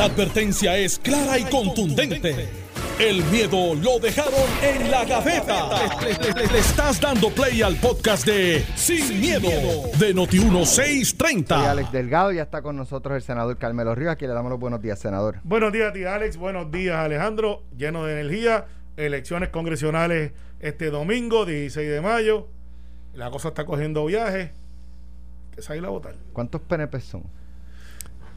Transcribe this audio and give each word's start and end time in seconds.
La 0.00 0.06
advertencia 0.06 0.78
es 0.78 0.98
clara 0.98 1.38
y 1.38 1.44
contundente. 1.44 2.48
El 2.98 3.22
miedo 3.24 3.74
lo 3.74 3.98
dejaron 3.98 4.32
en 4.62 4.90
la 4.90 5.04
gaveta. 5.04 5.68
Le, 6.00 6.32
le- 6.32 6.46
le 6.50 6.58
estás 6.58 6.98
dando 6.98 7.28
play 7.28 7.60
al 7.60 7.76
podcast 7.76 8.24
de 8.24 8.64
Sin, 8.76 9.20
miedo, 9.20 9.50
de 9.98 10.14
Noti1630. 10.14 11.46
Soy 11.48 11.66
Alex 11.66 11.92
Delgado, 11.92 12.32
ya 12.32 12.44
está 12.44 12.62
con 12.62 12.76
nosotros 12.78 13.14
el 13.14 13.20
senador 13.20 13.58
Carmelo 13.58 13.94
Ríos, 13.94 14.12
aquí 14.12 14.26
le 14.26 14.32
damos 14.32 14.48
los 14.50 14.58
buenos 14.58 14.80
días, 14.80 14.98
senador. 14.98 15.36
Buenos 15.44 15.70
días, 15.70 15.92
tía 15.92 16.14
Alex. 16.14 16.38
Buenos 16.38 16.72
días, 16.72 16.96
Alejandro. 16.96 17.64
Lleno 17.76 18.06
de 18.06 18.18
energía. 18.18 18.68
Elecciones 18.96 19.50
congresionales 19.50 20.32
este 20.60 20.88
domingo, 20.88 21.44
16 21.44 21.90
de 21.90 22.00
mayo. 22.00 22.48
La 23.12 23.30
cosa 23.30 23.48
está 23.48 23.66
cogiendo 23.66 24.06
viaje. 24.06 24.52
Que 25.54 25.60
se 25.60 25.74
a 25.74 25.76
ir 25.76 25.84
a 25.84 25.90
votar. 25.90 26.14
¿Cuántos 26.32 26.62
PNP 26.62 26.98
son? 27.02 27.24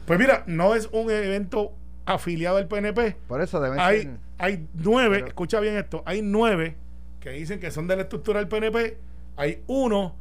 Pues 0.06 0.18
mira, 0.18 0.44
no 0.46 0.74
es 0.74 0.88
un 0.92 1.10
evento 1.10 1.72
afiliado 2.06 2.56
al 2.58 2.68
PNP. 2.68 3.16
Por 3.26 3.40
eso 3.40 3.60
deben 3.60 3.78
Hay, 3.80 4.02
ser... 4.02 4.10
hay 4.38 4.66
nueve, 4.74 5.16
Pero- 5.16 5.26
escucha 5.28 5.60
bien 5.60 5.76
esto, 5.76 6.02
hay 6.06 6.20
nueve 6.22 6.76
que 7.20 7.30
dicen 7.30 7.58
que 7.60 7.70
son 7.70 7.86
de 7.88 7.96
la 7.96 8.02
estructura 8.02 8.38
del 8.40 8.48
PNP. 8.48 8.98
Hay 9.36 9.62
uno 9.66 10.14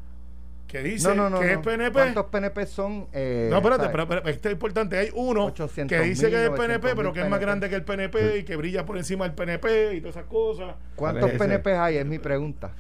que 0.68 0.82
dice 0.82 1.10
No, 1.10 1.16
no, 1.16 1.30
no. 1.30 1.40
que 1.42 1.48
no. 1.48 1.52
es 1.52 1.58
PNP. 1.60 1.92
¿Cuántos 1.92 2.26
PNP 2.28 2.66
son? 2.66 3.08
Eh, 3.12 3.48
No, 3.52 3.58
espérate, 3.58 3.90
pero, 3.90 4.08
pero 4.08 4.26
esto 4.28 4.48
es 4.48 4.54
importante. 4.54 4.98
Hay 4.98 5.10
uno 5.14 5.48
800.000, 5.54 5.88
que 5.88 6.00
dice 6.00 6.30
que 6.30 6.38
es 6.46 6.50
el 6.50 6.56
PNP, 6.56 6.94
900.000 6.94 6.96
pero 6.96 7.14
que 7.14 7.20
es 7.20 7.26
más 7.30 7.40
PNP. 7.40 7.46
grande 7.46 7.70
que 7.70 7.76
el 7.76 7.84
PNP 7.84 8.38
y 8.40 8.44
que 8.44 8.56
brilla 8.56 8.86
por 8.86 8.98
encima 8.98 9.26
del 9.26 9.34
PNP 9.36 9.96
y 9.96 10.00
todas 10.02 10.16
esas 10.16 10.28
cosas. 10.30 10.76
¿Cuántos. 10.96 11.30
PNP 11.32 11.76
hay? 11.76 11.98
Es 11.98 12.06
mi 12.06 12.18
pregunta. 12.20 12.72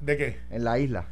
¿De 0.00 0.16
qué? 0.16 0.38
En 0.50 0.62
la 0.64 0.78
isla. 0.78 1.06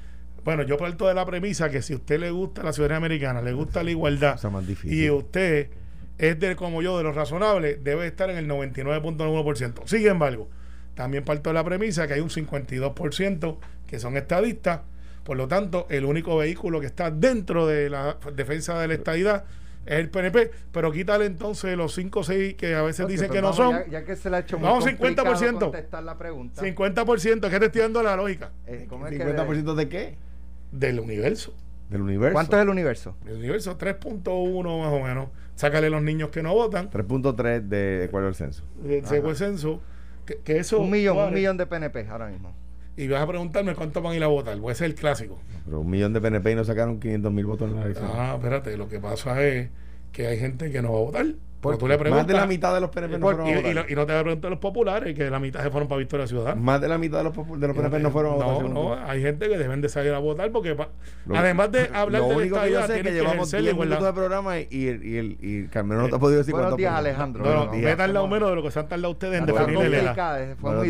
Bueno, 0.48 0.62
yo 0.62 0.78
parto 0.78 1.06
de 1.06 1.12
la 1.12 1.26
premisa 1.26 1.68
que 1.68 1.82
si 1.82 1.92
a 1.92 1.96
usted 1.96 2.18
le 2.18 2.30
gusta 2.30 2.62
la 2.62 2.72
ciudadanía 2.72 2.96
americana, 2.96 3.42
le 3.42 3.52
gusta 3.52 3.82
la 3.82 3.90
igualdad 3.90 4.32
Cosa 4.32 4.48
más 4.48 4.66
difícil. 4.66 4.98
y 4.98 5.10
usted 5.10 5.68
es 6.16 6.40
de 6.40 6.56
como 6.56 6.80
yo 6.80 6.96
de 6.96 7.04
los 7.04 7.14
razonables, 7.14 7.84
debe 7.84 8.06
estar 8.06 8.30
en 8.30 8.38
el 8.38 8.48
99.1%. 8.48 9.82
Sin 9.84 10.06
embargo, 10.06 10.48
también 10.94 11.22
parto 11.22 11.50
de 11.50 11.54
la 11.54 11.64
premisa 11.64 12.06
que 12.08 12.14
hay 12.14 12.20
un 12.20 12.30
52% 12.30 13.58
que 13.86 13.98
son 13.98 14.16
estadistas, 14.16 14.80
por 15.22 15.36
lo 15.36 15.48
tanto, 15.48 15.86
el 15.90 16.06
único 16.06 16.38
vehículo 16.38 16.80
que 16.80 16.86
está 16.86 17.10
dentro 17.10 17.66
de 17.66 17.90
la 17.90 18.16
defensa 18.34 18.80
de 18.80 18.88
la 18.88 18.94
estadidad 18.94 19.44
es 19.84 19.96
el 19.98 20.08
PNP, 20.08 20.50
pero 20.72 20.90
quítale 20.90 21.26
entonces 21.26 21.76
los 21.76 21.92
5 21.94 22.20
o 22.20 22.24
6 22.24 22.54
que 22.54 22.74
a 22.74 22.80
veces 22.80 23.06
dicen 23.06 23.28
que 23.30 23.42
no 23.42 23.50
vamos, 23.52 23.56
son. 23.56 23.72
Ya, 23.84 24.00
ya 24.00 24.04
que 24.06 24.16
se 24.16 24.30
le 24.30 24.36
ha 24.36 24.38
hecho 24.40 24.56
muy 24.58 24.66
Vamos, 24.66 24.84
complicado 24.86 25.34
50%. 25.36 25.58
contestar 25.60 26.02
la 26.04 26.16
pregunta. 26.16 26.62
50%, 26.62 27.44
es 27.46 27.52
que 27.52 27.60
te 27.60 27.66
estoy 27.66 27.82
dando 27.82 28.02
la 28.02 28.16
lógica 28.16 28.50
Eh, 28.66 28.86
¿cómo 28.88 29.06
es 29.06 29.12
que- 29.12 29.18
¿50% 29.22 29.74
de 29.74 29.88
qué? 29.90 30.27
Del 30.72 31.00
universo. 31.00 31.54
Del 31.90 32.02
universo. 32.02 32.34
¿Cuánto 32.34 32.56
es 32.56 32.62
el 32.62 32.68
universo? 32.68 33.16
El 33.26 33.36
universo 33.36 33.78
3.1 33.78 34.80
más 34.80 34.92
o 34.92 35.00
menos. 35.00 35.28
Sácale 35.54 35.90
los 35.90 36.02
niños 36.02 36.30
que 36.30 36.42
no 36.42 36.52
votan. 36.54 36.90
3.3 36.90 37.62
de 37.62 38.04
acuerdo 38.04 38.28
al 38.28 38.34
censo. 38.34 38.62
eh, 38.84 39.02
Según 39.04 39.30
el 39.30 39.36
censo. 39.36 39.80
Que, 40.26 40.36
que 40.44 40.58
eso. 40.58 40.80
Un 40.80 40.90
millón, 40.90 41.16
un 41.18 41.34
millón 41.34 41.56
de 41.56 41.66
PNP 41.66 42.06
ahora 42.08 42.28
mismo. 42.28 42.52
Y 42.96 43.08
vas 43.08 43.22
a 43.22 43.26
preguntarme 43.26 43.74
cuánto 43.74 44.02
van 44.02 44.12
a 44.12 44.16
ir 44.16 44.24
a 44.24 44.26
votar. 44.26 44.58
Pues 44.58 44.76
ese 44.76 44.84
es 44.86 44.90
el 44.90 44.96
clásico. 44.96 45.38
Pero 45.64 45.80
un 45.80 45.88
millón 45.90 46.12
de 46.12 46.20
PNP 46.20 46.52
y 46.52 46.54
no 46.56 46.64
sacaron 46.64 47.00
500 47.00 47.32
mil 47.32 47.46
votos 47.46 47.70
en 47.70 47.76
la 47.76 47.84
elección. 47.84 48.10
Ah, 48.12 48.34
espérate. 48.36 48.76
Lo 48.76 48.88
que 48.88 48.98
pasa 49.00 49.42
es 49.42 49.70
que 50.12 50.26
hay 50.26 50.38
gente 50.38 50.70
que 50.70 50.82
no 50.82 50.92
va 50.92 50.98
a 50.98 51.02
votar. 51.02 51.26
Porque 51.60 51.76
tú 51.78 51.88
le 51.88 51.94
Más 51.94 52.02
preguntas. 52.02 52.26
de 52.28 52.34
la 52.34 52.46
mitad 52.46 52.72
de 52.72 52.80
los 52.80 52.90
PNP 52.90 53.18
no 53.18 53.26
fueron 53.26 53.46
a 53.46 53.48
y, 53.48 53.52
y 53.52 53.56
votar. 53.56 53.74
lo- 53.74 53.88
y 53.90 53.94
no 53.96 54.06
te 54.06 54.12
voy 54.12 54.20
a 54.20 54.22
preguntar 54.22 54.50
los 54.52 54.60
populares, 54.60 55.14
que 55.16 55.28
la 55.28 55.40
mitad 55.40 55.60
se 55.62 55.70
fueron 55.70 55.88
para 55.88 55.98
Victoria 55.98 56.26
Ciudadana. 56.28 56.54
Más 56.60 56.80
de 56.80 56.86
la 56.88 56.98
mitad 56.98 57.18
de 57.18 57.24
los, 57.24 57.34
de 57.60 57.66
los 57.66 57.76
PNP 57.76 57.98
no 57.98 58.10
fueron 58.12 58.32
a 58.40 58.44
votar. 58.46 58.62
No, 58.70 58.94
no, 58.94 58.94
hay 58.94 59.22
gente 59.22 59.48
que 59.48 59.58
deben 59.58 59.80
de 59.80 59.88
salir 59.88 60.12
a 60.14 60.20
votar 60.20 60.52
porque 60.52 60.76
pa- 60.76 60.90
Lo- 61.26 61.36
además 61.36 61.72
de 61.72 61.80
hablar 61.92 62.22
lo 62.22 62.28
de 62.28 62.34
la 62.34 62.40
único 62.42 62.54
que 62.62 62.70
yo 62.70 62.78
estadidad, 62.78 62.86
sé 62.86 62.96
es 62.98 63.02
que 63.02 63.12
llevamos 63.12 63.34
ejercer 63.52 63.60
la 63.60 63.64
10 63.72 63.76
minutos 63.86 64.04
de 64.06 64.12
programa 64.12 64.58
y, 64.60 64.68
y, 64.70 64.86
el- 64.88 65.04
y, 65.04 65.16
el- 65.16 65.38
y 65.40 65.66
Carmelo 65.66 66.02
no 66.02 66.08
te 66.08 66.14
ha 66.14 66.18
podido 66.20 66.38
decir 66.38 66.52
Buenos 66.52 66.68
cuántos 66.70 66.78
días. 66.78 66.94
Alejandro. 66.94 67.44
No, 67.44 67.64
no, 67.66 67.72
me 67.72 67.90
he 67.90 67.96
tardado 67.96 68.28
menos 68.28 68.50
de 68.50 68.54
lo 68.54 68.62
que 68.62 68.70
se 68.70 68.78
han 68.78 68.88
tardado 68.88 69.10
ustedes 69.10 69.40
en 69.40 69.46
definir 69.46 69.78
el 69.82 69.94
ELA. 69.94 70.46
fue 70.60 70.74
muy, 70.76 70.88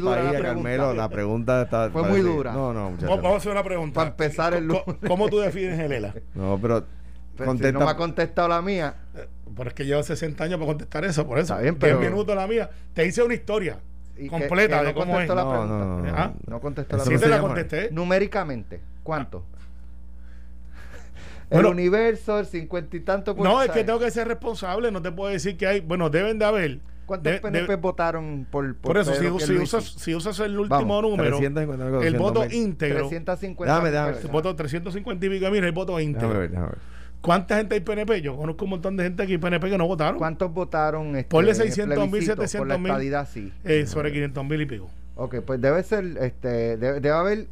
dura. 0.00 0.32
Carmelo. 0.40 0.94
La 0.94 1.08
pregunta 1.08 1.62
está... 1.62 1.90
Fue 1.90 2.02
muy 2.04 2.20
dura. 2.20 2.52
No, 2.52 2.72
no, 2.72 2.80
Vamos 2.84 2.92
muchachos. 2.92 3.16
vamos 3.16 3.32
a 3.32 3.36
hacer 3.38 3.52
una 3.52 3.64
pregunta. 3.64 3.94
Para 3.94 4.10
empezar 4.10 4.54
el 4.54 4.68
¿Cómo- 4.68 4.82
lunes. 4.86 5.00
¿Cómo 5.08 5.28
tú 5.28 5.38
defines 5.40 5.78
el 5.80 5.90
ELA? 5.90 6.14
No, 6.34 6.58
pero... 6.62 6.84
Si 7.36 7.42
contesta- 7.44 7.78
no 7.78 7.84
me 7.84 7.90
ha 7.90 7.96
contestado 7.96 8.48
la 8.48 8.62
mía. 8.62 8.94
Pero 9.56 9.68
es 9.70 9.74
que 9.74 9.84
llevo 9.86 10.02
60 10.02 10.44
años 10.44 10.56
para 10.58 10.66
contestar 10.66 11.04
eso, 11.04 11.26
por 11.26 11.38
eso. 11.38 11.54
Está 11.54 11.62
bien, 11.62 11.78
10 11.78 11.96
pero- 11.96 12.00
minutos 12.10 12.36
la 12.36 12.46
mía. 12.46 12.68
Te 12.92 13.06
hice 13.06 13.22
una 13.22 13.34
historia 13.34 13.78
y 14.16 14.24
que- 14.24 14.28
completa 14.28 14.76
que 14.78 14.82
no 14.82 14.88
de 14.88 14.94
cómo 14.94 15.18
es. 15.20 15.26
contestó 15.28 15.34
la 15.34 15.44
No, 15.44 15.50
pregunta. 15.50 15.74
no, 15.76 15.98
no. 16.02 16.12
Ah, 16.16 16.32
No 16.46 16.60
contestó 16.60 16.96
la 16.98 17.04
Sí 17.04 17.14
no 17.14 17.20
te 17.20 17.28
la 17.28 17.40
contesté. 17.40 17.88
Numéricamente, 17.90 18.80
¿cuánto? 19.02 19.44
Bueno. 21.48 21.68
el 21.68 21.74
universo, 21.74 22.40
el 22.40 22.46
cincuenta 22.46 22.96
y 22.96 23.00
tanto 23.00 23.36
por 23.36 23.44
No, 23.46 23.62
es 23.62 23.70
que 23.70 23.84
tengo 23.84 24.00
que 24.00 24.10
ser 24.10 24.26
responsable. 24.26 24.90
No 24.90 25.00
te 25.00 25.12
puedo 25.12 25.30
decir 25.30 25.56
que 25.56 25.66
hay. 25.66 25.80
Bueno, 25.80 26.10
deben 26.10 26.38
de 26.40 26.44
haber. 26.44 26.80
¿Cuántos 27.06 27.32
de- 27.34 27.38
PNP 27.38 27.68
de- 27.68 27.76
votaron 27.76 28.48
por, 28.50 28.74
por, 28.74 28.80
por 28.94 28.98
eso, 28.98 29.14
si, 29.14 29.20
Pedro 29.20 29.38
si 29.38 29.52
usas, 29.56 29.84
si 29.84 30.12
usas 30.12 30.40
el 30.40 30.58
último 30.58 30.76
Vamos, 30.96 31.02
número, 31.02 31.36
350, 31.38 31.84
algo, 31.84 32.02
el 32.02 32.16
voto 32.16 32.40
200 32.40 32.48
mil. 32.58 32.66
íntegro, 32.66 33.08
350 33.08 33.72
Déjame, 33.72 33.84
mil 33.84 33.92
déjame. 33.92 34.12
personas. 34.14 34.32
voto 34.32 34.56
350 34.56 35.26
y 35.26 35.28
pico 35.30 35.50
mil, 35.52 35.62
el 35.64 35.70
voto 35.72 36.00
íntegro. 36.00 36.28
Déjame 36.30 36.40
ver, 36.40 36.50
déjame 36.50 36.68
ver. 36.70 36.78
¿Cuánta 37.26 37.56
gente 37.56 37.74
hay 37.74 37.80
PNP? 37.80 38.22
Yo 38.22 38.36
conozco 38.36 38.64
un 38.64 38.70
montón 38.70 38.96
de 38.96 39.02
gente 39.04 39.22
aquí 39.24 39.36
PNP 39.36 39.68
que 39.70 39.76
no 39.78 39.86
votaron. 39.86 40.16
¿Cuántos 40.16 40.52
votaron? 40.52 41.08
Este, 41.16 41.28
Ponle 41.28 41.50
en 41.50 41.56
el 41.60 41.62
600 41.62 41.98
mil, 41.98 42.08
plebiscito? 42.10 42.36
700 42.36 42.58
Por 42.58 42.68
la 42.68 42.78
mil. 42.78 42.86
estadidad, 42.86 43.28
sí. 43.28 43.52
Eh, 43.64 43.84
sobre 43.86 44.12
500 44.12 44.44
mil 44.44 44.60
y 44.62 44.66
pico. 44.66 44.88
Ok, 45.16 45.36
pues 45.44 45.60
debe 45.60 45.82
ser, 45.82 46.04
este, 46.20 46.76
debe, 46.76 47.00
debe 47.00 47.10
haber 47.16 47.48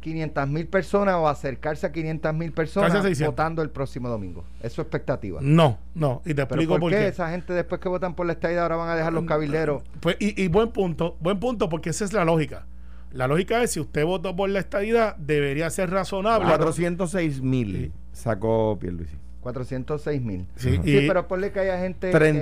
500 0.00 0.48
mil 0.48 0.66
personas 0.68 1.16
o 1.16 1.28
acercarse 1.28 1.86
a 1.86 1.92
500 1.92 2.32
mil 2.34 2.52
personas 2.52 2.92
Casi 2.92 3.08
600. 3.08 3.32
votando 3.34 3.62
el 3.62 3.70
próximo 3.70 4.08
domingo. 4.08 4.44
Eso 4.60 4.80
es 4.82 4.86
expectativa. 4.86 5.40
No, 5.42 5.78
no. 5.94 6.22
Y 6.24 6.34
te 6.34 6.42
explico 6.42 6.78
¿por 6.78 6.92
qué 6.92 7.08
esa 7.08 7.30
gente 7.30 7.52
después 7.52 7.80
que 7.80 7.88
votan 7.88 8.14
por 8.14 8.26
la 8.26 8.34
estadidad 8.34 8.62
ahora 8.62 8.76
van 8.76 8.90
a 8.90 8.94
dejar 8.94 9.12
los 9.12 9.24
cabilderos? 9.24 9.82
Pues, 10.00 10.16
y, 10.20 10.40
y 10.40 10.46
buen 10.48 10.68
punto, 10.68 11.16
buen 11.20 11.40
punto, 11.40 11.68
porque 11.68 11.90
esa 11.90 12.04
es 12.04 12.12
la 12.12 12.24
lógica. 12.24 12.66
La 13.10 13.26
lógica 13.26 13.62
es 13.62 13.72
si 13.72 13.80
usted 13.80 14.04
votó 14.04 14.36
por 14.36 14.50
la 14.50 14.60
estadidad, 14.60 15.16
debería 15.16 15.68
ser 15.70 15.90
razonable. 15.90 16.46
406 16.46 17.40
mil 17.42 17.74
Sí. 17.76 17.92
Sacó 18.18 18.76
Pierluisi. 18.80 19.16
406 19.40 20.20
mil. 20.20 20.46
Sí, 20.56 20.78
Sí, 20.84 20.98
y- 21.04 21.06
pero 21.08 21.26
ponle 21.28 21.52
que 21.52 21.60
haya 21.60 21.78
gente... 21.78 22.10
que- 22.10 22.18
que- 22.18 22.40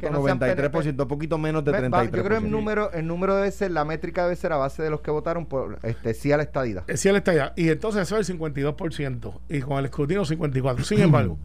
que 0.00 0.10
no 0.10 0.24
sean 0.26 0.38
32.93%, 0.40 1.06
poquito 1.06 1.38
menos 1.38 1.64
de 1.64 1.72
Me- 1.72 1.78
33%. 1.78 1.90
va, 1.92 2.04
Yo 2.04 2.10
creo 2.24 2.38
que 2.40 2.44
el 2.44 2.50
número, 2.50 2.92
el 2.92 3.06
número 3.06 3.36
debe 3.36 3.50
ser, 3.52 3.70
la 3.70 3.84
métrica 3.84 4.24
debe 4.24 4.36
ser 4.36 4.52
a 4.52 4.56
base 4.56 4.82
de 4.82 4.90
los 4.90 5.00
que 5.00 5.10
votaron 5.10 5.46
por 5.46 5.78
este 5.84 6.12
sí 6.12 6.32
a 6.32 6.36
la 6.36 6.42
estadidad. 6.42 6.84
Eh, 6.88 6.96
Sí, 6.96 7.08
él 7.08 7.16
está 7.16 7.30
allá. 7.30 7.52
Y 7.56 7.68
entonces 7.68 8.02
eso 8.02 8.18
es 8.18 8.28
el 8.28 8.36
52%. 8.38 9.40
Y 9.48 9.60
con 9.60 9.78
el 9.78 9.84
escrutinio 9.86 10.24
54%. 10.24 10.82
Sin 10.84 11.00
embargo, 11.00 11.38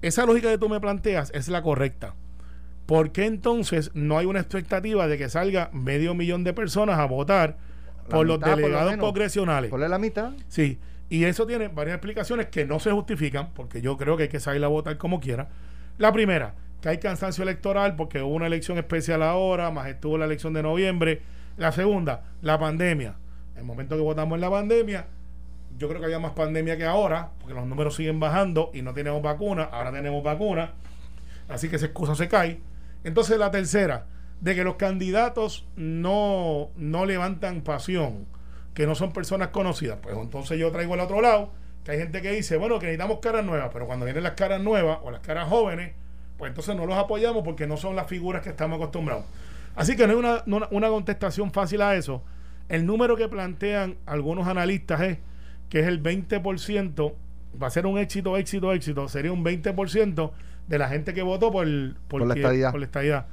esa 0.00 0.24
lógica 0.26 0.48
que 0.48 0.58
tú 0.58 0.68
me 0.68 0.80
planteas 0.80 1.30
es 1.34 1.48
la 1.48 1.60
correcta. 1.60 2.14
¿Por 2.86 3.10
qué 3.10 3.26
entonces 3.26 3.90
no 3.94 4.16
hay 4.16 4.26
una 4.26 4.38
expectativa 4.38 5.08
de 5.08 5.18
que 5.18 5.28
salga 5.28 5.70
medio 5.72 6.14
millón 6.14 6.44
de 6.44 6.52
personas 6.52 6.98
a 7.00 7.04
votar 7.06 7.56
La 8.08 8.16
por 8.16 8.26
los 8.26 8.38
mitad, 8.38 8.50
por 8.52 8.60
lo 8.60 8.66
delegados 8.68 8.92
menos. 8.92 9.04
congresionales? 9.06 9.70
Ponle 9.70 9.88
la 9.88 9.98
mitad. 9.98 10.32
Sí, 10.48 10.78
y 11.08 11.24
eso 11.24 11.46
tiene 11.46 11.68
varias 11.68 11.96
explicaciones 11.96 12.46
que 12.46 12.64
no 12.64 12.80
se 12.80 12.90
justifican, 12.90 13.52
porque 13.54 13.80
yo 13.80 13.96
creo 13.96 14.16
que 14.16 14.24
hay 14.24 14.28
que 14.28 14.40
salir 14.40 14.64
a 14.64 14.68
votar 14.68 14.98
como 14.98 15.20
quiera. 15.20 15.48
La 15.98 16.12
primera, 16.12 16.54
que 16.80 16.88
hay 16.88 16.98
cansancio 16.98 17.42
electoral 17.42 17.96
porque 17.96 18.22
hubo 18.22 18.34
una 18.34 18.46
elección 18.46 18.78
especial 18.78 19.22
ahora, 19.22 19.70
más 19.70 19.88
estuvo 19.88 20.18
la 20.18 20.24
elección 20.24 20.52
de 20.52 20.62
noviembre. 20.62 21.22
La 21.56 21.72
segunda, 21.72 22.24
la 22.42 22.58
pandemia. 22.58 23.16
El 23.56 23.64
momento 23.64 23.96
que 23.96 24.02
votamos 24.02 24.36
en 24.36 24.40
la 24.40 24.50
pandemia, 24.50 25.06
yo 25.78 25.88
creo 25.88 26.00
que 26.00 26.06
había 26.06 26.18
más 26.18 26.32
pandemia 26.32 26.76
que 26.76 26.84
ahora, 26.84 27.30
porque 27.38 27.54
los 27.54 27.66
números 27.66 27.94
siguen 27.94 28.20
bajando 28.20 28.70
y 28.74 28.82
no 28.82 28.92
tenemos 28.92 29.22
vacuna, 29.22 29.64
ahora 29.64 29.92
tenemos 29.92 30.22
vacuna, 30.22 30.72
así 31.48 31.68
que 31.68 31.76
esa 31.76 31.86
excusa 31.86 32.14
se 32.14 32.28
cae. 32.28 32.60
Entonces 33.04 33.38
la 33.38 33.50
tercera, 33.50 34.06
de 34.40 34.54
que 34.54 34.64
los 34.64 34.76
candidatos 34.76 35.66
no, 35.76 36.70
no 36.76 37.06
levantan 37.06 37.62
pasión, 37.62 38.26
que 38.76 38.86
no 38.86 38.94
son 38.94 39.10
personas 39.12 39.48
conocidas, 39.48 39.98
pues 40.02 40.14
entonces 40.16 40.58
yo 40.58 40.70
traigo 40.70 40.92
el 40.94 41.00
otro 41.00 41.22
lado, 41.22 41.50
que 41.82 41.92
hay 41.92 41.98
gente 41.98 42.20
que 42.20 42.30
dice, 42.32 42.58
bueno, 42.58 42.78
que 42.78 42.84
necesitamos 42.86 43.20
caras 43.20 43.42
nuevas, 43.44 43.70
pero 43.72 43.86
cuando 43.86 44.04
vienen 44.04 44.22
las 44.22 44.32
caras 44.34 44.60
nuevas 44.60 44.98
o 45.02 45.10
las 45.10 45.20
caras 45.20 45.48
jóvenes, 45.48 45.94
pues 46.36 46.50
entonces 46.50 46.76
no 46.76 46.84
los 46.84 46.96
apoyamos 46.98 47.42
porque 47.42 47.66
no 47.66 47.78
son 47.78 47.96
las 47.96 48.06
figuras 48.06 48.42
que 48.42 48.50
estamos 48.50 48.76
acostumbrados. 48.76 49.24
Así 49.74 49.96
que 49.96 50.06
no 50.06 50.12
hay 50.12 50.18
una, 50.18 50.42
no- 50.44 50.68
una 50.70 50.88
contestación 50.88 51.50
fácil 51.52 51.80
a 51.80 51.94
eso. 51.96 52.22
El 52.68 52.84
número 52.84 53.16
que 53.16 53.28
plantean 53.28 53.96
algunos 54.04 54.46
analistas 54.46 55.00
es 55.00 55.18
que 55.70 55.80
es 55.80 55.86
el 55.86 56.02
20%, 56.02 57.14
va 57.62 57.66
a 57.68 57.70
ser 57.70 57.86
un 57.86 57.96
éxito, 57.98 58.36
éxito, 58.36 58.72
éxito, 58.74 59.08
sería 59.08 59.32
un 59.32 59.42
20% 59.42 60.32
de 60.68 60.78
la 60.78 60.88
gente 60.90 61.14
que 61.14 61.22
votó 61.22 61.50
por, 61.50 61.66
Por 62.08 62.26
la 62.26 62.34
estadidad. 62.34 62.72
por 62.72 62.80
la 62.80 62.86
estadidad. 62.86 63.26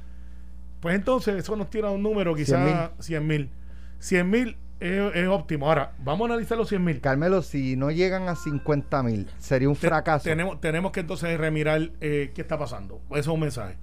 Pues 0.80 0.94
entonces 0.94 1.34
eso 1.36 1.54
nos 1.56 1.68
tira 1.68 1.90
un 1.90 2.02
número 2.02 2.34
quizás 2.34 2.90
100 3.00 3.26
mil. 3.26 3.50
100 3.98 4.30
mil 4.30 4.56
es, 4.84 5.16
es 5.16 5.28
óptimo. 5.28 5.68
Ahora, 5.68 5.92
vamos 6.04 6.28
a 6.28 6.32
analizar 6.34 6.56
los 6.58 6.68
100 6.68 6.84
mil. 6.84 7.00
Carmelo, 7.00 7.42
si 7.42 7.76
no 7.76 7.90
llegan 7.90 8.28
a 8.28 8.36
50 8.36 9.02
mil, 9.02 9.28
sería 9.38 9.68
un 9.68 9.76
Te- 9.76 9.88
fracaso. 9.88 10.24
Tenemos, 10.24 10.60
tenemos 10.60 10.92
que 10.92 11.00
entonces 11.00 11.38
remirar 11.38 11.90
eh, 12.00 12.32
qué 12.34 12.40
está 12.42 12.58
pasando. 12.58 13.00
Eso 13.10 13.18
es 13.20 13.26
un 13.28 13.40
mensaje. 13.40 13.76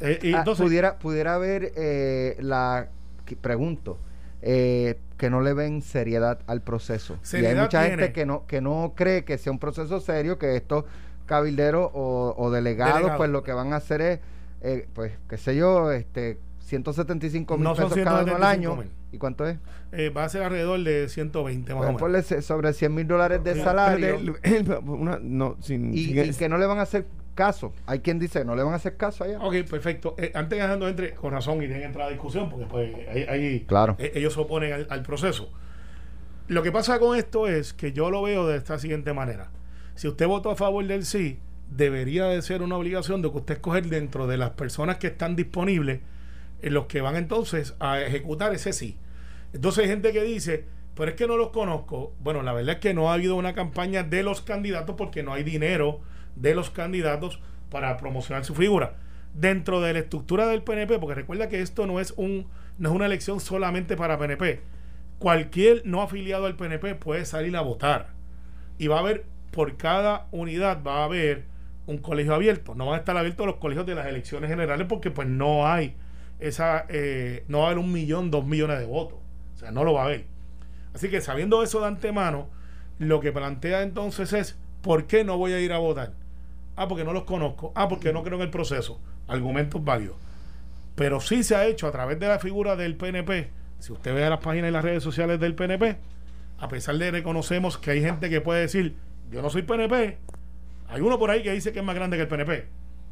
Eh, 0.00 0.18
y 0.22 0.34
Ah, 0.34 0.38
entonces, 0.38 0.64
pudiera, 0.64 0.98
pudiera 0.98 1.34
haber 1.34 1.72
eh, 1.76 2.36
la 2.40 2.88
que- 3.24 3.36
pregunto 3.36 3.98
eh, 4.42 4.98
que 5.16 5.30
no 5.30 5.40
le 5.40 5.54
ven 5.54 5.80
seriedad 5.82 6.38
al 6.46 6.60
proceso 6.60 7.18
y 7.32 7.36
hay 7.44 7.54
mucha 7.54 7.80
tiene. 7.80 7.88
gente 8.02 8.12
que 8.12 8.26
no 8.26 8.46
que 8.46 8.60
no 8.60 8.92
cree 8.94 9.24
que 9.24 9.38
sea 9.38 9.50
un 9.50 9.58
proceso 9.58 9.98
serio 9.98 10.38
que 10.38 10.54
esto 10.56 10.84
cabilderos 11.24 11.90
o, 11.94 12.34
o 12.36 12.50
delegados, 12.50 13.12
pues 13.16 13.30
lo 13.30 13.42
que 13.42 13.52
van 13.52 13.72
a 13.72 13.76
hacer 13.76 14.00
es, 14.02 14.20
eh, 14.60 14.86
pues, 14.94 15.12
qué 15.28 15.38
sé 15.38 15.56
yo, 15.56 15.90
este 15.90 16.38
175 16.60 17.56
mil 17.56 17.64
No 17.64 17.74
pesos 17.74 17.94
cada 17.94 18.22
uno 18.22 18.36
al 18.36 18.42
175 18.42 18.46
año. 18.46 18.76
mil. 18.76 18.90
¿Y 19.16 19.18
cuánto 19.18 19.46
es? 19.46 19.56
Eh, 19.92 20.10
va 20.10 20.24
a 20.24 20.28
ser 20.28 20.42
alrededor 20.42 20.78
de 20.84 21.08
120 21.08 21.72
más 21.72 21.78
Pues 21.78 21.84
o 21.86 21.88
menos. 21.88 22.00
ponle 22.00 22.22
se- 22.22 22.42
sobre 22.42 22.72
100 22.74 22.94
mil 22.94 23.06
dólares 23.08 23.42
de 23.42 23.54
salario. 23.62 24.14
Espérate, 24.16 24.48
el- 24.48 24.66
el- 24.66 24.78
una- 24.88 25.18
no, 25.22 25.56
sin, 25.62 25.94
y, 25.94 26.04
sin- 26.04 26.18
y 26.30 26.34
que 26.34 26.48
no 26.50 26.58
le 26.58 26.66
van 26.66 26.78
a 26.78 26.82
hacer 26.82 27.06
caso. 27.34 27.72
Hay 27.86 28.00
quien 28.00 28.18
dice, 28.18 28.44
no 28.44 28.54
le 28.54 28.62
van 28.62 28.74
a 28.74 28.76
hacer 28.76 28.96
caso 28.98 29.24
allá. 29.24 29.38
Ok, 29.40 29.54
perfecto. 29.70 30.14
Eh, 30.18 30.32
antes 30.34 30.58
de 30.58 30.62
dejando 30.62 30.86
entre, 30.88 31.14
con 31.14 31.32
razón 31.32 31.56
y 31.56 31.60
tienen 31.60 31.78
que 31.80 31.84
entrar 31.86 32.08
a 32.08 32.10
discusión, 32.10 32.50
porque 32.50 32.66
pues 32.66 32.94
ahí, 33.08 33.22
ahí, 33.28 33.60
Claro. 33.66 33.96
eh, 33.98 34.12
ellos 34.16 34.34
se 34.34 34.40
oponen 34.40 34.72
al, 34.74 34.86
al 34.90 35.02
proceso. 35.02 35.50
Lo 36.48 36.62
que 36.62 36.70
pasa 36.70 36.98
con 36.98 37.16
esto 37.16 37.48
es 37.48 37.72
que 37.72 37.92
yo 37.92 38.10
lo 38.10 38.22
veo 38.22 38.46
de 38.46 38.56
esta 38.58 38.78
siguiente 38.78 39.12
manera. 39.14 39.50
Si 39.94 40.08
usted 40.08 40.26
votó 40.26 40.50
a 40.50 40.56
favor 40.56 40.86
del 40.86 41.04
sí, 41.06 41.38
debería 41.70 42.26
de 42.26 42.40
ser 42.42 42.60
una 42.62 42.76
obligación 42.76 43.22
de 43.22 43.30
que 43.30 43.36
usted 43.38 43.54
escoger 43.54 43.86
dentro 43.86 44.26
de 44.26 44.36
las 44.36 44.50
personas 44.50 44.98
que 44.98 45.06
están 45.08 45.36
disponibles, 45.36 46.00
en 46.62 46.72
los 46.72 46.86
que 46.86 47.00
van 47.02 47.16
entonces 47.16 47.74
a 47.80 48.00
ejecutar 48.00 48.54
ese 48.54 48.72
sí. 48.72 48.96
Entonces 49.56 49.84
hay 49.84 49.90
gente 49.90 50.12
que 50.12 50.22
dice, 50.22 50.66
pero 50.94 51.10
es 51.10 51.16
que 51.16 51.26
no 51.26 51.36
los 51.36 51.48
conozco. 51.48 52.14
Bueno, 52.20 52.42
la 52.42 52.52
verdad 52.52 52.74
es 52.74 52.80
que 52.80 52.94
no 52.94 53.10
ha 53.10 53.14
habido 53.14 53.36
una 53.36 53.54
campaña 53.54 54.02
de 54.02 54.22
los 54.22 54.42
candidatos 54.42 54.96
porque 54.96 55.22
no 55.22 55.32
hay 55.32 55.42
dinero 55.42 56.00
de 56.36 56.54
los 56.54 56.70
candidatos 56.70 57.40
para 57.70 57.96
promocionar 57.96 58.44
su 58.44 58.54
figura. 58.54 58.96
Dentro 59.34 59.80
de 59.80 59.92
la 59.92 59.98
estructura 60.00 60.46
del 60.46 60.62
PNP, 60.62 60.98
porque 60.98 61.14
recuerda 61.14 61.48
que 61.48 61.60
esto 61.60 61.86
no 61.86 62.00
es 62.00 62.14
un 62.16 62.46
no 62.78 62.90
es 62.90 62.94
una 62.94 63.06
elección 63.06 63.40
solamente 63.40 63.96
para 63.96 64.18
PNP. 64.18 64.60
Cualquier 65.18 65.82
no 65.86 66.02
afiliado 66.02 66.44
al 66.46 66.56
PNP 66.56 66.94
puede 66.94 67.24
salir 67.24 67.56
a 67.56 67.62
votar. 67.62 68.10
Y 68.78 68.88
va 68.88 68.96
a 68.96 69.00
haber, 69.00 69.24
por 69.50 69.78
cada 69.78 70.28
unidad, 70.30 70.82
va 70.82 71.00
a 71.00 71.04
haber 71.04 71.46
un 71.86 71.98
colegio 71.98 72.34
abierto. 72.34 72.74
No 72.74 72.86
van 72.86 72.96
a 72.96 72.98
estar 72.98 73.16
abiertos 73.16 73.46
los 73.46 73.56
colegios 73.56 73.86
de 73.86 73.94
las 73.94 74.06
elecciones 74.06 74.50
generales 74.50 74.86
porque 74.86 75.10
pues 75.10 75.26
no 75.26 75.66
hay 75.66 75.96
esa, 76.38 76.84
eh, 76.90 77.44
no 77.48 77.60
va 77.60 77.64
a 77.64 77.66
haber 77.68 77.78
un 77.78 77.92
millón, 77.92 78.30
dos 78.30 78.44
millones 78.44 78.78
de 78.78 78.84
votos. 78.84 79.18
O 79.56 79.58
sea, 79.58 79.70
no 79.70 79.84
lo 79.84 79.94
va 79.94 80.02
a 80.02 80.04
haber. 80.04 80.26
Así 80.94 81.08
que 81.08 81.20
sabiendo 81.20 81.62
eso 81.62 81.80
de 81.80 81.86
antemano, 81.86 82.48
lo 82.98 83.20
que 83.20 83.32
plantea 83.32 83.82
entonces 83.82 84.32
es, 84.32 84.58
¿por 84.82 85.06
qué 85.06 85.24
no 85.24 85.38
voy 85.38 85.52
a 85.52 85.60
ir 85.60 85.72
a 85.72 85.78
votar? 85.78 86.12
Ah, 86.76 86.88
porque 86.88 87.04
no 87.04 87.12
los 87.12 87.24
conozco. 87.24 87.72
Ah, 87.74 87.88
porque 87.88 88.12
no 88.12 88.22
creo 88.22 88.36
en 88.36 88.42
el 88.42 88.50
proceso. 88.50 89.00
Argumentos 89.26 89.82
válidos. 89.82 90.16
Pero 90.94 91.20
sí 91.20 91.42
se 91.42 91.56
ha 91.56 91.66
hecho 91.66 91.86
a 91.86 91.92
través 91.92 92.20
de 92.20 92.28
la 92.28 92.38
figura 92.38 92.76
del 92.76 92.96
PNP. 92.96 93.50
Si 93.78 93.92
usted 93.92 94.14
ve 94.14 94.28
las 94.28 94.40
páginas 94.40 94.68
y 94.68 94.72
las 94.72 94.84
redes 94.84 95.02
sociales 95.02 95.40
del 95.40 95.54
PNP, 95.54 95.96
a 96.58 96.68
pesar 96.68 96.96
de 96.96 97.10
reconocemos 97.10 97.76
que 97.78 97.90
hay 97.90 98.02
gente 98.02 98.30
que 98.30 98.40
puede 98.40 98.62
decir, 98.62 98.96
yo 99.30 99.42
no 99.42 99.50
soy 99.50 99.62
PNP, 99.62 100.18
hay 100.88 101.00
uno 101.00 101.18
por 101.18 101.30
ahí 101.30 101.42
que 101.42 101.52
dice 101.52 101.72
que 101.72 101.80
es 101.80 101.84
más 101.84 101.94
grande 101.94 102.16
que 102.16 102.22
el 102.22 102.28
PNP. 102.28 102.68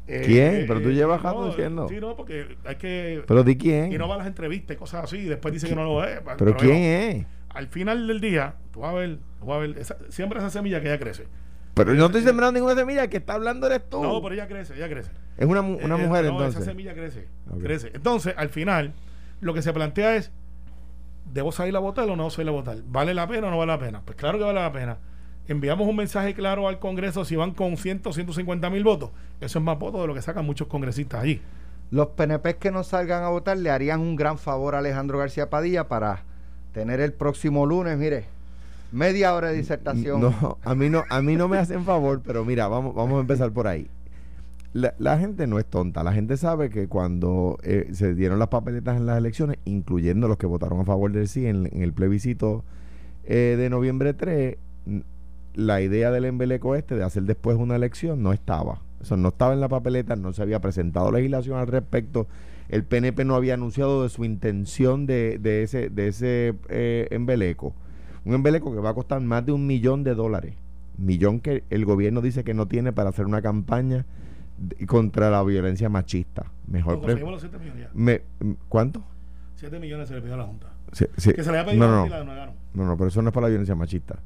Eh, 0.07 0.21
¿Quién? 0.25 0.65
Pero 0.67 0.81
tú 0.81 0.91
llevas 0.91 1.21
rato 1.21 1.41
no, 1.41 1.47
diciendo. 1.47 1.87
Sí, 1.89 1.97
no, 1.99 2.15
porque 2.15 2.57
hay 2.65 2.75
que... 2.75 3.23
Pero 3.27 3.43
di 3.43 3.57
quién. 3.57 3.91
y 3.91 3.97
no 3.97 4.07
va 4.07 4.15
a 4.15 4.17
las 4.19 4.27
entrevistas 4.27 4.75
y 4.75 4.77
cosas 4.77 5.03
así, 5.05 5.17
y 5.17 5.25
después 5.25 5.53
dice 5.53 5.67
que 5.67 5.75
no 5.75 5.83
lo 5.83 5.95
ve. 5.97 6.19
Pero 6.37 6.55
quién 6.57 6.73
no. 6.73 7.19
es. 7.19 7.25
Al 7.49 7.67
final 7.67 8.05
del 8.07 8.19
día, 8.21 8.55
tú 8.71 8.81
vas 8.81 8.91
a 8.91 8.95
ver, 8.95 9.17
tú 9.39 9.45
vas 9.45 9.57
a 9.57 9.59
ver 9.61 9.77
esa- 9.77 9.97
siempre 10.09 10.39
esa 10.39 10.49
semilla 10.49 10.79
que 10.81 10.87
ella 10.89 10.99
crece. 10.99 11.25
Pero 11.73 11.93
yo 11.93 11.99
no 12.01 12.05
estoy 12.05 12.21
sembrando 12.21 12.53
ninguna 12.53 12.75
semilla, 12.75 13.03
el 13.03 13.09
que 13.09 13.17
está 13.17 13.33
hablando 13.33 13.65
eres 13.67 13.89
tú. 13.89 14.01
No, 14.01 14.21
pero 14.21 14.35
ella 14.35 14.47
crece, 14.47 14.75
ella 14.75 14.87
crece. 14.89 15.11
es 15.37 15.45
una, 15.47 15.61
una 15.61 15.95
Eh, 15.95 16.07
mujer 16.07 16.25
no, 16.25 16.31
entonces. 16.31 16.61
Esa 16.61 16.71
semilla 16.71 16.93
crece, 16.93 17.27
crece. 17.61 17.91
Entonces, 17.93 18.33
al 18.37 18.49
final, 18.49 18.93
lo 19.41 19.53
que 19.53 19.61
se 19.61 19.73
plantea 19.73 20.15
es, 20.17 20.31
¿debo 21.33 21.51
salir 21.51 21.75
a 21.75 21.79
votar 21.79 22.07
o 22.09 22.15
no 22.15 22.29
salir 22.29 22.49
a 22.49 22.51
votar? 22.51 22.77
¿Vale 22.85 23.13
la 23.13 23.27
pena 23.27 23.47
o 23.47 23.51
no 23.51 23.57
vale 23.57 23.71
la 23.71 23.79
pena? 23.79 24.01
Pues 24.05 24.15
claro 24.17 24.37
que 24.37 24.43
vale 24.43 24.59
la 24.61 24.71
pena. 24.71 24.97
Enviamos 25.47 25.87
un 25.87 25.95
mensaje 25.95 26.33
claro 26.33 26.67
al 26.67 26.79
Congreso 26.79 27.23
si 27.25 27.35
van 27.35 27.51
con 27.51 27.77
100, 27.77 28.01
150 28.11 28.69
mil 28.69 28.83
votos. 28.83 29.11
Eso 29.41 29.59
es 29.59 29.65
más 29.65 29.77
votos 29.77 30.01
de 30.01 30.07
lo 30.07 30.13
que 30.13 30.21
sacan 30.21 30.45
muchos 30.45 30.67
congresistas 30.67 31.21
allí. 31.23 31.39
Los 31.91 32.07
PNP 32.07 32.55
que 32.57 32.71
no 32.71 32.83
salgan 32.83 33.23
a 33.23 33.29
votar 33.29 33.57
le 33.57 33.69
harían 33.69 33.99
un 34.01 34.15
gran 34.15 34.37
favor 34.39 34.73
a 34.75 34.79
Alejandro 34.79 35.19
García 35.19 35.49
Padilla 35.49 35.87
para 35.87 36.23
tener 36.73 36.99
el 36.99 37.13
próximo 37.13 37.65
lunes, 37.67 37.97
mire, 37.97 38.25
media 38.91 39.35
hora 39.35 39.49
de 39.49 39.57
disertación. 39.57 40.19
No, 40.21 40.57
a 40.63 40.73
mí 40.75 40.89
no, 40.89 41.03
a 41.09 41.21
mí 41.21 41.35
no 41.35 41.47
me 41.47 41.57
hacen 41.57 41.83
favor, 41.85 42.21
pero 42.25 42.43
mira, 42.43 42.67
vamos, 42.67 42.95
vamos 42.95 43.17
a 43.17 43.21
empezar 43.21 43.51
por 43.51 43.67
ahí. 43.67 43.87
La, 44.73 44.93
la 44.97 45.17
gente 45.19 45.47
no 45.47 45.57
es 45.59 45.65
tonta, 45.65 46.03
la 46.03 46.11
gente 46.11 46.35
sabe 46.37 46.69
que 46.69 46.87
cuando 46.87 47.57
eh, 47.63 47.89
se 47.93 48.13
dieron 48.15 48.39
las 48.39 48.49
papeletas 48.49 48.97
en 48.97 49.05
las 49.05 49.17
elecciones, 49.19 49.57
incluyendo 49.63 50.27
los 50.27 50.37
que 50.37 50.47
votaron 50.47 50.81
a 50.81 50.85
favor 50.85 51.11
del 51.13 51.27
sí 51.29 51.45
en, 51.45 51.67
en 51.67 51.81
el 51.81 51.93
plebiscito 51.93 52.63
eh, 53.25 53.55
de 53.57 53.69
noviembre 53.69 54.13
3, 54.13 54.57
n- 54.87 55.03
la 55.55 55.81
idea 55.81 56.11
del 56.11 56.25
embeleco 56.25 56.75
este 56.75 56.95
de 56.95 57.03
hacer 57.03 57.23
después 57.23 57.57
una 57.57 57.75
elección 57.75 58.21
no 58.23 58.33
estaba. 58.33 58.81
Eso 59.01 59.17
no 59.17 59.29
estaba 59.29 59.53
en 59.53 59.59
la 59.61 59.69
papeleta, 59.69 60.15
no 60.15 60.33
se 60.33 60.41
había 60.41 60.59
presentado 60.61 61.11
legislación 61.11 61.57
al 61.59 61.67
respecto. 61.67 62.27
El 62.69 62.83
PNP 62.83 63.25
no 63.25 63.35
había 63.35 63.53
anunciado 63.53 64.03
de 64.03 64.09
su 64.09 64.25
intención 64.25 65.05
de, 65.05 65.37
de 65.39 65.63
ese, 65.63 65.89
de 65.89 66.07
ese 66.07 66.55
eh, 66.69 67.07
embeleco. 67.11 67.73
Un 68.25 68.33
embeleco 68.33 68.73
que 68.73 68.79
va 68.79 68.89
a 68.89 68.93
costar 68.95 69.21
más 69.21 69.45
de 69.45 69.51
un 69.51 69.67
millón 69.67 70.03
de 70.03 70.15
dólares. 70.15 70.55
Millón 70.97 71.39
que 71.39 71.63
el 71.69 71.85
gobierno 71.85 72.21
dice 72.21 72.43
que 72.43 72.53
no 72.55 72.67
tiene 72.67 72.91
para 72.93 73.09
hacer 73.09 73.25
una 73.27 73.41
campaña 73.43 74.05
de- 74.57 74.87
contra 74.87 75.29
la 75.29 75.43
violencia 75.43 75.89
machista. 75.89 76.51
Mejor. 76.65 76.93
No, 76.95 77.01
pre- 77.01 77.07
conseguimos 77.13 77.31
los 77.33 77.41
7 77.41 77.59
millones 77.59 77.83
ya. 77.83 77.89
me- 77.93 78.21
m- 78.39 78.55
¿Cuánto? 78.67 79.03
7 79.55 79.79
millones 79.79 80.07
se 80.07 80.15
le 80.15 80.21
pidió 80.21 80.33
a 80.33 80.37
la 80.37 80.45
Junta. 80.45 80.71
Que 80.97 81.21
se 81.43 81.51
le 81.51 81.59
había 81.59 81.65
pedido 81.65 81.87
no, 81.87 82.05
no, 82.05 82.07
la 82.07 82.23
no, 82.73 82.85
no, 82.85 82.97
pero 82.97 83.09
eso 83.09 83.21
no 83.21 83.29
es 83.29 83.33
para 83.33 83.45
la 83.45 83.49
violencia 83.49 83.75
machista. 83.75 84.17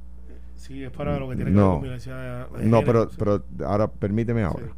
Sí, 0.59 0.83
es 0.83 0.91
para 0.91 1.17
lo 1.17 1.29
que 1.29 1.35
tiene 1.37 1.51
que 1.51 1.57
No. 1.57 1.79
ver 1.79 1.99
con 2.01 2.59
de 2.59 2.65
No, 2.65 2.81
pero, 2.83 3.09
pero 3.17 3.43
ahora 3.65 3.87
permíteme 3.87 4.43
ahora. 4.43 4.65
Sí. 4.65 4.71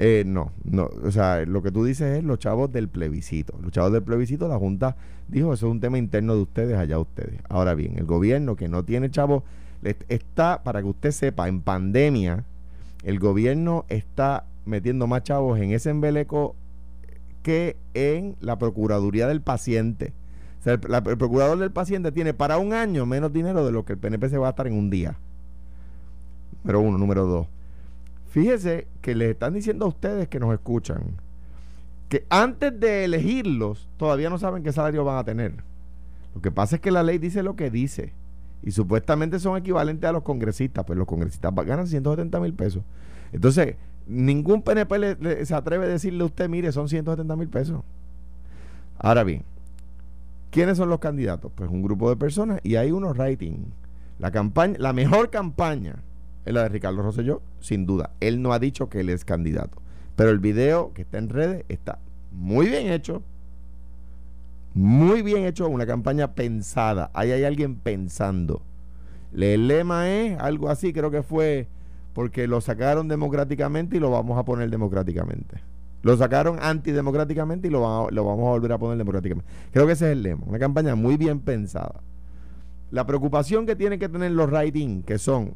Eh, 0.00 0.22
no, 0.26 0.52
no, 0.64 0.88
o 1.04 1.10
sea, 1.10 1.44
lo 1.44 1.60
que 1.60 1.70
tú 1.70 1.84
dices 1.84 2.18
es 2.18 2.24
los 2.24 2.38
chavos 2.38 2.72
del 2.72 2.88
plebiscito. 2.88 3.58
Los 3.60 3.72
chavos 3.72 3.92
del 3.92 4.02
plebiscito, 4.02 4.48
la 4.48 4.56
Junta 4.56 4.96
dijo, 5.26 5.52
eso 5.52 5.66
es 5.66 5.72
un 5.72 5.80
tema 5.80 5.98
interno 5.98 6.34
de 6.34 6.42
ustedes, 6.42 6.78
allá 6.78 6.98
ustedes. 6.98 7.40
Ahora 7.48 7.74
bien, 7.74 7.98
el 7.98 8.04
gobierno 8.06 8.56
que 8.56 8.68
no 8.68 8.84
tiene 8.84 9.10
chavos, 9.10 9.42
está, 10.08 10.62
para 10.62 10.80
que 10.80 10.88
usted 10.88 11.10
sepa, 11.10 11.48
en 11.48 11.60
pandemia, 11.60 12.44
el 13.04 13.18
gobierno 13.18 13.84
está 13.88 14.44
metiendo 14.66 15.06
más 15.06 15.24
chavos 15.24 15.58
en 15.60 15.72
ese 15.72 15.90
embeleco 15.90 16.54
que 17.42 17.76
en 17.94 18.36
la 18.40 18.58
Procuraduría 18.58 19.26
del 19.26 19.40
Paciente. 19.40 20.12
O 20.60 20.62
sea, 20.62 20.74
el, 20.74 21.18
procurador 21.18 21.58
del 21.58 21.70
paciente 21.70 22.12
tiene 22.12 22.34
para 22.34 22.58
un 22.58 22.72
año 22.72 23.06
menos 23.06 23.32
dinero 23.32 23.64
de 23.64 23.72
lo 23.72 23.84
que 23.84 23.92
el 23.92 23.98
PNP 23.98 24.28
se 24.28 24.38
va 24.38 24.48
a 24.48 24.50
gastar 24.50 24.66
en 24.66 24.74
un 24.74 24.90
día. 24.90 25.16
Número 26.64 26.80
uno. 26.80 26.98
Número 26.98 27.26
dos. 27.26 27.46
Fíjese 28.30 28.86
que 29.00 29.14
les 29.14 29.30
están 29.30 29.54
diciendo 29.54 29.86
a 29.86 29.88
ustedes 29.88 30.28
que 30.28 30.40
nos 30.40 30.52
escuchan 30.52 31.02
que 32.08 32.26
antes 32.30 32.78
de 32.78 33.04
elegirlos 33.04 33.88
todavía 33.96 34.30
no 34.30 34.38
saben 34.38 34.62
qué 34.62 34.72
salario 34.72 35.04
van 35.04 35.18
a 35.18 35.24
tener. 35.24 35.54
Lo 36.34 36.40
que 36.40 36.50
pasa 36.50 36.76
es 36.76 36.82
que 36.82 36.90
la 36.90 37.02
ley 37.02 37.18
dice 37.18 37.42
lo 37.42 37.56
que 37.56 37.70
dice. 37.70 38.12
Y 38.62 38.72
supuestamente 38.72 39.38
son 39.38 39.56
equivalentes 39.56 40.08
a 40.08 40.12
los 40.12 40.22
congresistas. 40.22 40.84
Pues 40.84 40.98
los 40.98 41.06
congresistas 41.06 41.54
ganan 41.54 41.86
170 41.86 42.40
mil 42.40 42.54
pesos. 42.54 42.82
Entonces, 43.32 43.76
ningún 44.06 44.62
PNP 44.62 45.44
se 45.44 45.54
atreve 45.54 45.84
a 45.84 45.88
decirle 45.88 46.22
a 46.22 46.26
usted, 46.26 46.48
mire, 46.48 46.72
son 46.72 46.88
170 46.88 47.36
mil 47.36 47.48
pesos. 47.48 47.82
Ahora 48.98 49.22
bien, 49.22 49.44
¿quiénes 50.50 50.76
son 50.76 50.88
los 50.88 50.98
candidatos? 50.98 51.52
Pues 51.54 51.70
un 51.70 51.82
grupo 51.82 52.10
de 52.10 52.16
personas 52.16 52.60
y 52.62 52.76
hay 52.76 52.90
unos 52.90 53.16
rating. 53.16 53.66
La 54.18 54.30
campaña, 54.30 54.76
la 54.78 54.92
mejor 54.92 55.30
campaña 55.30 55.96
es 56.44 56.52
la 56.52 56.62
de 56.62 56.68
Ricardo 56.70 57.02
Rosselló, 57.02 57.42
sin 57.60 57.86
duda. 57.86 58.10
Él 58.20 58.42
no 58.42 58.52
ha 58.52 58.58
dicho 58.58 58.88
que 58.88 59.00
él 59.00 59.10
es 59.10 59.24
candidato. 59.24 59.80
Pero 60.16 60.30
el 60.30 60.38
video 60.38 60.92
que 60.94 61.02
está 61.02 61.18
en 61.18 61.28
redes 61.28 61.64
está 61.68 61.98
muy 62.32 62.66
bien 62.66 62.90
hecho. 62.92 63.22
Muy 64.74 65.22
bien 65.22 65.44
hecho, 65.44 65.68
una 65.68 65.86
campaña 65.86 66.34
pensada. 66.34 67.10
Ahí 67.14 67.30
hay 67.30 67.44
alguien 67.44 67.76
pensando. 67.76 68.62
El 69.32 69.68
lema 69.68 70.08
es 70.08 70.38
algo 70.38 70.70
así, 70.70 70.92
creo 70.92 71.10
que 71.10 71.22
fue 71.22 71.68
porque 72.12 72.48
lo 72.48 72.60
sacaron 72.60 73.06
democráticamente 73.06 73.96
y 73.96 74.00
lo 74.00 74.10
vamos 74.10 74.38
a 74.38 74.44
poner 74.44 74.70
democráticamente. 74.70 75.60
Lo 76.02 76.16
sacaron 76.16 76.58
antidemocráticamente 76.60 77.68
y 77.68 77.70
lo, 77.70 77.80
va- 77.80 78.10
lo 78.10 78.24
vamos 78.24 78.46
a 78.46 78.50
volver 78.50 78.72
a 78.72 78.78
poner 78.78 78.96
democráticamente. 78.98 79.50
Creo 79.72 79.86
que 79.86 79.92
ese 79.92 80.06
es 80.06 80.12
el 80.12 80.22
lema. 80.22 80.42
Una 80.46 80.58
campaña 80.58 80.94
muy 80.94 81.16
bien 81.16 81.40
pensada. 81.40 82.00
La 82.90 83.04
preocupación 83.06 83.66
que 83.66 83.76
tienen 83.76 83.98
que 83.98 84.08
tener 84.08 84.30
los 84.32 84.50
writing, 84.50 85.02
que 85.02 85.18
son 85.18 85.54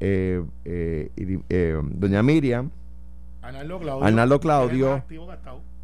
eh, 0.00 0.42
eh, 0.64 1.10
eh, 1.48 1.80
Doña 1.82 2.22
Miriam 2.22 2.70
Arnaldo 3.42 3.80
Claudio. 3.80 4.04
Arnaldo 4.04 4.40
Claudio. 4.40 5.02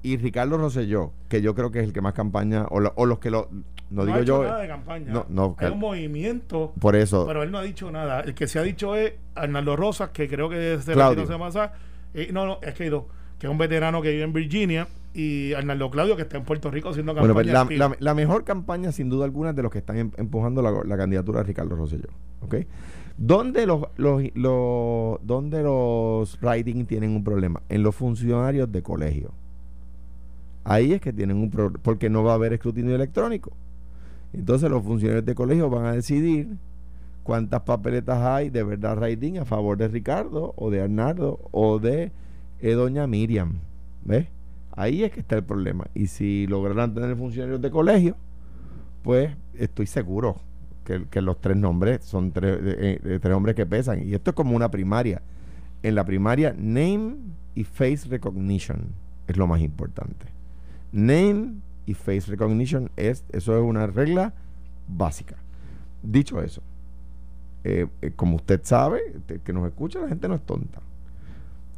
y 0.03 0.17
Ricardo 0.19 0.59
Rosselló, 0.59 1.13
que 1.29 1.41
yo 1.43 1.55
creo 1.55 1.71
que 1.71 1.81
es 1.81 1.87
el 1.87 1.93
que 1.93 2.01
más 2.03 2.13
campaña, 2.13 2.67
o, 2.71 2.79
lo- 2.79 2.93
o 2.97 3.07
los 3.07 3.19
que 3.19 3.31
lo, 3.31 3.49
no, 3.91 4.05
digo 4.05 4.19
hecho 4.19 4.43
yo, 4.43 4.45
nada 4.45 4.61
de 4.61 4.69
campaña. 4.69 5.13
no, 5.13 5.27
no, 5.31 5.57
Hay 5.59 5.71
un 5.73 5.79
movimiento, 5.81 6.75
por 6.79 6.95
eso, 6.95 7.25
pero 7.27 7.43
él 7.43 7.51
no 7.51 7.59
ha 7.59 7.63
dicho 7.63 7.91
nada. 7.91 8.21
El 8.21 8.35
que 8.35 8.47
se 8.47 8.59
ha 8.59 8.63
dicho 8.63 8.95
es 8.95 9.15
Arnaldo 9.35 9.75
Rosas, 9.77 10.11
que 10.11 10.29
creo 10.29 10.49
que 10.51 10.79
se 10.81 10.93
Claudio. 10.93 11.23
retiró 11.23 11.27
semana 11.27 11.45
pasada. 11.47 11.73
Eh, 12.13 12.29
no, 12.33 12.45
no, 12.47 12.59
es 12.63 12.75
que 12.75 12.85
hay 12.85 12.91
dos. 12.91 13.05
Que 13.39 13.47
es 13.47 13.51
un 13.51 13.59
veterano 13.59 14.01
que 14.03 14.11
vive 14.11 14.23
en 14.23 14.33
Virginia. 14.33 14.89
Y 15.17 15.53
Arnaldo 15.53 15.91
Claudio, 15.91 16.17
que 16.17 16.23
está 16.23 16.39
en 16.39 16.45
Puerto 16.45 16.71
Rico 16.73 16.89
haciendo 16.89 17.15
campaña. 17.15 17.33
bueno, 17.35 17.47
pues 17.47 17.53
la, 17.53 17.61
activa. 17.61 17.89
la- 17.91 17.97
la 18.01 18.15
mejor 18.15 18.43
campaña 18.45 18.91
sin 18.91 19.09
duda 19.09 19.25
alguna 19.25 19.51
es 19.51 19.57
de 19.57 19.63
los 19.63 19.71
que 19.71 19.79
están 19.79 19.97
em- 19.99 20.11
empujando 20.17 20.61
la, 20.61 20.73
la 20.85 20.97
candidatura 20.97 21.39
de 21.41 21.45
Ricardo 21.45 21.77
Rosselló. 21.77 22.09
¿ok? 22.43 22.57
¿Dónde 23.17 23.65
los, 23.65 23.83
los, 23.97 24.23
los, 24.35 25.19
¿Dónde 25.25 25.63
los 25.63 26.37
writing 26.43 26.85
tienen 26.87 27.11
un 27.15 27.23
problema? 27.23 27.63
En 27.69 27.85
los 27.85 27.95
funcionarios 27.95 28.73
de 28.73 28.83
colegio. 28.83 29.31
Ahí 30.65 30.93
es 30.95 31.01
que 31.01 31.13
tienen 31.13 31.37
un 31.37 31.51
problema, 31.51 31.79
porque 31.83 32.11
no 32.11 32.25
va 32.25 32.33
a 32.33 32.35
haber 32.35 32.53
escrutinio 32.55 32.95
electrónico. 32.95 33.53
Entonces 34.33 34.69
los 34.71 34.83
funcionarios 34.83 35.25
de 35.25 35.35
colegio 35.37 35.71
van 35.71 35.87
a 35.87 35.93
decidir 35.93 36.49
cuántas 37.23 37.61
papeletas 37.61 38.21
hay 38.21 38.51
de 38.51 38.65
verdad 38.65 38.99
writing 38.99 39.39
a 39.39 39.45
favor 39.45 39.77
de 39.77 39.87
Ricardo 39.89 40.53
o 40.57 40.71
de 40.71 40.81
Arnardo 40.81 41.39
o 41.53 41.79
de 41.79 42.11
eh, 42.65 42.73
doña 42.73 43.07
Miriam. 43.07 43.59
¿Ves? 44.05 44.27
Ahí 44.73 45.05
es 45.05 45.13
que 45.13 45.21
está 45.21 45.37
el 45.37 45.45
problema. 45.45 45.87
Y 45.95 46.07
si 46.07 46.47
lograran 46.47 46.95
tener 46.95 47.15
funcionarios 47.17 47.61
de 47.61 47.71
colegio, 47.71 48.17
pues 49.03 49.37
estoy 49.55 49.87
seguro 49.87 50.41
que, 50.85 51.23
los 51.23 51.41
tres 51.41 51.57
nombres 51.59 52.05
son 52.05 52.33
tres, 52.33 52.59
eh, 52.63 53.01
eh, 53.05 53.19
tres 53.21 53.35
hombres 53.35 53.55
que 53.55 53.67
pesan. 53.67 54.03
Y 54.03 54.15
esto 54.15 54.31
es 54.31 54.35
como 54.35 54.57
una 54.57 54.71
primaria. 54.71 55.21
En 55.83 55.95
la 55.95 56.05
primaria, 56.05 56.55
name 56.57 57.17
y 57.55 57.65
face 57.65 58.09
recognition 58.09 58.95
es 59.27 59.37
lo 59.37 59.47
más 59.47 59.61
importante. 59.61 60.27
Name 60.91 61.57
y 61.85 61.93
face 61.93 62.31
recognition 62.31 62.91
es, 62.97 63.25
eso 63.33 63.57
es 63.57 63.63
una 63.63 63.87
regla 63.87 64.33
básica. 64.89 65.37
Dicho 66.03 66.41
eso, 66.41 66.63
eh, 67.63 67.87
como 68.17 68.37
usted 68.37 68.61
sabe, 68.65 69.01
que 69.45 69.53
nos 69.53 69.67
escucha, 69.67 70.01
la 70.01 70.09
gente 70.09 70.29
no 70.29 70.35
es 70.35 70.43
tonta. 70.43 70.81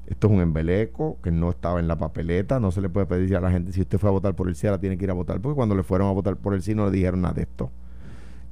Esto 0.07 0.29
es 0.29 0.33
un 0.33 0.41
embeleco 0.41 1.19
que 1.23 1.33
no 1.33 1.51
estaba 1.51 1.81
en 1.81 1.89
la 1.89 1.99
papeleta. 1.99 2.61
No 2.61 2.71
se 2.71 2.81
le 2.81 2.89
puede 2.89 3.07
pedir 3.07 3.37
a 3.37 3.41
la 3.41 3.51
gente 3.51 3.73
si 3.73 3.81
usted 3.81 3.99
fue 3.99 4.09
a 4.09 4.13
votar 4.13 4.35
por 4.35 4.49
el 4.49 4.55
sí, 4.55 4.67
ahora 4.67 4.81
tiene 4.81 4.97
que 4.97 5.05
ir 5.05 5.11
a 5.11 5.15
votar, 5.15 5.41
porque 5.41 5.57
cuando 5.57 5.75
le 5.75 5.83
fueron 5.83 6.09
a 6.09 6.13
votar 6.13 6.37
por 6.37 6.55
el 6.55 6.63
sí 6.63 6.75
no 6.75 6.87
le 6.87 6.93
dijeron 6.93 7.23
nada 7.23 7.35
de 7.35 7.43
esto. 7.43 7.71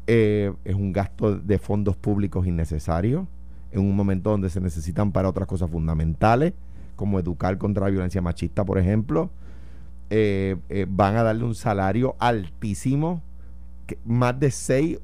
Eh, 0.06 0.52
es 0.64 0.74
un 0.74 0.92
gasto 0.92 1.38
de 1.38 1.58
fondos 1.58 1.96
públicos 1.96 2.46
innecesario 2.46 3.26
en 3.74 3.80
un 3.80 3.96
momento 3.96 4.30
donde 4.30 4.50
se 4.50 4.60
necesitan 4.60 5.12
para 5.12 5.28
otras 5.28 5.48
cosas 5.48 5.70
fundamentales, 5.70 6.52
como 6.96 7.18
educar 7.18 7.58
contra 7.58 7.84
la 7.84 7.90
violencia 7.90 8.22
machista, 8.22 8.64
por 8.64 8.78
ejemplo. 8.78 9.30
Eh, 10.10 10.56
eh, 10.68 10.86
van 10.88 11.16
a 11.16 11.22
darle 11.22 11.44
un 11.44 11.54
salario 11.54 12.14
altísimo, 12.20 13.22
más 14.04 14.38
de 14.38 14.50
6, 14.50 14.98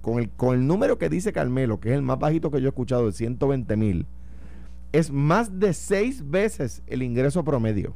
con 0.00 0.18
el, 0.18 0.30
con 0.30 0.54
el 0.54 0.66
número 0.66 0.98
que 0.98 1.08
dice 1.08 1.32
Carmelo, 1.32 1.78
que 1.78 1.90
es 1.90 1.94
el 1.94 2.02
más 2.02 2.18
bajito 2.18 2.50
que 2.50 2.60
yo 2.60 2.66
he 2.66 2.70
escuchado, 2.70 3.06
de 3.06 3.12
120 3.12 3.76
mil, 3.76 4.06
es 4.92 5.10
más 5.10 5.58
de 5.58 5.72
seis 5.72 6.28
veces 6.28 6.82
el 6.86 7.02
ingreso 7.02 7.44
promedio 7.44 7.94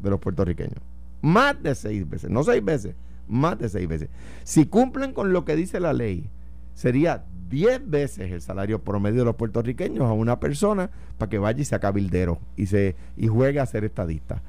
de 0.00 0.10
los 0.10 0.20
puertorriqueños. 0.20 0.80
Más 1.22 1.62
de 1.62 1.74
seis 1.74 2.08
veces, 2.08 2.30
no 2.30 2.42
seis 2.42 2.64
veces, 2.64 2.94
más 3.28 3.58
de 3.58 3.68
seis 3.68 3.88
veces. 3.88 4.08
Si 4.44 4.66
cumplen 4.66 5.12
con 5.12 5.32
lo 5.32 5.44
que 5.44 5.56
dice 5.56 5.80
la 5.80 5.92
ley, 5.92 6.30
sería 6.74 7.24
diez 7.50 7.80
veces 7.88 8.30
el 8.30 8.40
salario 8.40 8.82
promedio 8.82 9.20
de 9.20 9.24
los 9.26 9.36
puertorriqueños 9.36 10.04
a 10.04 10.12
una 10.12 10.40
persona 10.40 10.90
para 11.18 11.28
que 11.28 11.38
vaya 11.38 11.60
y 11.60 11.64
sea 11.64 11.80
cabildero 11.80 12.38
y, 12.56 12.66
se, 12.66 12.94
y 13.16 13.26
juegue 13.26 13.60
a 13.60 13.66
ser 13.66 13.84
estadista. 13.84 14.40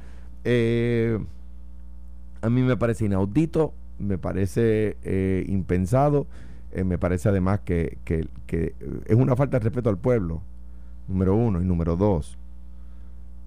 Eh, 0.44 1.20
a 2.42 2.50
mí 2.50 2.62
me 2.62 2.78
parece 2.78 3.06
inaudito, 3.06 3.74
me 4.00 4.18
parece 4.18 4.98
eh, 5.04 5.46
impensado, 5.48 6.26
eh, 6.72 6.84
me 6.84 6.98
parece 6.98 7.30
además 7.30 7.60
que, 7.66 7.98
que, 8.06 8.28
es 9.06 9.16
una 9.16 9.36
falta 9.36 9.60
de 9.60 9.66
respeto 9.66 9.90
al 9.90 9.98
pueblo, 9.98 10.42
número 11.12 11.36
uno, 11.36 11.62
y 11.62 11.66
número 11.66 11.96
dos, 11.96 12.38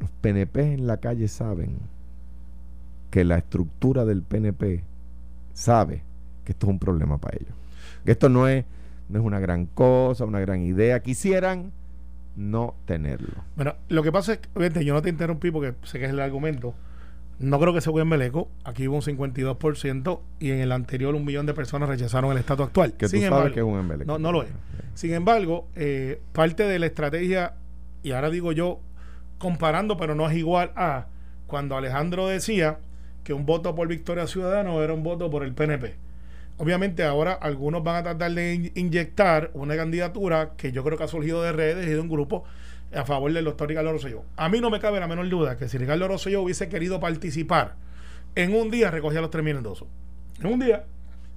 los 0.01 0.11
PNP 0.21 0.75
en 0.75 0.87
la 0.87 0.99
calle 0.99 1.29
saben 1.29 1.79
que 3.11 3.25
la 3.25 3.39
estructura 3.39 4.05
del 4.05 4.23
PNP 4.23 4.83
sabe 5.53 6.03
que 6.45 6.53
esto 6.53 6.67
es 6.67 6.71
un 6.71 6.79
problema 6.79 7.19
para 7.19 7.37
ellos. 7.37 7.55
Que 8.05 8.13
esto 8.13 8.29
no 8.29 8.49
es, 8.49 8.65
no 9.09 9.19
es 9.19 9.25
una 9.25 9.41
gran 9.41 9.67
cosa, 9.67 10.25
una 10.25 10.41
gran 10.41 10.61
idea. 10.61 11.01
Quisieran 11.01 11.73
no 12.37 12.75
tenerlo. 12.87 13.45
Bueno, 13.57 13.75
lo 13.89 14.03
que 14.03 14.13
pasa 14.13 14.35
es 14.35 14.41
que, 14.73 14.85
yo 14.85 14.95
no 14.95 15.03
te 15.03 15.09
interrumpí 15.09 15.51
porque 15.51 15.75
sé 15.85 15.99
que 15.99 16.07
es 16.07 16.11
el 16.11 16.21
argumento. 16.21 16.75
No 17.39 17.59
creo 17.59 17.75
que 17.75 17.81
se 17.81 17.91
en 17.91 18.09
Meleco. 18.09 18.49
Aquí 18.65 18.87
hubo 18.87 18.97
un 18.97 19.03
52% 19.03 20.21
y 20.39 20.51
en 20.51 20.61
el 20.61 20.73
anterior 20.73 21.15
un 21.15 21.25
millón 21.25 21.47
de 21.47 21.55
personas 21.55 21.89
rechazaron 21.89 22.31
el 22.33 22.39
estatus 22.39 22.67
actual. 22.67 22.93
Que 22.93 23.09
tú 23.09 23.21
sabes 23.21 23.53
que 23.53 23.61
es 23.61 23.67
un 23.67 23.79
embeleco. 23.79 24.11
No, 24.11 24.19
no 24.19 24.33
lo 24.33 24.43
es. 24.43 24.51
Sin 24.95 25.13
embargo, 25.13 25.67
eh, 25.75 26.21
parte 26.33 26.65
de 26.65 26.79
la 26.79 26.87
estrategia, 26.87 27.55
y 28.03 28.13
ahora 28.13 28.31
digo 28.31 28.53
yo, 28.53 28.81
comparando, 29.39 29.97
pero 29.97 30.15
no 30.15 30.29
es 30.29 30.37
igual 30.37 30.73
a 30.77 31.07
cuando 31.47 31.77
Alejandro 31.77 32.29
decía 32.29 32.79
que 33.25 33.33
un 33.33 33.47
voto 33.47 33.75
por 33.75 33.89
Victoria 33.89 34.27
Ciudadano 34.27 34.83
era 34.83 34.95
un 34.95 35.03
voto 35.03 35.31
por 35.31 35.43
el 35.43 35.55
PNP. 35.55 35.97
Obviamente 36.57 37.03
ahora 37.03 37.33
algunos 37.33 37.83
van 37.83 37.97
a 37.97 38.03
tratar 38.05 38.31
de 38.31 38.71
inyectar 38.75 39.51
una 39.55 39.77
candidatura 39.77 40.53
que 40.57 40.71
yo 40.71 40.85
creo 40.85 40.97
que 40.97 41.05
ha 41.05 41.09
surgido 41.09 41.43
de 41.43 41.53
redes 41.53 41.87
y 41.87 41.91
de 41.91 41.99
un 41.99 42.09
grupo 42.09 42.45
a 42.95 43.05
favor 43.05 43.33
del 43.33 43.45
doctor 43.45 43.69
Ricardo 43.69 43.93
Rosselló. 43.93 44.25
A 44.37 44.49
mí 44.49 44.61
no 44.61 44.71
me 44.71 44.81
cabe 44.81 45.01
la 45.01 45.09
menor 45.09 45.29
duda 45.29 45.57
que 45.57 45.69
si 45.69 45.79
Ricardo 45.79 46.09
Rosselló 46.09 46.43
hubiese 46.43 46.69
querido 46.69 47.01
participar 47.01 47.77
en 48.35 48.55
un 48.55 48.71
día 48.71 48.91
recogía 48.91 49.21
los 49.21 49.31
tres 49.31 49.47
endosos. 49.47 49.89
En 50.41 50.47
un 50.47 50.61
día, 50.61 50.85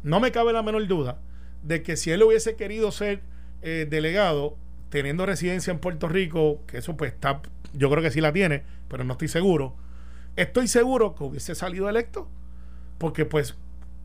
no 0.04 0.20
me 0.20 0.32
cabe 0.32 0.54
la 0.54 0.64
menor 0.64 0.88
duda 0.88 1.20
de 1.64 1.84
que 1.84 1.98
si 1.98 2.12
él 2.12 2.24
hubiese 2.24 2.56
querido 2.56 2.92
ser 2.92 3.22
eh, 3.62 3.88
delegado 3.90 4.58
teniendo 4.90 5.26
residencia 5.26 5.72
en 5.72 5.80
Puerto 5.80 6.08
Rico, 6.08 6.62
que 6.68 6.78
eso 6.78 6.96
pues 6.96 7.14
está, 7.14 7.42
yo 7.74 7.90
creo 7.90 8.02
que 8.02 8.12
sí 8.12 8.22
la 8.22 8.32
tiene, 8.32 8.64
pero 8.88 9.04
no 9.04 9.14
estoy 9.14 9.28
seguro 9.28 9.76
Estoy 10.38 10.68
seguro 10.68 11.16
que 11.16 11.24
hubiese 11.24 11.56
salido 11.56 11.90
electo, 11.90 12.30
porque 13.00 13.26
pues 13.26 13.56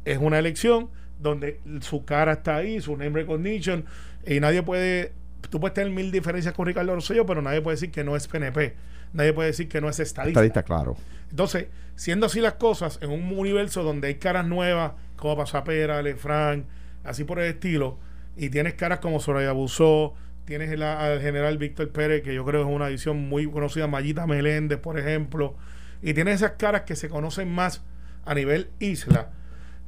es 0.07 0.19
una 0.19 0.39
elección 0.39 0.89
donde 1.21 1.61
su 1.83 2.07
cara 2.07 2.33
está 2.33 2.57
ahí, 2.57 2.81
su 2.81 2.97
name 2.97 3.21
recognition, 3.21 3.85
y 4.27 4.41
nadie 4.41 4.63
puede, 4.63 5.13
tú 5.51 5.61
puedes 5.61 5.75
tener 5.75 5.93
mil 5.93 6.11
diferencias 6.11 6.55
con 6.55 6.67
Ricardo 6.67 6.95
Rosselló, 6.95 7.27
pero 7.27 7.43
nadie 7.43 7.61
puede 7.61 7.77
decir 7.77 7.91
que 7.91 8.05
no 8.05 8.17
es 8.17 8.29
PNP, 8.29 8.75
nadie 9.13 9.33
puede 9.33 9.49
decir 9.49 9.69
que 9.69 9.81
no 9.81 9.89
es 9.89 10.01
estadista. 10.01 10.41
Estadista, 10.41 10.63
claro. 10.63 10.97
Entonces, 11.31 11.67
siendo 11.95 12.27
así 12.27 12.41
las 12.41 12.55
cosas, 12.55 12.99
en 13.03 13.11
un 13.11 13.37
universo 13.37 13.83
donde 13.83 14.09
hay 14.09 14.15
caras 14.17 14.47
nuevas, 14.47 14.93
como 15.17 15.37
Pasapera, 15.37 16.03
Lefranc, 16.03 16.67
así 17.05 17.25
por 17.25 17.39
el 17.39 17.47
estilo, 17.47 17.99
y 18.37 18.51
tienes 18.51 18.75
caras 18.75 19.01
como 19.01 19.21
Soraya 19.21 19.53
Busó, 19.53 20.15
tienes 20.45 20.71
al 20.81 21.21
general 21.21 21.59
Víctor 21.59 21.91
Pérez, 21.91 22.23
que 22.23 22.35
yo 22.35 22.45
creo 22.45 22.63
es 22.63 22.67
una 22.67 22.89
edición 22.89 23.29
muy 23.29 23.51
conocida, 23.51 23.87
Mayita 23.87 24.27
Meléndez, 24.27 24.79
por 24.79 24.99
ejemplo, 24.99 25.55
y 26.03 26.15
tiene 26.15 26.33
esas 26.33 26.53
caras 26.53 26.83
que 26.83 26.97
se 26.97 27.09
conocen 27.09 27.53
más 27.53 27.83
a 28.25 28.35
nivel 28.35 28.71
isla, 28.79 29.31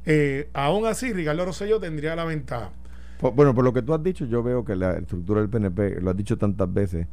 eh, 0.05 0.49
aún 0.53 0.85
así 0.85 1.11
Ricardo 1.13 1.45
Rosselló 1.45 1.79
tendría 1.79 2.15
la 2.15 2.25
ventaja. 2.25 2.71
Bueno, 3.33 3.53
por 3.55 3.63
lo 3.63 3.73
que 3.73 3.81
tú 3.81 3.93
has 3.93 4.03
dicho, 4.03 4.25
yo 4.25 4.43
veo 4.43 4.65
que 4.65 4.75
la 4.75 4.93
estructura 4.93 5.41
del 5.41 5.49
PNP, 5.49 6.01
lo 6.01 6.11
has 6.11 6.17
dicho 6.17 6.37
tantas 6.37 6.71
veces, 6.73 7.07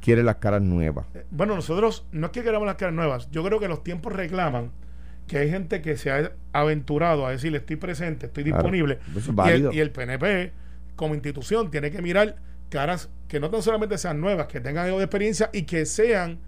quiere 0.00 0.22
las 0.22 0.36
caras 0.36 0.62
nuevas. 0.62 1.06
Eh, 1.14 1.24
bueno, 1.30 1.54
nosotros 1.54 2.06
no 2.12 2.26
es 2.26 2.32
que 2.32 2.42
queramos 2.42 2.66
las 2.66 2.76
caras 2.76 2.94
nuevas, 2.94 3.30
yo 3.30 3.44
creo 3.44 3.60
que 3.60 3.68
los 3.68 3.82
tiempos 3.82 4.12
reclaman 4.12 4.70
que 5.26 5.38
hay 5.38 5.50
gente 5.50 5.82
que 5.82 5.96
se 5.96 6.10
ha 6.10 6.32
aventurado 6.52 7.26
a 7.26 7.30
decir 7.30 7.54
estoy 7.54 7.76
presente, 7.76 8.26
estoy 8.26 8.44
disponible. 8.44 8.98
y, 9.46 9.50
el, 9.50 9.74
y 9.74 9.80
el 9.80 9.90
PNP 9.90 10.52
como 10.94 11.14
institución 11.14 11.70
tiene 11.70 11.90
que 11.90 12.00
mirar 12.00 12.36
caras 12.70 13.10
que 13.28 13.40
no 13.40 13.50
tan 13.50 13.62
solamente 13.62 13.98
sean 13.98 14.20
nuevas, 14.20 14.46
que 14.46 14.60
tengan 14.60 14.86
algo 14.86 14.98
de 14.98 15.04
experiencia 15.04 15.50
y 15.52 15.62
que 15.62 15.86
sean 15.86 16.38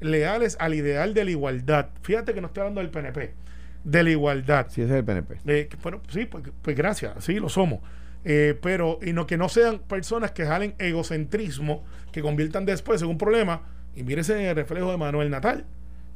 leales 0.00 0.56
al 0.60 0.74
ideal 0.74 1.14
de 1.14 1.24
la 1.24 1.30
igualdad. 1.30 1.88
Fíjate 2.02 2.34
que 2.34 2.40
no 2.40 2.48
estoy 2.48 2.62
hablando 2.62 2.80
del 2.80 2.90
PNP, 2.90 3.34
de 3.84 4.02
la 4.02 4.10
igualdad. 4.10 4.66
Sí, 4.68 4.82
ese 4.82 4.92
es 4.92 4.98
el 4.98 5.04
PNP. 5.04 5.38
Eh, 5.46 5.68
bueno, 5.82 6.00
sí, 6.08 6.26
pues, 6.26 6.44
pues, 6.60 6.76
gracias, 6.76 7.24
sí, 7.24 7.38
lo 7.38 7.48
somos. 7.48 7.80
Eh, 8.24 8.56
pero, 8.60 8.98
y 9.02 9.12
no 9.12 9.26
que 9.26 9.36
no 9.36 9.48
sean 9.48 9.80
personas 9.80 10.30
que 10.30 10.46
jalen 10.46 10.74
egocentrismo, 10.78 11.84
que 12.12 12.22
conviertan 12.22 12.64
después 12.64 13.02
en 13.02 13.08
un 13.08 13.18
problema. 13.18 13.62
Y 13.94 14.04
mírese 14.04 14.48
el 14.48 14.56
reflejo 14.56 14.90
de 14.90 14.96
Manuel 14.96 15.30
Natal, 15.30 15.66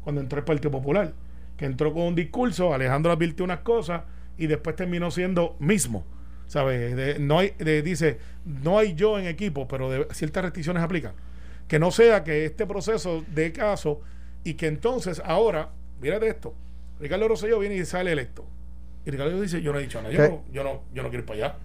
cuando 0.03 0.21
entró 0.21 0.39
el 0.39 0.45
Partido 0.45 0.71
Popular, 0.71 1.13
que 1.57 1.65
entró 1.65 1.93
con 1.93 2.03
un 2.03 2.15
discurso, 2.15 2.73
Alejandro 2.73 3.13
advirtió 3.13 3.45
unas 3.45 3.61
cosas 3.61 4.03
y 4.39 4.47
después 4.47 4.77
terminó 4.77 5.11
siendo 5.11 5.57
mismo. 5.59 6.05
¿Sabes? 6.47 7.19
no 7.19 7.41
hay, 7.41 7.55
dice, 7.83 8.21
no 8.45 8.79
hay 8.79 8.95
yo 8.95 9.19
en 9.19 9.27
equipo, 9.27 9.67
pero 9.67 9.91
de, 9.91 10.07
ciertas 10.13 10.45
restricciones 10.45 10.81
aplican. 10.81 11.13
Que 11.67 11.81
no 11.81 11.91
sea 11.91 12.23
que 12.23 12.45
este 12.45 12.67
proceso 12.67 13.25
dé 13.35 13.51
caso 13.53 14.01
y 14.45 14.55
que 14.55 14.69
entonces 14.69 15.21
ahora, 15.25 15.71
mírate 16.01 16.29
esto, 16.29 16.55
Ricardo 17.01 17.27
Rosselló 17.27 17.59
viene 17.59 17.75
y 17.75 17.85
sale 17.85 18.13
electo. 18.13 18.47
Y 19.05 19.11
Ricardo 19.11 19.41
dice, 19.41 19.61
yo 19.61 19.73
no 19.73 19.81
he 19.81 19.83
dicho 19.83 20.01
nada, 20.01 20.15
yo 20.15 20.21
no, 20.21 20.45
yo 20.53 20.63
no, 20.63 20.83
yo 20.95 21.03
no 21.03 21.09
quiero 21.09 21.23
ir 21.23 21.27
para 21.27 21.47
allá. 21.47 21.57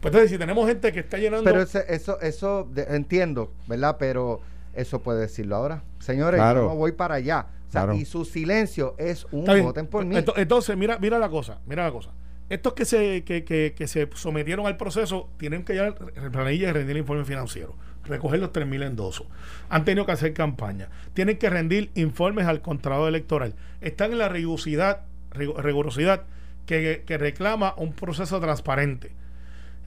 Pues 0.00 0.12
entonces, 0.12 0.30
si 0.30 0.38
tenemos 0.38 0.66
gente 0.66 0.92
que 0.92 1.00
está 1.00 1.18
llenando... 1.18 1.44
Pero 1.44 1.62
eso, 1.62 2.20
eso 2.20 2.68
entiendo, 2.88 3.52
¿verdad? 3.66 3.96
Pero 3.98 4.40
eso 4.74 5.02
puede 5.02 5.20
decirlo 5.20 5.56
ahora. 5.56 5.82
Señores, 5.98 6.40
yo 6.40 6.54
no 6.54 6.76
voy 6.76 6.92
para 6.92 7.16
allá. 7.16 7.46
O 7.68 7.72
sea, 7.72 7.94
y 7.94 8.04
su 8.04 8.24
silencio 8.24 8.94
es 8.98 9.26
un 9.30 9.44
voten 9.44 9.86
por 9.86 10.04
mí. 10.04 10.16
Entonces, 10.36 10.76
mira, 10.76 10.98
mira 10.98 11.18
la 11.18 11.28
cosa, 11.28 11.60
mira 11.66 11.84
la 11.84 11.92
cosa. 11.92 12.10
Estos 12.48 12.72
que 12.72 12.84
se, 12.84 13.22
que, 13.22 13.44
que, 13.44 13.74
que 13.76 13.86
se 13.86 14.08
sometieron 14.14 14.66
al 14.66 14.76
proceso 14.76 15.28
tienen 15.36 15.64
que 15.64 15.74
llevar 15.74 15.94
planilla 16.32 16.70
y 16.70 16.72
rendir 16.72 16.96
el 16.96 17.02
informe 17.02 17.24
financiero 17.24 17.76
recoger 18.04 18.40
los 18.40 18.52
3.000 18.52 18.86
endosos. 18.86 19.26
Han 19.68 19.84
tenido 19.84 20.06
que 20.06 20.12
hacer 20.12 20.34
campaña. 20.34 20.88
Tienen 21.14 21.38
que 21.38 21.50
rendir 21.50 21.90
informes 21.94 22.46
al 22.46 22.60
contrato 22.60 23.08
electoral. 23.08 23.54
Están 23.80 24.12
en 24.12 24.18
la 24.18 24.28
rigurosidad, 24.28 25.02
rigurosidad 25.32 26.24
que, 26.66 27.02
reclama 27.18 27.74
un 27.76 27.92
proceso 27.92 28.40
transparente. 28.40 29.12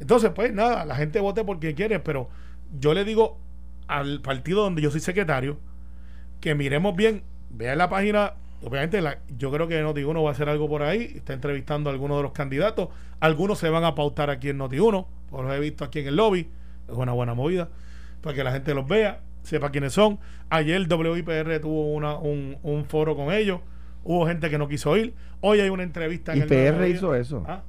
Entonces, 0.03 0.31
pues 0.35 0.51
nada, 0.51 0.83
la 0.83 0.97
gente 0.97 1.21
vote 1.21 1.45
porque 1.45 1.75
quiere, 1.75 1.97
pero 2.01 2.27
yo 2.77 2.93
le 2.93 3.05
digo 3.05 3.37
al 3.87 4.21
partido 4.21 4.61
donde 4.61 4.81
yo 4.81 4.91
soy 4.91 4.99
secretario 4.99 5.59
que 6.41 6.55
miremos 6.55 6.93
bien, 6.93 7.23
vean 7.49 7.77
la 7.77 7.87
página. 7.87 8.33
Obviamente, 8.65 8.99
la, 8.99 9.19
yo 9.37 9.49
creo 9.49 9.69
que 9.69 9.81
Noti1 9.81 10.21
va 10.21 10.27
a 10.27 10.33
hacer 10.33 10.49
algo 10.49 10.67
por 10.67 10.83
ahí. 10.83 11.13
Está 11.15 11.31
entrevistando 11.31 11.89
a 11.89 11.93
algunos 11.93 12.17
de 12.17 12.23
los 12.23 12.33
candidatos. 12.33 12.89
Algunos 13.21 13.59
se 13.59 13.69
van 13.69 13.85
a 13.85 13.95
pautar 13.95 14.29
aquí 14.29 14.49
en 14.49 14.59
Noti1. 14.59 15.05
Los 15.31 15.53
he 15.53 15.59
visto 15.61 15.85
aquí 15.85 15.99
en 15.99 16.07
el 16.07 16.17
lobby. 16.17 16.49
Es 16.89 16.93
una 16.93 17.13
buena 17.13 17.33
movida. 17.33 17.69
Para 18.19 18.35
que 18.35 18.43
la 18.43 18.51
gente 18.51 18.73
los 18.73 18.85
vea, 18.85 19.21
sepa 19.43 19.71
quiénes 19.71 19.93
son. 19.93 20.19
Ayer 20.49 20.85
WIPR 20.85 21.61
tuvo 21.61 21.93
una, 21.93 22.17
un, 22.17 22.57
un 22.61 22.83
foro 22.83 23.15
con 23.15 23.31
ellos. 23.31 23.61
Hubo 24.03 24.27
gente 24.27 24.49
que 24.49 24.57
no 24.57 24.67
quiso 24.67 24.97
ir. 24.97 25.13
Hoy 25.39 25.61
hay 25.61 25.69
una 25.69 25.83
entrevista 25.83 26.33
en 26.33 26.39
IPR 26.39 26.83
el 26.83 26.91
hizo 26.91 27.15
eso. 27.15 27.45
¿Ah? 27.47 27.63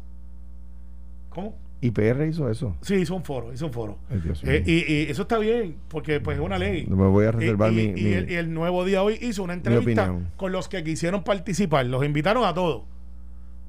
¿Cómo? 1.28 1.62
IPR 1.86 2.26
hizo 2.26 2.50
eso. 2.50 2.76
Sí, 2.80 2.94
hizo 2.96 3.14
un 3.14 3.24
foro, 3.24 3.52
hizo 3.52 3.66
un 3.66 3.72
foro. 3.72 3.98
Ay, 4.10 4.22
Eh, 4.44 4.62
y, 4.66 4.92
y 4.92 5.02
eso 5.10 5.22
está 5.22 5.38
bien, 5.38 5.76
porque 5.88 6.20
pues 6.20 6.38
es 6.38 6.42
una 6.44 6.58
ley. 6.58 6.86
No 6.88 6.96
me 6.96 7.06
voy 7.06 7.26
a 7.26 7.32
reservar 7.32 7.72
y, 7.72 7.74
mi, 7.74 7.82
y- 7.82 7.86
y 7.86 7.92
mi- 8.04 8.12
el, 8.12 8.30
y 8.30 8.34
el 8.34 8.52
nuevo 8.54 8.84
día 8.84 9.02
hoy 9.02 9.18
hizo 9.20 9.42
una 9.42 9.52
entrevista 9.54 10.14
con 10.36 10.52
los 10.52 10.68
que 10.68 10.82
quisieron 10.84 11.24
participar. 11.24 11.86
Los 11.86 12.04
invitaron 12.04 12.44
a 12.44 12.54
todos. 12.54 12.82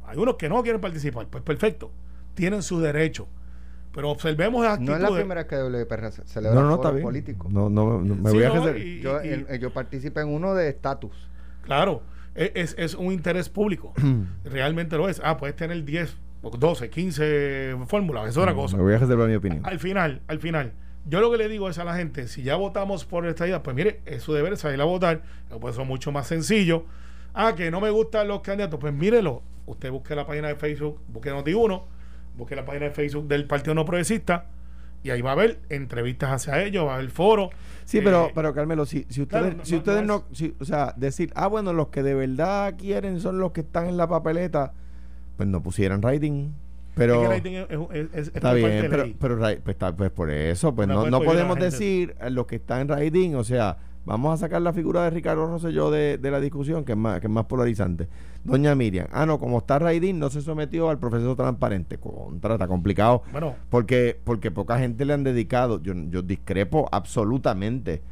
Hay 0.07 0.17
unos 0.17 0.35
que 0.35 0.49
no 0.49 0.61
quieren 0.63 0.81
participar. 0.81 1.27
Pues 1.27 1.43
perfecto. 1.43 1.91
Tienen 2.35 2.61
su 2.63 2.79
derecho. 2.79 3.27
Pero 3.93 4.09
observemos 4.11 4.63
las 4.65 4.79
No 4.79 4.93
es 4.93 5.01
la 5.01 5.09
primera 5.09 5.41
vez 5.43 5.49
que 5.49 5.55
WPR 5.55 6.11
ce- 6.11 6.23
celebra 6.25 6.59
No, 6.61 6.67
no, 6.69 6.75
foros 6.77 6.93
bien. 6.93 7.03
políticos. 7.03 7.51
No, 7.51 7.69
no, 7.69 8.01
no, 8.01 8.15
me 8.15 8.29
Sí, 8.29 8.35
voy 8.35 8.43
a 8.43 8.49
no, 8.49 8.55
reservar. 8.55 8.77
y- 8.77 8.99
Yo, 9.01 9.23
y- 9.23 9.27
el- 9.29 9.59
yo 9.59 9.71
participé 9.71 10.19
en 10.21 10.27
uno 10.27 10.53
de 10.53 10.67
estatus. 10.69 11.11
Claro, 11.61 12.03
e- 12.35 12.51
es, 12.55 12.75
es 12.77 12.93
un 12.95 13.13
interés 13.13 13.47
público. 13.49 13.93
Realmente 14.43 14.97
lo 14.97 15.07
es. 15.07 15.21
Ah, 15.23 15.37
puedes 15.37 15.55
tener 15.55 15.83
10, 15.85 16.11
o 16.13 16.17
12, 16.51 16.89
15 16.89 17.75
fórmulas. 17.87 18.23
Eso 18.29 18.31
es 18.31 18.37
otra 18.43 18.53
cosa. 18.53 18.77
Me 18.77 18.83
voy 18.83 18.93
a 18.93 18.97
reservar 18.99 19.27
mi 19.27 19.35
opinión. 19.35 19.65
Al 19.65 19.79
final, 19.79 20.21
al 20.27 20.39
final, 20.39 20.73
yo 21.07 21.21
lo 21.21 21.31
que 21.31 21.37
le 21.37 21.47
digo 21.49 21.69
es 21.69 21.77
a 21.79 21.83
la 21.83 21.95
gente, 21.95 22.27
si 22.27 22.43
ya 22.43 22.55
votamos 22.55 23.05
por 23.05 23.25
esta 23.27 23.45
idea, 23.47 23.61
pues 23.63 23.75
mire, 23.75 24.01
es 24.05 24.23
su 24.23 24.33
deber 24.33 24.57
salir 24.57 24.79
a 24.81 24.85
votar, 24.85 25.21
pues 25.59 25.73
eso 25.75 25.81
es 25.83 25.87
mucho 25.87 26.11
más 26.11 26.27
sencillo. 26.27 26.85
Ah, 27.33 27.53
que 27.55 27.69
no 27.71 27.81
me 27.81 27.89
gustan 27.89 28.27
los 28.27 28.41
candidatos, 28.41 28.79
pues 28.79 28.93
mírelo. 28.93 29.41
Usted 29.65 29.91
busque 29.91 30.15
la 30.15 30.25
página 30.25 30.47
de 30.47 30.55
Facebook, 30.55 30.99
busque 31.07 31.31
Noti1, 31.31 31.83
busque 32.37 32.55
la 32.55 32.63
página 32.65 32.85
de 32.85 32.91
Facebook 32.91 33.27
del 33.27 33.45
Partido 33.45 33.73
No 33.75 33.83
Progresista, 33.85 34.45
y 35.03 35.09
ahí 35.11 35.21
va 35.21 35.31
a 35.31 35.33
haber 35.33 35.59
entrevistas 35.69 36.31
hacia 36.31 36.63
ellos, 36.63 36.85
va 36.87 36.93
a 36.93 36.95
haber 36.95 37.09
foros. 37.11 37.49
Sí, 37.83 37.99
Eh, 37.99 38.01
pero, 38.03 38.31
pero 38.33 38.53
Carmelo, 38.53 38.85
si, 38.85 39.05
si 39.09 39.21
ustedes, 39.21 39.43
claro, 39.43 39.57
no- 39.57 39.65
si 39.65 39.71
no- 39.73 39.77
ustedes 39.79 40.01
no 40.03 40.17
no, 40.29 40.35
si- 40.35 40.55
o 40.59 40.65
sea, 40.65 40.93
decir, 40.97 41.31
ah, 41.35 41.47
bueno, 41.47 41.73
los 41.73 41.89
que 41.89 42.01
de 42.03 42.15
verdad 42.15 42.75
quieren 42.77 43.19
son 43.19 43.37
los 43.39 43.51
que 43.51 43.61
están 43.61 43.87
en 43.87 43.97
la 43.97 44.07
papeleta, 44.07 44.73
pues 45.37 45.47
no 45.49 45.61
pusieran 45.61 46.01
rating. 46.01 46.49
Pero 46.95 47.15
es 47.15 47.19
que 47.19 47.25
el 47.25 47.31
rating 47.43 47.51
es, 47.53 47.65
es- 47.69 48.07
es- 48.13 48.27
es 48.29 48.35
está 48.35 48.53
bien, 48.53 48.87
pero, 48.89 49.03
pero 49.19 49.37
pues, 49.37 49.59
está- 49.67 49.95
pues 49.95 50.11
por 50.11 50.31
eso, 50.31 50.73
pues 50.73 50.87
No 50.87 51.09
no, 51.09 51.19
podemos 51.21 51.57
decir 51.59 52.15
a 52.21 52.29
los 52.29 52.45
que 52.45 52.55
están 52.55 52.81
en 52.81 52.87
rating, 52.87 53.33
o 53.35 53.43
sea, 53.43 53.77
vamos 54.05 54.33
a 54.33 54.37
sacar 54.37 54.61
la 54.61 54.71
figura 54.71 55.03
de 55.03 55.09
Ricardo 55.09 55.45
Rosselló 55.45 55.91
de, 55.91 56.17
de 56.17 56.31
la 56.31 56.39
discusión, 56.39 56.85
que 56.85 56.93
es 56.93 56.97
más, 56.97 57.19
que 57.19 57.27
es 57.27 57.33
más 57.33 57.45
polarizante. 57.45 58.07
Doña 58.45 58.75
Miriam, 58.75 59.07
ah, 59.11 59.25
no, 59.25 59.39
como 59.39 59.57
está 59.57 59.79
rating, 59.79 60.13
no 60.19 60.29
se 60.29 60.39
sometió 60.41 60.89
al 60.89 60.99
proceso 60.99 61.35
transparente. 61.35 61.97
Contra, 61.97 62.53
está 62.53 62.67
complicado. 62.67 63.23
Bueno, 63.31 63.55
Porque, 63.69 64.17
porque 64.23 64.51
poca 64.51 64.77
gente 64.79 65.03
le 65.03 65.13
han 65.13 65.23
dedicado, 65.23 65.81
yo, 65.81 65.93
yo 66.09 66.21
discrepo 66.21 66.87
absolutamente, 66.91 68.03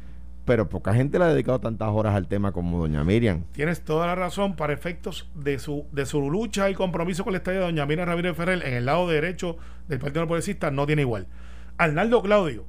pero 0.44 0.68
poca 0.68 0.94
gente 0.94 1.18
le 1.18 1.24
ha 1.24 1.28
dedicado 1.28 1.60
tantas 1.60 1.88
horas 1.88 2.14
al 2.14 2.28
tema 2.28 2.52
como 2.52 2.78
doña 2.78 3.04
Miriam. 3.04 3.44
Tienes 3.52 3.82
toda 3.82 4.06
la 4.06 4.14
razón 4.14 4.56
para 4.56 4.72
efectos 4.72 5.30
de 5.34 5.58
su 5.58 5.86
de 5.92 6.06
su 6.06 6.30
lucha 6.30 6.68
y 6.70 6.74
compromiso 6.74 7.24
con 7.24 7.32
la 7.32 7.38
estadía 7.38 7.60
de 7.60 7.66
doña 7.66 7.86
Miriam 7.86 8.08
Ramírez 8.08 8.36
Ferrer 8.36 8.66
en 8.66 8.74
el 8.74 8.84
lado 8.86 9.08
derecho 9.08 9.56
del 9.88 9.98
Partido 9.98 10.22
No 10.22 10.28
Progresista 10.28 10.70
no 10.70 10.86
tiene 10.86 11.02
igual. 11.02 11.26
Arnaldo 11.78 12.22
Claudio, 12.22 12.64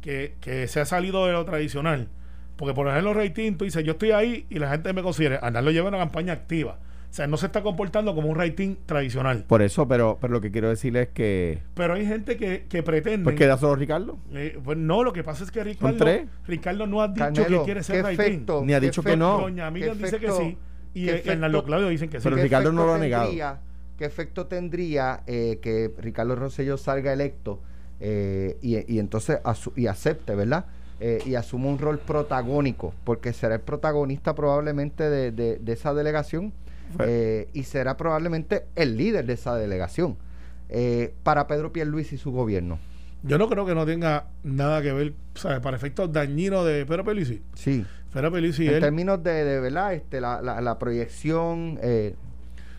que, 0.00 0.36
que 0.40 0.66
se 0.68 0.80
ha 0.80 0.84
salido 0.84 1.26
de 1.26 1.32
lo 1.32 1.44
tradicional, 1.44 2.08
porque 2.56 2.74
por 2.74 2.88
ejemplo 2.88 3.14
rating 3.14 3.52
tú 3.56 3.64
dices, 3.64 3.84
yo 3.84 3.92
estoy 3.92 4.12
ahí 4.12 4.46
y 4.50 4.58
la 4.58 4.70
gente 4.70 4.92
me 4.92 5.02
considera, 5.02 5.36
Arnaldo 5.36 5.70
lleva 5.70 5.88
una 5.88 5.98
campaña 5.98 6.32
activa. 6.32 6.78
O 7.10 7.14
sea, 7.18 7.26
no 7.26 7.36
se 7.38 7.46
está 7.46 7.62
comportando 7.62 8.14
como 8.14 8.28
un 8.28 8.36
rating 8.36 8.76
tradicional. 8.84 9.44
Por 9.48 9.62
eso, 9.62 9.88
pero, 9.88 10.18
pero 10.20 10.32
lo 10.34 10.40
que 10.42 10.50
quiero 10.50 10.68
decir 10.68 10.96
es 10.96 11.08
que, 11.08 11.58
Pero 11.74 11.94
hay 11.94 12.06
gente 12.06 12.36
que, 12.36 12.66
que 12.68 12.82
pretende... 12.82 13.24
pues 13.24 13.34
queda 13.34 13.56
solo 13.56 13.76
Ricardo. 13.76 14.18
Eh, 14.34 14.58
pues 14.62 14.76
no, 14.76 15.02
lo 15.02 15.12
que 15.12 15.24
pasa 15.24 15.42
es 15.44 15.50
que 15.50 15.64
Ricardo, 15.64 15.96
tres. 15.96 16.26
Ricardo 16.46 16.86
no 16.86 17.00
ha 17.00 17.08
dicho 17.08 17.24
Canelo, 17.24 17.60
que 17.60 17.64
quiere 17.64 17.80
¿qué 17.80 17.84
ser 17.84 18.02
rating. 18.04 18.20
efecto? 18.20 18.62
Ni 18.64 18.74
ha 18.74 18.80
dicho 18.80 19.02
que 19.02 19.16
no. 19.16 19.40
Doña 19.40 19.70
Miriam 19.70 19.96
dice 19.96 20.18
que 20.18 20.30
sí 20.30 20.58
y 20.94 21.08
eh, 21.08 21.12
efecto- 21.12 21.32
Arnaldo 21.32 21.64
Claudio 21.64 21.88
dicen 21.88 22.10
que 22.10 22.18
sí. 22.18 22.24
Pero 22.24 22.36
¿Qué 22.36 22.42
Ricardo 22.42 22.72
no 22.72 22.84
lo 22.86 22.94
ha 22.94 22.98
negado. 22.98 23.24
tendría- 23.24 23.60
¿Qué 23.96 24.04
efecto 24.04 24.46
tendría 24.46 25.22
eh, 25.26 25.58
que 25.62 25.92
Ricardo 25.98 26.36
Rosselló 26.36 26.76
salga 26.76 27.12
electo 27.12 27.60
eh, 28.00 28.56
y, 28.62 28.94
y 28.94 28.98
entonces 29.00 29.40
asu- 29.42 29.72
y 29.74 29.86
acepte, 29.88 30.34
¿verdad? 30.36 30.66
Eh, 31.00 31.20
y 31.26 31.34
asuma 31.36 31.68
un 31.68 31.78
rol 31.78 31.98
protagónico, 31.98 32.92
porque 33.04 33.32
será 33.32 33.54
el 33.56 33.60
protagonista 33.60 34.34
probablemente 34.34 35.08
de, 35.10 35.32
de- 35.32 35.56
de 35.56 35.72
esa 35.72 35.94
delegación 35.94 36.52
eh, 37.00 37.48
y 37.52 37.62
será 37.64 37.96
probablemente 37.96 38.64
el 38.76 38.96
líder 38.96 39.26
de 39.26 39.34
esa 39.34 39.56
delegación 39.56 40.16
eh, 40.68 41.14
para 41.22 41.46
Pedro 41.46 41.72
Pierluisi 41.72 42.16
y 42.16 42.18
su 42.18 42.30
gobierno. 42.32 42.78
Yo 43.22 43.36
no 43.38 43.48
creo 43.48 43.66
que 43.66 43.74
no 43.74 43.84
tenga 43.84 44.26
nada 44.44 44.80
que 44.80 44.92
ver, 44.92 45.12
¿sabes? 45.34 45.60
Para 45.60 45.76
efectos 45.76 46.12
dañinos 46.12 46.64
de 46.66 46.86
Pedro 46.86 47.04
Pelici. 47.04 47.42
Sí. 47.54 47.84
Pedro 48.12 48.30
Pelici, 48.30 48.66
en 48.68 48.74
él- 48.74 48.80
términos 48.80 49.22
de, 49.22 49.44
de, 49.44 49.60
¿verdad? 49.60 49.92
Este, 49.94 50.20
la, 50.20 50.40
la, 50.40 50.60
la 50.60 50.78
proyección, 50.78 51.78
eh, 51.82 52.14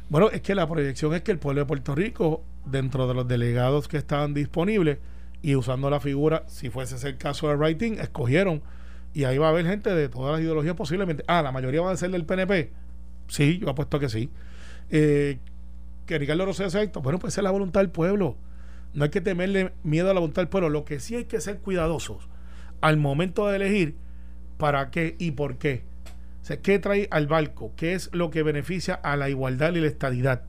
Bueno, 0.09 0.29
es 0.31 0.41
que 0.41 0.55
la 0.55 0.67
proyección 0.67 1.13
es 1.13 1.21
que 1.23 1.31
el 1.31 1.39
pueblo 1.39 1.61
de 1.61 1.65
Puerto 1.65 1.93
Rico, 1.93 2.41
dentro 2.65 3.07
de 3.07 3.13
los 3.13 3.27
delegados 3.27 3.87
que 3.87 3.97
estaban 3.97 4.33
disponibles 4.33 4.97
y 5.41 5.55
usando 5.55 5.89
la 5.89 5.99
figura, 5.99 6.43
si 6.47 6.69
fuese 6.69 6.95
ese 6.95 7.09
el 7.09 7.17
caso 7.17 7.47
de 7.49 7.55
Writing, 7.55 7.99
escogieron. 7.99 8.61
Y 9.13 9.23
ahí 9.25 9.37
va 9.37 9.47
a 9.47 9.49
haber 9.49 9.65
gente 9.65 9.93
de 9.93 10.07
todas 10.09 10.33
las 10.33 10.41
ideologías 10.41 10.75
posiblemente. 10.75 11.23
Ah, 11.27 11.41
la 11.41 11.51
mayoría 11.51 11.81
van 11.81 11.93
a 11.93 11.97
ser 11.97 12.11
del 12.11 12.25
PNP. 12.25 12.71
Sí, 13.29 13.59
yo 13.59 13.69
apuesto 13.69 13.97
que 13.99 14.09
sí. 14.09 14.29
Eh, 14.89 15.37
que 16.05 16.17
Ricardo 16.17 16.45
Rosselló 16.45 16.69
sea 16.69 16.81
electo. 16.81 17.01
Bueno, 17.01 17.19
pues 17.19 17.33
esa 17.33 17.41
es 17.41 17.43
la 17.43 17.51
voluntad 17.51 17.79
del 17.79 17.89
pueblo. 17.91 18.35
No 18.93 19.03
hay 19.05 19.09
que 19.11 19.21
temerle 19.21 19.71
miedo 19.83 20.09
a 20.09 20.13
la 20.13 20.19
voluntad 20.19 20.41
del 20.41 20.49
pueblo. 20.49 20.69
Lo 20.69 20.83
que 20.83 20.99
sí 20.99 21.15
hay 21.15 21.25
que 21.25 21.39
ser 21.39 21.59
cuidadosos 21.59 22.27
al 22.81 22.97
momento 22.97 23.47
de 23.47 23.55
elegir 23.57 23.95
para 24.57 24.89
qué 24.91 25.15
y 25.19 25.31
por 25.31 25.57
qué. 25.57 25.83
O 26.41 26.45
sea, 26.45 26.57
¿qué 26.57 26.79
trae 26.79 27.07
al 27.11 27.27
barco? 27.27 27.71
¿Qué 27.75 27.93
es 27.93 28.09
lo 28.13 28.31
que 28.31 28.41
beneficia 28.43 28.95
a 28.95 29.15
la 29.15 29.29
igualdad 29.29 29.73
y 29.75 29.81
la 29.81 29.87
estadidad? 29.87 30.41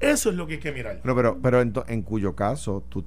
Eso 0.00 0.30
es 0.30 0.36
lo 0.36 0.46
que 0.48 0.54
hay 0.54 0.58
que 0.60 0.72
mirar. 0.72 1.00
No, 1.04 1.14
pero, 1.14 1.38
pero 1.40 1.60
en, 1.62 1.72
to- 1.72 1.84
en 1.86 2.02
cuyo 2.02 2.34
caso, 2.34 2.82
tú, 2.88 3.04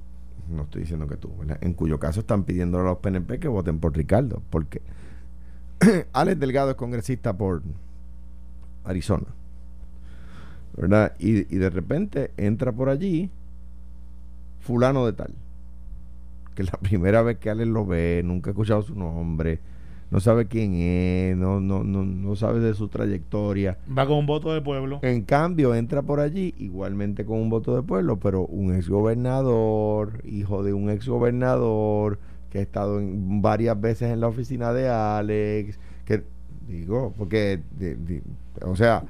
no 0.48 0.62
estoy 0.62 0.82
diciendo 0.82 1.06
que 1.06 1.16
tú, 1.16 1.36
¿verdad? 1.36 1.58
En 1.60 1.74
cuyo 1.74 1.98
caso 2.00 2.20
están 2.20 2.44
pidiendo 2.44 2.80
a 2.80 2.84
los 2.84 2.98
PNP 2.98 3.38
que 3.38 3.48
voten 3.48 3.78
por 3.80 3.94
Ricardo, 3.94 4.42
porque 4.48 4.80
Alex 6.14 6.40
Delgado 6.40 6.70
es 6.70 6.76
congresista 6.76 7.36
por 7.36 7.62
Arizona, 8.88 9.26
¿verdad? 10.76 11.14
Y, 11.18 11.52
y 11.54 11.58
de 11.58 11.70
repente 11.70 12.30
entra 12.36 12.72
por 12.72 12.88
allí 12.88 13.30
fulano 14.60 15.06
de 15.06 15.12
tal, 15.12 15.32
que 16.54 16.62
es 16.62 16.72
la 16.72 16.78
primera 16.82 17.22
vez 17.22 17.38
que 17.38 17.50
Alex 17.50 17.68
lo 17.68 17.86
ve, 17.86 18.22
nunca 18.24 18.50
ha 18.50 18.52
escuchado 18.52 18.82
su 18.82 18.94
nombre, 18.94 19.58
no 20.10 20.20
sabe 20.20 20.46
quién 20.46 20.74
es, 20.74 21.36
no, 21.36 21.60
no, 21.60 21.84
no, 21.84 22.02
no 22.04 22.34
sabe 22.36 22.60
de 22.60 22.72
su 22.74 22.88
trayectoria. 22.88 23.76
Va 23.96 24.06
con 24.06 24.16
un 24.16 24.26
voto 24.26 24.54
de 24.54 24.62
pueblo. 24.62 25.00
En 25.02 25.20
cambio, 25.22 25.74
entra 25.74 26.00
por 26.02 26.20
allí 26.20 26.54
igualmente 26.58 27.26
con 27.26 27.38
un 27.38 27.50
voto 27.50 27.76
de 27.76 27.82
pueblo, 27.82 28.18
pero 28.18 28.46
un 28.46 28.74
exgobernador, 28.74 30.22
hijo 30.24 30.62
de 30.62 30.72
un 30.72 30.88
exgobernador, 30.88 32.18
que 32.50 32.58
ha 32.60 32.62
estado 32.62 33.00
en- 33.00 33.42
varias 33.42 33.78
veces 33.78 34.10
en 34.10 34.20
la 34.20 34.28
oficina 34.28 34.72
de 34.72 34.88
Alex, 34.88 35.78
que 36.06 36.22
digo, 36.66 37.12
porque, 37.18 37.60
o 38.64 38.76
sea, 38.76 39.04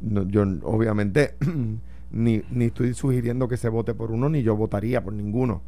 no- 0.00 0.26
yo 0.28 0.42
obviamente 0.62 1.34
ni, 2.12 2.42
ni 2.50 2.64
estoy 2.66 2.94
sugiriendo 2.94 3.48
que 3.48 3.56
se 3.56 3.68
vote 3.68 3.94
por 3.94 4.10
uno, 4.10 4.28
ni 4.28 4.42
yo 4.42 4.56
votaría 4.56 5.02
por 5.02 5.12
ninguno. 5.12 5.62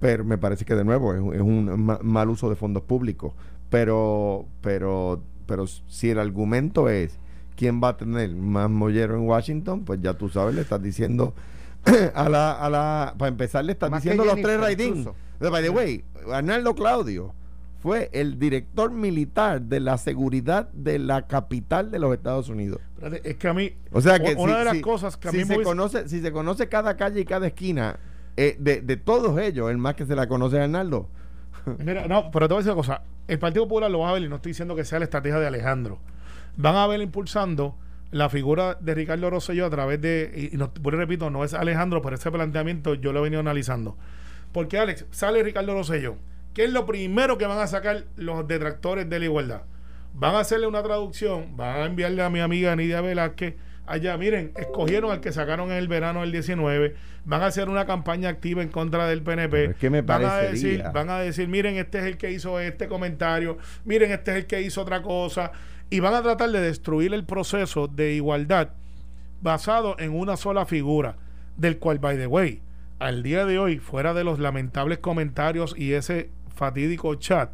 Pero 0.00 0.24
me 0.24 0.38
parece 0.38 0.64
que 0.64 0.74
de 0.74 0.84
nuevo 0.84 1.14
es, 1.14 1.20
un- 1.20 1.34
es 1.34 1.40
un 1.40 1.80
ma- 1.84 2.00
mal 2.02 2.28
uso 2.30 2.48
de 2.50 2.56
fondos 2.56 2.82
públicos. 2.82 3.32
Pero, 3.70 4.46
pero, 4.60 5.20
pero 5.46 5.66
si 5.66 6.10
el 6.10 6.18
argumento 6.18 6.88
es 6.88 7.18
quién 7.56 7.80
va 7.82 7.88
a 7.90 7.96
tener 7.96 8.34
más 8.34 8.68
mollero 8.70 9.14
en 9.16 9.22
Washington, 9.26 9.84
pues 9.84 10.00
ya 10.00 10.14
tú 10.14 10.28
sabes, 10.28 10.54
le 10.54 10.60
estás 10.60 10.82
diciendo 10.82 11.34
a 12.14 12.28
la, 12.28 12.52
a 12.52 12.68
la, 12.70 13.14
para 13.18 13.28
empezar 13.30 13.64
le 13.64 13.72
estás 13.72 13.90
Más 13.90 14.02
diciendo 14.02 14.24
los 14.24 14.34
tres 14.40 14.60
ratings. 14.60 15.08
By 15.40 15.62
the 15.62 15.70
way, 15.70 16.04
Arnaldo 16.32 16.74
Claudio 16.74 17.34
fue 17.84 18.08
el 18.14 18.38
director 18.38 18.90
militar 18.90 19.60
de 19.60 19.78
la 19.78 19.98
seguridad 19.98 20.70
de 20.72 20.98
la 20.98 21.26
capital 21.26 21.90
de 21.90 21.98
los 21.98 22.14
Estados 22.14 22.48
Unidos. 22.48 22.80
Es 23.22 23.36
que 23.36 23.46
a 23.46 23.52
mí, 23.52 23.72
O 23.92 24.00
sea 24.00 24.18
que 24.18 24.34
una 24.36 24.54
si- 24.54 24.58
de 24.60 24.64
las 24.64 24.74
si- 24.76 24.80
cosas 24.80 25.18
que 25.18 25.28
a 25.28 25.30
si 25.32 25.36
mí 25.36 25.44
se 25.44 25.62
conoce, 25.62 26.08
si 26.08 26.22
se 26.22 26.32
conoce 26.32 26.66
cada 26.70 26.96
calle 26.96 27.20
y 27.20 27.24
cada 27.26 27.46
esquina 27.46 27.98
eh, 28.38 28.56
de, 28.58 28.80
de 28.80 28.96
todos 28.96 29.38
ellos, 29.38 29.70
el 29.70 29.76
más 29.76 29.96
que 29.96 30.06
se 30.06 30.16
la 30.16 30.26
conoce 30.26 30.58
a 30.58 30.64
Arnaldo. 30.64 31.10
Mira, 31.84 32.08
no, 32.08 32.30
pero 32.30 32.48
te 32.48 32.54
voy 32.54 32.60
a 32.60 32.64
decir 32.64 32.72
una 32.72 32.76
cosa. 32.76 33.02
El 33.28 33.38
Partido 33.38 33.64
Popular 33.68 33.90
lo 33.90 33.98
va 33.98 34.08
a 34.08 34.12
ver 34.14 34.22
y 34.22 34.28
no 34.30 34.36
estoy 34.36 34.52
diciendo 34.52 34.74
que 34.74 34.86
sea 34.86 34.98
la 34.98 35.04
estrategia 35.04 35.38
de 35.38 35.46
Alejandro. 35.46 35.98
Van 36.56 36.76
a 36.76 36.86
ver 36.86 37.02
impulsando 37.02 37.76
la 38.12 38.30
figura 38.30 38.78
de 38.80 38.94
Ricardo 38.94 39.28
Rosselló 39.28 39.66
a 39.66 39.70
través 39.70 40.00
de, 40.00 40.48
y, 40.52 40.56
no, 40.56 40.72
y 40.82 40.90
repito, 40.90 41.28
no 41.28 41.44
es 41.44 41.52
Alejandro, 41.52 42.00
pero 42.00 42.16
ese 42.16 42.30
planteamiento 42.30 42.94
yo 42.94 43.12
lo 43.12 43.20
he 43.20 43.24
venido 43.24 43.40
analizando. 43.40 43.94
Porque, 44.52 44.78
Alex, 44.78 45.04
sale 45.10 45.42
Ricardo 45.42 45.74
Rosselló. 45.74 46.16
¿Qué 46.54 46.64
es 46.64 46.70
lo 46.70 46.86
primero 46.86 47.36
que 47.36 47.46
van 47.46 47.58
a 47.58 47.66
sacar 47.66 48.04
los 48.14 48.46
detractores 48.46 49.10
de 49.10 49.18
la 49.18 49.24
igualdad? 49.24 49.62
Van 50.14 50.36
a 50.36 50.40
hacerle 50.40 50.68
una 50.68 50.84
traducción, 50.84 51.56
van 51.56 51.80
a 51.80 51.86
enviarle 51.86 52.22
a 52.22 52.30
mi 52.30 52.38
amiga 52.38 52.76
Nidia 52.76 53.00
Velázquez 53.00 53.56
allá, 53.86 54.16
miren, 54.16 54.52
escogieron 54.56 55.10
al 55.10 55.20
que 55.20 55.32
sacaron 55.32 55.72
en 55.72 55.78
el 55.78 55.88
verano 55.88 56.20
del 56.20 56.30
19, 56.30 56.94
van 57.24 57.42
a 57.42 57.46
hacer 57.46 57.68
una 57.68 57.86
campaña 57.86 58.28
activa 58.28 58.62
en 58.62 58.68
contra 58.68 59.08
del 59.08 59.22
PNP. 59.22 59.64
Es 59.64 59.76
que 59.76 59.90
me 59.90 60.02
van 60.02 60.24
a 60.24 60.36
decir, 60.36 60.84
van 60.94 61.10
a 61.10 61.18
decir, 61.18 61.48
miren, 61.48 61.76
este 61.76 61.98
es 61.98 62.04
el 62.04 62.16
que 62.16 62.30
hizo 62.30 62.60
este 62.60 62.86
comentario, 62.86 63.58
miren, 63.84 64.12
este 64.12 64.30
es 64.30 64.36
el 64.38 64.46
que 64.46 64.62
hizo 64.62 64.82
otra 64.82 65.02
cosa, 65.02 65.50
y 65.90 65.98
van 65.98 66.14
a 66.14 66.22
tratar 66.22 66.50
de 66.50 66.60
destruir 66.60 67.12
el 67.14 67.24
proceso 67.24 67.88
de 67.88 68.14
igualdad 68.14 68.70
basado 69.42 69.96
en 69.98 70.14
una 70.14 70.36
sola 70.36 70.66
figura, 70.66 71.16
del 71.56 71.78
cual, 71.78 71.98
by 71.98 72.16
the 72.16 72.28
way, 72.28 72.62
al 73.00 73.24
día 73.24 73.44
de 73.44 73.58
hoy, 73.58 73.78
fuera 73.78 74.14
de 74.14 74.22
los 74.22 74.38
lamentables 74.38 74.98
comentarios 74.98 75.74
y 75.76 75.92
ese 75.92 76.30
fatídico 76.54 77.14
chat, 77.16 77.50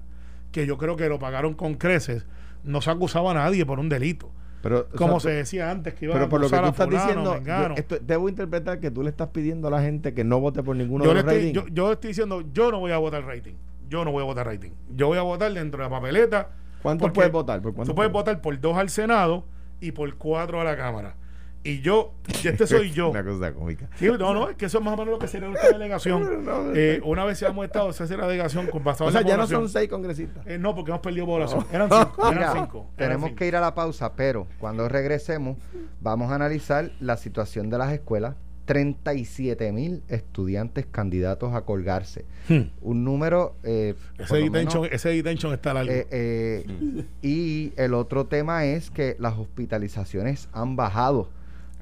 que 0.52 0.66
yo 0.66 0.78
creo 0.78 0.96
que 0.96 1.08
lo 1.08 1.18
pagaron 1.18 1.54
con 1.54 1.74
creces, 1.74 2.26
no 2.64 2.80
se 2.80 2.90
acusaba 2.90 3.30
a 3.32 3.34
nadie 3.34 3.64
por 3.66 3.78
un 3.78 3.88
delito. 3.88 4.30
Pero, 4.62 4.88
o 4.92 4.96
Como 4.96 5.20
sea, 5.20 5.30
se 5.30 5.36
decía 5.38 5.70
antes, 5.70 5.94
que 5.94 6.06
pero 6.08 6.24
a 6.26 6.28
por 6.28 6.38
lo 6.40 6.50
que 6.50 6.56
tú 6.58 6.64
estás 6.66 6.86
fulano, 6.86 7.06
diciendo, 7.06 7.34
mengano. 7.34 7.68
yo 7.68 7.80
esto- 7.80 7.98
debo 8.02 8.28
interpretar 8.28 8.78
que 8.78 8.90
tú 8.90 9.02
le 9.02 9.08
estás 9.08 9.28
pidiendo 9.28 9.68
a 9.68 9.70
la 9.70 9.80
gente 9.80 10.12
que 10.12 10.22
no 10.22 10.38
vote 10.38 10.62
por 10.62 10.76
ninguno 10.76 11.02
yo, 11.04 11.10
de 11.10 11.14
los 11.14 11.24
estoy, 11.24 11.36
ratings. 11.52 11.54
yo, 11.54 11.74
yo 11.74 11.92
estoy 11.92 12.08
diciendo, 12.08 12.42
yo 12.52 12.70
no 12.70 12.78
voy 12.80 12.92
a 12.92 12.98
votar 12.98 13.24
rating. 13.24 13.54
Yo 13.88 14.04
no 14.04 14.12
voy 14.12 14.22
a 14.22 14.26
votar 14.26 14.46
rating. 14.46 14.70
Yo 14.94 15.06
voy 15.06 15.16
a 15.18 15.22
votar 15.22 15.52
dentro 15.54 15.82
de 15.82 15.88
la 15.88 15.96
papeleta. 15.96 16.50
¿Cuántos 16.82 17.06
porque 17.06 17.14
puedes 17.16 17.32
votar? 17.32 17.62
¿Por 17.62 17.72
cuántos 17.72 17.88
Tú 17.88 17.94
puedes 17.96 18.12
puedes 18.12 18.26
votar 18.26 18.40
por 18.42 18.60
dos 18.60 18.76
al 18.76 18.90
Senado 18.90 19.46
y 19.80 19.92
por 19.92 20.14
cuatro 20.16 20.60
a 20.60 20.64
la 20.64 20.76
Cámara. 20.76 21.14
Y 21.62 21.80
yo, 21.80 22.12
y 22.42 22.48
este 22.48 22.66
soy 22.66 22.90
yo. 22.92 23.10
Una 23.10 23.22
cosa 23.22 23.52
cómica. 23.52 23.88
Sí, 23.96 24.06
no, 24.06 24.32
no, 24.32 24.48
es 24.48 24.56
que 24.56 24.64
eso 24.66 24.78
es 24.78 24.84
más 24.84 24.94
o 24.94 24.96
menos 24.96 25.12
lo 25.12 25.18
que 25.18 25.28
sería 25.28 25.48
nuestra 25.48 25.70
delegación. 25.78 26.44
No, 26.44 26.72
Eh, 26.74 27.00
una 27.04 27.24
vez 27.26 27.42
hemos 27.42 27.66
estado, 27.66 27.92
se 27.92 28.02
hace 28.04 28.16
la 28.16 28.26
delegación 28.26 28.66
con 28.68 28.82
basado 28.82 29.08
O 29.10 29.12
sea, 29.12 29.20
ya 29.22 29.36
no 29.36 29.46
son 29.46 29.68
seis 29.68 29.88
congresistas. 29.90 30.46
Eh, 30.46 30.58
no, 30.58 30.74
porque 30.74 30.90
hemos 30.90 31.02
perdido 31.02 31.26
población. 31.26 31.66
Eran 31.72 31.90
cinco. 31.90 32.30
Mira, 32.30 32.30
eran 32.52 32.52
cinco. 32.54 32.78
eran 32.96 32.96
tenemos 32.96 33.26
cinco. 33.28 33.38
que 33.38 33.46
ir 33.46 33.56
a 33.56 33.60
la 33.60 33.74
pausa, 33.74 34.14
pero 34.16 34.46
cuando 34.58 34.88
regresemos 34.88 35.58
vamos 36.00 36.32
a 36.32 36.36
analizar 36.36 36.90
la 37.00 37.16
situación 37.18 37.68
de 37.70 37.78
las 37.78 37.92
escuelas. 37.92 38.36
37 38.66 39.72
mil 39.72 40.04
estudiantes 40.08 40.86
candidatos 40.86 41.54
a 41.54 41.62
colgarse. 41.62 42.24
Hmm. 42.48 42.70
Un 42.82 43.04
número... 43.04 43.56
eh, 43.64 43.96
Ese 44.16 44.34
menos, 44.34 44.52
detention, 44.52 44.88
ese 44.92 45.08
detention 45.08 45.52
está 45.54 45.74
largo. 45.74 45.90
eh, 45.90 46.06
eh, 46.10 47.04
y 47.20 47.72
el 47.76 47.94
otro 47.94 48.26
tema 48.26 48.64
es 48.66 48.90
que 48.92 49.16
las 49.18 49.36
hospitalizaciones 49.36 50.48
han 50.52 50.76
bajado 50.76 51.28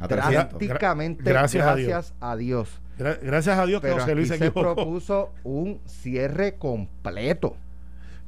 A 0.01 0.07
300. 0.09 0.59
drásticamente 0.61 1.23
Gra- 1.25 1.29
gracias 1.31 2.15
a 2.21 2.37
Dios. 2.37 2.69
Gra- 2.99 3.19
gracias 3.23 3.59
a 3.59 3.67
Dios 3.67 3.81
que 3.81 3.89
Pero 3.89 4.01
José 4.01 4.15
Luis 4.15 4.31
aquí 4.31 4.45
se 4.45 4.51
propuso 4.51 5.33
un 5.45 5.81
cierre 5.87 6.55
completo. 6.57 7.57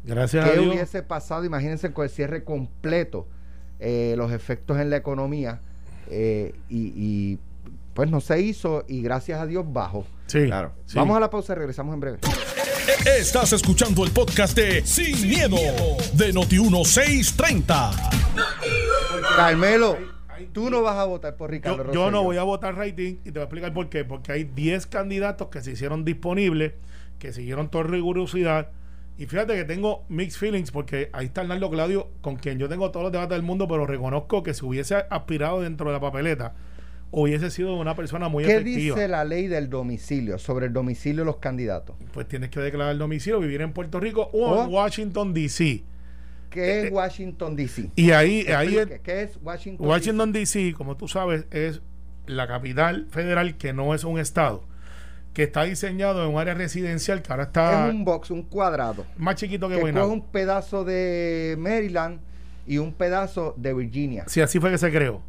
Gracias 0.04 0.44
a 0.46 0.50
¿Qué 0.50 0.58
Dios. 0.58 0.72
hubiese 0.74 1.02
pasado? 1.02 1.44
Imagínense 1.44 1.92
con 1.92 2.04
el 2.04 2.10
cierre 2.10 2.42
completo, 2.44 3.28
eh, 3.78 4.14
los 4.16 4.32
efectos 4.32 4.78
en 4.78 4.90
la 4.90 4.96
economía, 4.96 5.60
eh, 6.08 6.54
y, 6.68 6.92
y, 6.96 7.38
pues 7.94 8.08
no 8.10 8.20
se 8.20 8.40
hizo 8.40 8.84
y 8.88 9.02
gracias 9.02 9.40
a 9.40 9.46
Dios 9.46 9.64
bajó. 9.70 10.06
Sí, 10.26 10.46
Claro. 10.46 10.72
sí. 10.86 10.96
Vamos 10.96 11.16
a 11.16 11.20
la 11.20 11.28
pausa, 11.30 11.54
regresamos 11.54 11.92
en 11.94 12.00
breve. 12.00 12.18
Estás 13.18 13.52
escuchando 13.52 14.04
el 14.04 14.10
podcast 14.10 14.56
de 14.56 14.84
Sin, 14.86 15.28
miedo, 15.28 15.56
de 16.14 16.32
Noti1630. 16.32 18.10
Carmelo, 19.36 19.96
tú 20.52 20.70
no 20.70 20.82
vas 20.82 20.96
a 20.96 21.04
votar 21.04 21.36
por 21.36 21.50
Ricardo 21.50 21.84
Yo, 21.86 21.92
yo 21.92 22.10
no 22.10 22.22
voy 22.22 22.36
a 22.36 22.42
votar 22.42 22.74
rating 22.76 23.16
y 23.24 23.24
te 23.24 23.30
voy 23.32 23.40
a 23.40 23.44
explicar 23.44 23.72
por 23.72 23.88
qué. 23.88 24.04
Porque 24.04 24.32
hay 24.32 24.44
10 24.44 24.86
candidatos 24.86 25.48
que 25.48 25.60
se 25.62 25.72
hicieron 25.72 26.04
disponibles, 26.04 26.72
que 27.18 27.32
siguieron 27.32 27.70
toda 27.70 27.84
rigurosidad. 27.84 28.68
Y 29.18 29.26
fíjate 29.26 29.54
que 29.54 29.64
tengo 29.64 30.04
mixed 30.08 30.38
feelings 30.38 30.70
porque 30.70 31.10
ahí 31.12 31.26
está 31.26 31.42
Arnaldo 31.42 31.68
Claudio, 31.70 32.08
con 32.22 32.36
quien 32.36 32.58
yo 32.58 32.68
tengo 32.68 32.90
todos 32.90 33.04
los 33.04 33.12
debates 33.12 33.36
del 33.36 33.42
mundo, 33.42 33.68
pero 33.68 33.86
reconozco 33.86 34.42
que 34.42 34.54
si 34.54 34.64
hubiese 34.64 34.94
aspirado 35.10 35.60
dentro 35.60 35.86
de 35.88 35.92
la 35.92 36.00
papeleta, 36.00 36.54
hubiese 37.10 37.50
sido 37.50 37.74
una 37.76 37.94
persona 37.94 38.28
muy 38.28 38.44
¿Qué 38.44 38.52
efectiva. 38.52 38.96
dice 38.96 39.08
la 39.08 39.24
ley 39.24 39.46
del 39.46 39.68
domicilio 39.68 40.38
sobre 40.38 40.66
el 40.66 40.72
domicilio 40.72 41.20
de 41.22 41.26
los 41.26 41.36
candidatos? 41.36 41.96
Pues 42.14 42.28
tienes 42.28 42.48
que 42.50 42.60
declarar 42.60 42.92
el 42.92 42.98
domicilio, 42.98 43.40
vivir 43.40 43.60
en 43.60 43.72
Puerto 43.72 44.00
Rico 44.00 44.30
o 44.32 44.52
O- 44.52 44.64
en 44.64 44.72
Washington, 44.72 45.34
D.C. 45.34 45.82
¿Qué 46.50 46.82
es 46.86 46.92
Washington, 46.92 47.56
D.C.? 47.56 47.90
Y 47.96 48.10
ahí, 48.10 48.46
ahí 48.48 48.76
es- 48.76 49.00
¿Qué 49.02 49.22
es 49.22 49.38
Washington, 49.42 49.86
Washington 49.86 50.32
D.C., 50.32 50.74
como 50.76 50.96
tú 50.96 51.06
sabes, 51.08 51.46
es 51.50 51.80
la 52.26 52.46
capital 52.46 53.06
federal 53.10 53.56
que 53.56 53.72
no 53.72 53.94
es 53.94 54.04
un 54.04 54.18
estado, 54.18 54.64
que 55.32 55.44
está 55.44 55.62
diseñado 55.64 56.24
en 56.24 56.34
un 56.34 56.40
área 56.40 56.54
residencial 56.54 57.22
que 57.22 57.32
ahora 57.32 57.44
está 57.44 57.86
Es 57.88 57.94
un 57.94 58.04
box, 58.04 58.30
un 58.30 58.42
cuadrado. 58.42 59.06
más 59.16 59.36
chiquito 59.36 59.68
que 59.68 59.76
Que 59.76 59.80
Guaynabo. 59.80 60.08
coge 60.08 60.20
un 60.20 60.26
pedazo 60.30 60.84
de 60.84 61.56
Maryland 61.58 62.20
y 62.66 62.78
un 62.78 62.92
pedazo 62.92 63.54
de 63.56 63.72
Virginia. 63.74 64.24
Sí, 64.26 64.40
así 64.40 64.58
fue 64.60 64.70
que 64.70 64.78
se 64.78 64.90
creó. 64.90 65.22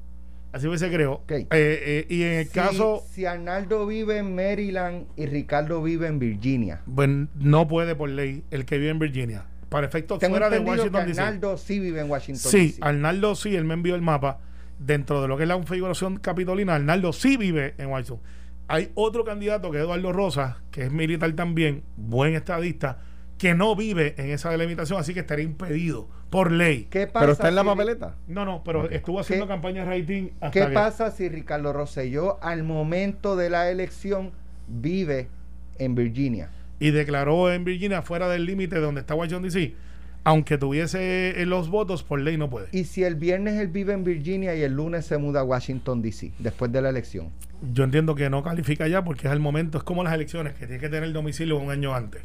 Así 0.54 0.66
fue 0.66 0.76
que 0.76 0.80
se 0.80 0.92
creó. 0.92 1.14
Ok. 1.14 1.32
Eh, 1.32 1.48
eh, 1.52 2.06
y 2.10 2.24
en 2.24 2.34
el 2.34 2.46
Si- 2.48 2.52
caso, 2.54 3.04
Si 3.12 3.26
Arnaldo 3.26 3.88
vive 3.88 4.18
en 4.18 4.36
Maryland 4.36 5.06
y 5.16 5.26
Ricardo 5.28 5.82
vive 5.82 6.08
en 6.08 6.20
Virginia. 6.20 6.82
bueno, 6.86 7.30
no 7.36 7.68
puede 7.68 7.96
por 7.96 8.10
ley 8.10 8.44
el 8.52 8.66
que 8.66 8.78
vive 8.78 8.90
en 8.90 9.00
Virginia. 9.00 9.46
Para 9.72 9.88
efectos 9.88 10.20
Tengo 10.20 10.34
fuera 10.34 10.50
de 10.50 10.60
Washington 10.60 11.06
D.C. 11.08 11.22
Arnaldo 11.22 11.58
sí 11.58 11.80
vive 11.80 12.02
en 12.02 12.12
Washington 12.12 12.52
Sí, 12.52 12.68
DC. 12.68 12.80
Arnaldo 12.82 13.36
sí, 13.36 13.56
él 13.56 13.64
me 13.64 13.74
envió 13.74 13.96
el 13.96 14.02
mapa. 14.02 14.40
Dentro 14.80 15.22
de 15.22 15.30
lo 15.30 15.38
que 15.38 15.44
es 15.44 15.48
la 15.48 15.56
configuración 15.56 16.18
capitolina, 16.18 16.76
Arnaldo 16.76 17.14
sí 17.14 17.38
vive 17.38 17.74
en 17.78 17.88
Washington. 17.88 18.20
Hay 18.68 18.92
otro 18.96 19.24
candidato 19.24 19.72
que 19.72 19.78
es 19.78 19.84
Eduardo 19.84 20.12
Rosas, 20.12 20.58
que 20.72 20.84
es 20.84 20.92
militar 20.92 21.32
también, 21.34 21.84
buen 21.96 22.36
estadista, 22.36 23.00
que 23.38 23.54
no 23.56 23.74
vive 23.76 24.14
en 24.18 24.30
esa 24.32 24.50
delimitación, 24.50 25.00
así 25.00 25.14
que 25.14 25.22
estaría 25.22 25.46
impedido 25.46 26.10
por 26.30 26.52
ley. 26.52 26.88
¿Qué 26.90 27.08
pasa 27.08 27.20
Pero 27.22 27.32
está 27.32 27.48
en 27.50 27.56
la 27.56 27.62
si- 27.62 27.68
papeleta. 27.70 28.16
No, 28.28 28.44
no, 28.44 28.64
pero 28.66 28.90
estuvo 28.90 29.20
haciendo 29.22 29.46
¿Qué- 29.46 29.54
campaña 29.54 29.86
rating 29.86 30.32
hasta 30.42 30.52
¿Qué 30.52 30.68
que- 30.68 30.74
pasa 30.74 31.12
si 31.12 31.30
Ricardo 31.30 31.72
Rosselló 31.72 32.44
al 32.44 32.64
momento 32.64 33.38
de 33.38 33.50
la 33.50 33.70
elección 33.70 34.32
vive 34.68 35.30
en 35.78 35.96
Virginia? 35.96 36.50
Y 36.82 36.90
declaró 36.90 37.54
en 37.54 37.64
Virginia 37.64 38.02
fuera 38.02 38.28
del 38.28 38.46
límite 38.46 38.76
de 38.76 38.82
donde 38.82 39.02
está 39.02 39.14
Washington 39.14 39.44
DC. 39.44 39.76
Aunque 40.24 40.58
tuviese 40.58 41.42
eh, 41.42 41.46
los 41.46 41.70
votos, 41.70 42.04
por 42.04 42.20
ley 42.20 42.38
no 42.38 42.50
puede. 42.50 42.68
Y 42.72 42.86
si 42.86 43.04
el 43.04 43.16
viernes 43.16 43.60
él 43.60 43.68
vive 43.68 43.94
en 43.94 44.04
Virginia 44.04 44.56
y 44.56 44.64
el 44.64 44.74
lunes 44.74 45.06
se 45.06 45.20
muda 45.20 45.42
a 45.42 45.44
Washington 45.44 46.02
DC 46.02 46.34
después 46.40 46.72
de 46.72 46.82
la 46.82 46.90
elección. 46.90 47.30
Yo 47.72 47.84
entiendo 47.84 48.16
que 48.16 48.32
no 48.32 48.44
califica 48.44 48.88
ya 48.88 49.04
porque 49.04 49.28
es 49.28 49.34
el 49.34 49.40
momento, 49.40 49.78
es 49.78 49.84
como 49.84 50.04
las 50.04 50.14
elecciones, 50.14 50.54
que 50.56 50.66
tiene 50.66 50.82
que 50.82 50.90
tener 50.90 51.04
el 51.04 51.14
domicilio 51.14 51.58
un 51.58 51.70
año 51.70 51.94
antes. 51.94 52.24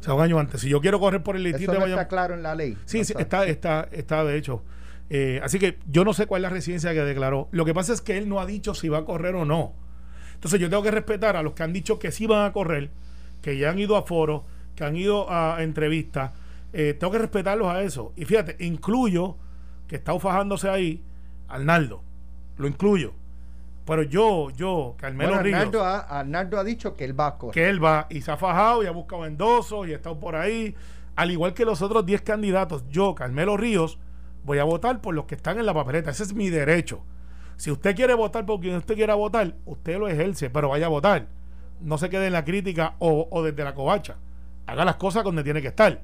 O 0.00 0.02
sea, 0.02 0.14
un 0.14 0.22
año 0.22 0.38
antes. 0.38 0.62
Si 0.62 0.70
yo 0.70 0.80
quiero 0.80 0.98
correr 0.98 1.22
por 1.22 1.36
el 1.36 1.42
listito 1.42 1.74
no 1.74 1.84
está 1.84 2.08
claro 2.08 2.32
en 2.32 2.42
la 2.42 2.54
ley. 2.54 2.78
Sí, 2.86 2.98
No 2.98 3.04
sí, 3.04 3.14
está, 3.18 3.44
está, 3.44 3.88
está 3.92 4.24
de 4.24 4.38
hecho. 4.38 4.62
Eh, 5.10 5.40
así 5.42 5.58
que 5.58 5.78
yo 5.86 6.06
no 6.06 6.14
sé 6.14 6.24
cuál 6.24 6.40
es 6.40 6.44
la 6.44 6.54
residencia 6.54 6.94
que 6.94 7.00
declaró. 7.00 7.48
Lo 7.50 7.66
que 7.66 7.74
pasa 7.74 7.92
es 7.92 8.00
que 8.00 8.16
él 8.16 8.26
no 8.26 8.40
ha 8.40 8.46
dicho 8.46 8.72
si 8.72 8.88
va 8.88 8.98
a 8.98 9.04
correr 9.04 9.34
o 9.34 9.44
no. 9.44 9.74
Entonces 10.34 10.58
yo 10.58 10.70
tengo 10.70 10.82
que 10.82 10.90
respetar 10.90 11.36
a 11.36 11.42
los 11.42 11.52
que 11.52 11.62
han 11.62 11.74
dicho 11.74 11.98
que 11.98 12.10
sí 12.10 12.26
van 12.26 12.46
a 12.46 12.52
correr, 12.54 12.90
que 13.42 13.58
ya 13.58 13.70
han 13.70 13.78
ido 13.78 13.96
a 13.96 14.02
foros, 14.02 14.42
que 14.74 14.84
han 14.84 14.96
ido 14.96 15.30
a 15.30 15.62
entrevistas. 15.62 16.32
Eh, 16.72 16.94
tengo 16.98 17.12
que 17.12 17.18
respetarlos 17.18 17.68
a 17.68 17.82
eso. 17.82 18.12
Y 18.16 18.24
fíjate, 18.24 18.56
incluyo 18.64 19.36
que 19.86 19.96
está 19.96 20.18
fajándose 20.18 20.68
ahí, 20.68 21.02
Arnaldo. 21.48 22.02
Lo 22.56 22.68
incluyo. 22.68 23.12
Pero 23.86 24.02
yo, 24.02 24.50
yo, 24.50 24.94
Carmelo 24.98 25.30
Bueno, 25.30 25.42
Ríos 25.42 25.58
Arnaldo 25.58 25.84
ha, 25.84 25.98
Arnaldo 25.98 26.58
ha 26.58 26.64
dicho 26.64 26.94
que 26.96 27.04
él 27.04 27.18
va 27.18 27.26
a 27.26 27.38
correr. 27.38 27.54
que 27.54 27.68
él 27.68 27.82
va 27.82 28.06
y 28.08 28.20
se 28.20 28.30
ha 28.30 28.36
fajado 28.36 28.84
y 28.84 28.86
ha 28.86 28.92
buscado 28.92 29.26
endosos 29.26 29.88
y 29.88 29.92
ha 29.92 29.96
estado 29.96 30.20
por 30.20 30.36
ahí. 30.36 30.74
Al 31.16 31.30
igual 31.30 31.54
que 31.54 31.64
los 31.64 31.82
otros 31.82 32.06
10 32.06 32.22
candidatos, 32.22 32.84
yo, 32.88 33.14
Carmelo 33.14 33.56
Ríos, 33.56 33.98
voy 34.44 34.58
a 34.58 34.64
votar 34.64 35.00
por 35.00 35.14
los 35.14 35.24
que 35.24 35.34
están 35.34 35.58
en 35.58 35.66
la 35.66 35.74
papeleta. 35.74 36.10
Ese 36.10 36.22
es 36.22 36.34
mi 36.34 36.50
derecho. 36.50 37.02
Si 37.56 37.70
usted 37.70 37.96
quiere 37.96 38.14
votar 38.14 38.46
por 38.46 38.60
quien 38.60 38.76
usted 38.76 38.94
quiera 38.94 39.14
votar, 39.14 39.54
usted 39.66 39.98
lo 39.98 40.08
ejerce, 40.08 40.50
pero 40.50 40.68
vaya 40.68 40.86
a 40.86 40.90
votar. 40.90 41.26
No 41.80 41.98
se 41.98 42.10
quede 42.10 42.26
en 42.26 42.32
la 42.32 42.44
crítica 42.44 42.94
o, 42.98 43.42
desde 43.42 43.64
la 43.64 43.74
covacha. 43.74 44.16
Haga 44.66 44.84
las 44.84 44.96
cosas 44.96 45.24
donde 45.24 45.42
tiene 45.42 45.62
que 45.62 45.68
estar. 45.68 46.00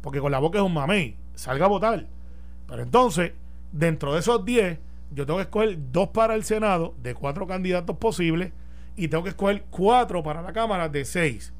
Porque 0.00 0.20
con 0.20 0.32
la 0.32 0.38
boca 0.38 0.58
es 0.58 0.64
un 0.64 0.74
mamey. 0.74 1.16
Salga 1.34 1.66
a 1.66 1.68
votar. 1.68 2.06
Pero 2.66 2.82
entonces, 2.82 3.32
dentro 3.72 4.14
de 4.14 4.20
esos 4.20 4.44
10, 4.44 4.78
yo 5.10 5.26
tengo 5.26 5.38
que 5.38 5.44
escoger 5.44 5.78
dos 5.92 6.08
para 6.08 6.34
el 6.34 6.44
Senado, 6.44 6.94
de 7.02 7.14
cuatro 7.14 7.46
candidatos 7.46 7.96
posibles, 7.96 8.52
y 8.96 9.08
tengo 9.08 9.24
que 9.24 9.30
escoger 9.30 9.64
cuatro 9.70 10.22
para 10.22 10.42
la 10.42 10.52
Cámara, 10.52 10.88
de 10.88 11.04
seis. 11.04 11.52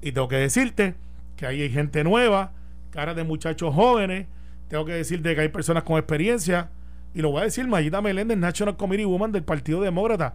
Y 0.00 0.12
tengo 0.12 0.28
que 0.28 0.36
decirte 0.36 0.94
que 1.36 1.46
ahí 1.46 1.62
hay 1.62 1.70
gente 1.70 2.04
nueva, 2.04 2.52
caras 2.90 3.16
de 3.16 3.24
muchachos 3.24 3.74
jóvenes, 3.74 4.26
tengo 4.68 4.84
que 4.84 4.92
decirte 4.92 5.34
que 5.34 5.40
hay 5.42 5.48
personas 5.48 5.84
con 5.84 5.98
experiencia, 5.98 6.70
y 7.14 7.22
lo 7.22 7.30
voy 7.30 7.42
a 7.42 7.44
decir 7.44 7.68
Mayita 7.68 8.00
Meléndez, 8.00 8.36
National 8.36 8.76
Committee 8.76 9.04
Woman 9.04 9.30
del 9.30 9.44
Partido 9.44 9.80
Demócrata. 9.80 10.34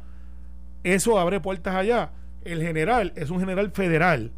Eso 0.84 1.20
abre 1.20 1.42
puertas 1.42 1.76
allá. 1.76 2.12
El 2.44 2.62
general 2.62 3.14
es 3.16 3.30
un 3.30 3.40
general 3.40 3.72
federal, 3.72 4.32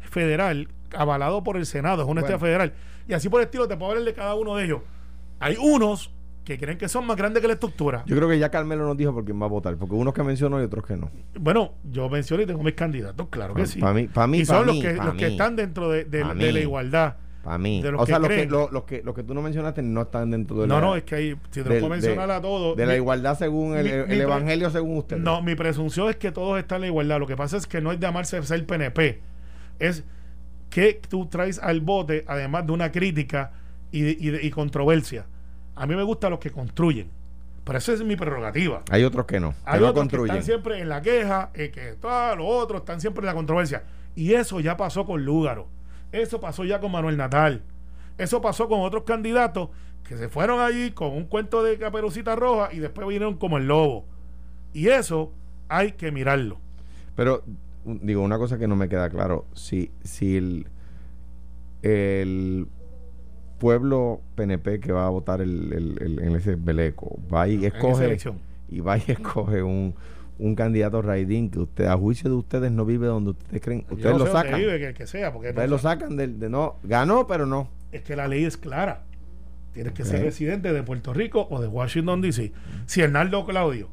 federal, 0.00 0.68
avalado 0.96 1.42
por 1.42 1.56
el 1.56 1.66
Senado, 1.66 2.02
es 2.02 2.08
una 2.08 2.20
Bueno. 2.20 2.34
entidad 2.34 2.40
federal. 2.40 2.72
Y 3.08 3.14
así 3.14 3.28
por 3.28 3.40
el 3.40 3.46
estilo 3.46 3.66
te 3.68 3.76
puedo 3.76 3.90
hablar 3.92 4.04
de 4.04 4.14
cada 4.14 4.34
uno 4.34 4.56
de 4.56 4.64
ellos. 4.64 4.80
Hay 5.40 5.56
unos 5.60 6.12
que 6.44 6.58
creen 6.58 6.76
que 6.76 6.88
son 6.88 7.06
más 7.06 7.16
grandes 7.16 7.40
que 7.40 7.46
la 7.46 7.54
estructura. 7.54 8.02
Yo 8.06 8.16
creo 8.16 8.28
que 8.28 8.38
ya 8.38 8.50
Carmelo 8.50 8.84
nos 8.86 8.96
dijo 8.96 9.12
por 9.14 9.24
quién 9.24 9.40
va 9.40 9.46
a 9.46 9.48
votar, 9.48 9.76
porque 9.76 9.94
unos 9.94 10.12
que 10.12 10.22
mencionó 10.24 10.60
y 10.60 10.64
otros 10.64 10.84
que 10.84 10.96
no. 10.96 11.10
Bueno, 11.38 11.72
yo 11.84 12.08
menciono 12.08 12.42
y 12.42 12.46
tengo 12.46 12.62
mis 12.62 12.74
candidatos, 12.74 13.28
claro 13.28 13.54
que 13.54 13.66
sí. 13.66 13.80
Para 13.80 13.92
mí, 13.94 14.08
para 14.08 14.26
mí, 14.26 14.38
y 14.38 14.44
son 14.44 14.56
pa' 14.60 14.66
los, 14.66 14.74
mí, 14.76 14.82
que, 14.82 14.92
los 14.94 15.14
que 15.14 15.26
están 15.28 15.54
dentro 15.56 15.88
de, 15.90 16.04
de- 16.04 16.24
la 16.52 16.60
igualdad. 16.60 17.16
Para 17.42 17.58
mí. 17.58 17.82
o 17.84 17.98
que 18.00 18.06
sea, 18.06 18.18
los 18.20 18.28
que, 18.28 18.46
lo- 18.46 18.70
los, 18.70 18.84
que, 18.84 19.02
los 19.02 19.14
que 19.16 19.22
tú 19.24 19.34
no 19.34 19.42
mencionaste 19.42 19.82
no 19.82 20.02
están 20.02 20.30
dentro 20.30 20.56
de 20.60 20.68
la, 20.68 20.74
No, 20.74 20.80
no, 20.80 20.96
es 20.96 21.02
que 21.02 21.14
ahí, 21.16 21.30
si 21.50 21.62
te 21.62 21.68
lo 21.68 21.70
puedo 21.80 21.88
mencionar 21.88 22.28
de- 22.28 22.34
a 22.34 22.40
todos. 22.40 22.76
de 22.76 22.86
la 22.86 22.92
mi- 22.92 22.98
igualdad 22.98 23.36
según 23.36 23.76
el, 23.76 23.84
mi- 23.84 23.90
el 23.90 24.00
mi 24.02 24.06
pre- 24.06 24.22
evangelio 24.22 24.70
según 24.70 24.98
usted. 24.98 25.16
No, 25.18 25.42
mi 25.42 25.54
presunción 25.56 26.08
es 26.08 26.16
que 26.16 26.30
todos 26.30 26.58
están 26.60 26.76
en 26.76 26.80
la 26.82 26.86
igualdad. 26.88 27.18
Lo 27.18 27.26
que 27.26 27.36
pasa 27.36 27.56
es 27.56 27.66
que 27.66 27.80
no 27.80 27.90
es 27.90 27.98
de 27.98 28.06
amarse 28.06 28.40
ser 28.44 28.64
PNP. 28.64 29.20
Es 29.80 30.04
que 30.70 31.00
tú 31.08 31.26
traes 31.26 31.58
al 31.58 31.80
bote, 31.80 32.24
además 32.28 32.64
de 32.66 32.72
una 32.72 32.92
crítica 32.92 33.52
y, 33.90 34.46
y 34.46 34.50
controversia. 34.50 35.26
A 35.74 35.86
mí 35.86 35.96
me 35.96 36.02
gustan 36.04 36.30
los 36.30 36.38
que 36.40 36.50
construyen. 36.50 37.10
Pero 37.64 37.78
esa 37.78 37.92
es 37.92 38.02
mi 38.04 38.16
prerrogativa. 38.16 38.82
Hay 38.90 39.04
otros 39.04 39.26
que 39.26 39.38
no. 39.40 39.54
Hay 39.64 39.80
no 39.80 39.88
otros 39.88 40.08
que 40.08 40.16
están 40.16 40.42
siempre 40.42 40.80
en 40.80 40.88
la 40.88 41.00
queja, 41.02 41.50
eh, 41.54 41.70
que 41.70 41.92
todos 42.00 42.36
los 42.36 42.46
otros 42.48 42.80
están 42.82 43.00
siempre 43.00 43.20
en 43.22 43.26
la 43.26 43.34
controversia. 43.34 43.82
Y 44.16 44.32
eso 44.34 44.60
ya 44.60 44.76
pasó 44.76 45.04
con 45.06 45.24
Lúgaro. 45.24 45.66
Eso 46.12 46.40
pasó 46.40 46.64
ya 46.64 46.80
con 46.80 46.92
Manuel 46.92 47.16
Natal. 47.16 47.62
Eso 48.18 48.40
pasó 48.40 48.68
con 48.68 48.80
otros 48.80 49.02
candidatos 49.04 49.70
que 50.04 50.16
se 50.16 50.28
fueron 50.28 50.60
allí 50.60 50.90
con 50.90 51.12
un 51.12 51.24
cuento 51.24 51.62
de 51.62 51.78
caperucita 51.78 52.36
roja 52.36 52.72
y 52.72 52.78
después 52.78 53.06
vinieron 53.08 53.36
como 53.38 53.56
el 53.58 53.66
lobo. 53.66 54.04
Y 54.74 54.88
eso 54.88 55.32
hay 55.68 55.92
que 55.92 56.12
mirarlo. 56.12 56.58
Pero, 57.16 57.42
digo, 57.84 58.22
una 58.22 58.38
cosa 58.38 58.58
que 58.58 58.68
no 58.68 58.76
me 58.76 58.88
queda 58.88 59.08
claro. 59.10 59.46
Si, 59.54 59.90
si 60.02 60.36
el, 60.36 60.66
el 61.82 62.66
pueblo 63.58 64.20
PNP 64.34 64.80
que 64.80 64.92
va 64.92 65.06
a 65.06 65.10
votar 65.10 65.40
el, 65.40 65.72
el- 65.72 65.98
el- 66.02 66.18
en 66.20 66.36
ese 66.36 66.56
Beleco 66.56 67.18
va 67.32 67.46
y 67.48 67.58
escoge 67.66 68.04
y 68.68 68.80
va 68.80 68.98
y 68.98 69.02
escoge 69.08 69.62
un, 69.62 69.94
un 70.38 70.54
candidato 70.54 71.02
raidín 71.02 71.50
que 71.50 71.58
usted 71.60 71.84
a 71.86 71.96
juicio 71.96 72.28
de 72.30 72.36
ustedes 72.36 72.72
no 72.72 72.84
vive 72.84 73.06
donde 73.06 73.30
ustedes 73.30 73.60
creen 73.62 73.84
ustedes 73.90 74.12
no 74.12 74.18
lo 74.18 74.26
sé 74.26 74.32
sacan 74.32 74.58
vive, 74.60 74.78
que 74.78 74.86
el 74.88 74.94
que 74.94 75.06
sea, 75.06 75.32
porque 75.32 75.50
ustedes 75.50 75.68
no 75.68 75.76
lo 75.76 75.78
sa- 75.82 75.90
sacan 75.90 76.16
del 76.16 76.38
de 76.40 76.48
no 76.48 76.76
ganó 76.82 77.26
pero 77.26 77.46
no 77.46 77.68
es 77.92 78.02
que 78.02 78.16
la 78.16 78.26
ley 78.28 78.44
es 78.44 78.56
clara. 78.56 79.02
Tienes 79.74 79.92
que 79.94 80.04
ser 80.04 80.22
residente 80.22 80.72
de 80.72 80.82
Puerto 80.82 81.12
Rico 81.14 81.46
o 81.50 81.60
de 81.60 81.66
Washington, 81.68 82.20
D.C. 82.20 82.52
Si 82.86 83.00
Hernaldo 83.00 83.44
Claudio 83.46 83.88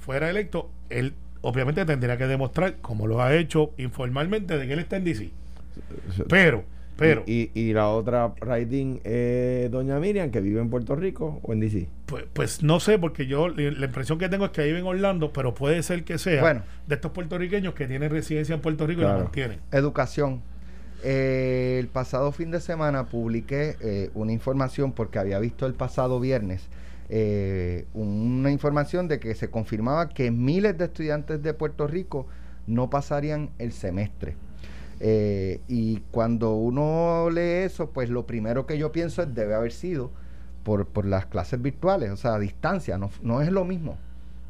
fuera 0.00 0.30
electo, 0.30 0.70
él 0.88 1.14
obviamente 1.42 1.84
tendría 1.84 2.16
que 2.16 2.26
demostrar, 2.26 2.76
como 2.76 3.06
lo 3.08 3.20
ha 3.22 3.34
hecho 3.34 3.70
informalmente, 3.76 4.56
de 4.56 4.66
que 4.66 4.72
él 4.72 4.78
está 4.80 4.96
en 4.96 5.04
D.C. 5.04 5.30
Pero, 6.28 6.64
pero, 6.96 7.22
y, 7.26 7.50
y, 7.54 7.60
y 7.60 7.72
la 7.72 7.88
otra 7.88 8.34
raidín 8.40 9.00
es 9.04 9.70
doña 9.70 9.98
Miriam 9.98 10.30
que 10.30 10.40
vive 10.40 10.60
en 10.60 10.70
Puerto 10.70 10.96
Rico 10.96 11.40
o 11.42 11.52
en 11.52 11.60
DC 11.60 11.88
pues, 12.06 12.24
pues 12.32 12.62
no 12.62 12.80
sé, 12.80 12.98
porque 12.98 13.26
yo 13.26 13.48
la 13.48 13.86
impresión 13.86 14.18
que 14.18 14.28
tengo 14.28 14.46
es 14.46 14.50
que 14.52 14.62
ahí 14.62 14.70
en 14.70 14.84
Orlando, 14.86 15.32
pero 15.32 15.54
puede 15.54 15.82
ser 15.82 16.04
que 16.04 16.18
sea 16.18 16.40
Bueno. 16.40 16.62
de 16.86 16.94
estos 16.94 17.10
puertorriqueños 17.12 17.74
que 17.74 17.86
tienen 17.86 18.10
residencia 18.10 18.54
en 18.54 18.60
Puerto 18.60 18.86
Rico 18.86 19.00
y 19.00 19.04
la 19.04 19.16
mantienen. 19.16 19.60
Educación. 19.72 20.40
Eh, 21.02 21.78
el 21.80 21.88
pasado 21.88 22.32
fin 22.32 22.50
de 22.50 22.60
semana 22.60 23.06
publiqué 23.06 23.76
eh, 23.80 24.10
una 24.14 24.32
información 24.32 24.92
porque 24.92 25.18
había 25.18 25.38
visto 25.38 25.66
el 25.66 25.74
pasado 25.74 26.20
viernes 26.20 26.68
eh, 27.08 27.86
una 27.94 28.50
información 28.50 29.06
de 29.06 29.20
que 29.20 29.34
se 29.34 29.48
confirmaba 29.48 30.08
que 30.08 30.30
miles 30.30 30.76
de 30.76 30.86
estudiantes 30.86 31.42
de 31.42 31.54
Puerto 31.54 31.86
Rico 31.86 32.26
no 32.66 32.90
pasarían 32.90 33.50
el 33.58 33.72
semestre. 33.72 34.36
Eh, 35.00 35.60
y 35.68 36.00
cuando 36.10 36.54
uno 36.54 37.28
lee 37.30 37.64
eso, 37.64 37.90
pues 37.90 38.08
lo 38.10 38.26
primero 38.26 38.66
que 38.66 38.78
yo 38.78 38.92
pienso 38.92 39.22
es 39.22 39.34
debe 39.34 39.54
haber 39.54 39.72
sido 39.72 40.10
por, 40.64 40.86
por 40.86 41.04
las 41.06 41.26
clases 41.26 41.60
virtuales, 41.60 42.10
o 42.10 42.16
sea, 42.16 42.34
a 42.34 42.38
distancia, 42.38 42.98
no, 42.98 43.10
no 43.22 43.42
es 43.42 43.50
lo 43.52 43.64
mismo, 43.64 43.98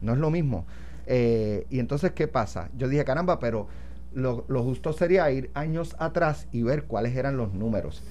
no 0.00 0.12
es 0.12 0.18
lo 0.18 0.30
mismo. 0.30 0.64
Eh, 1.06 1.66
y 1.70 1.78
entonces, 1.80 2.12
¿qué 2.12 2.28
pasa? 2.28 2.70
Yo 2.76 2.88
dije, 2.88 3.04
caramba, 3.04 3.38
pero 3.38 3.66
lo, 4.14 4.44
justo 4.62 4.92
sería 4.92 5.30
ir 5.30 5.50
años 5.54 5.94
atrás 5.98 6.48
y 6.52 6.62
ver 6.62 6.84
cuáles 6.84 7.14
eran 7.16 7.36
los 7.36 7.52
números. 7.52 8.02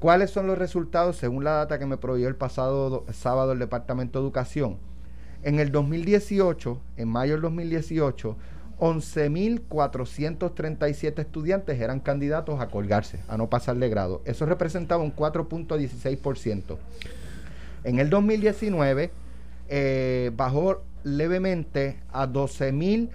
¿Cuáles 0.00 0.30
son 0.30 0.46
los 0.46 0.58
resultados 0.58 1.16
según 1.16 1.44
la 1.44 1.52
data 1.52 1.78
que 1.78 1.86
me 1.86 1.96
proveyó 1.96 2.28
el 2.28 2.36
pasado 2.36 2.90
do- 2.90 3.04
sábado 3.12 3.52
el 3.52 3.58
Departamento 3.58 4.18
de 4.18 4.24
Educación? 4.24 4.76
En 5.42 5.60
el 5.60 5.70
2018, 5.72 6.80
en 6.96 7.08
mayo 7.08 7.34
del 7.34 7.42
2018, 7.42 8.36
11.437 8.78 11.18
estudiantes 11.20 11.80
eran 11.80 12.00
candidatos 12.00 12.60
a 12.60 12.68
colgarse, 12.68 13.20
a 13.28 13.36
no 13.36 13.48
pasar 13.50 13.76
de 13.76 13.88
grado. 13.88 14.22
Eso 14.24 14.46
representaba 14.46 15.02
un 15.02 15.14
4.16%. 15.14 16.76
En 17.84 17.98
el 17.98 18.10
2019 18.10 19.10
eh, 19.68 20.30
bajó 20.36 20.82
levemente 21.04 21.98
a 22.12 22.26
12.000, 22.26 23.10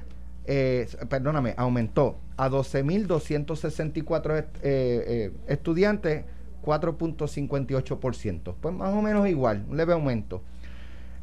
eh, 0.46 0.88
perdóname, 1.10 1.54
aumentó 1.58 2.18
a 2.38 2.50
12.264 2.50 4.38
est- 4.38 4.56
eh, 4.58 4.60
eh, 4.64 5.32
estudiantes, 5.48 6.24
4.58%. 6.64 8.54
Pues 8.60 8.74
más 8.76 8.94
o 8.94 9.02
menos 9.02 9.28
igual, 9.28 9.66
un 9.70 9.78
leve 9.78 9.94
aumento. 9.94 10.42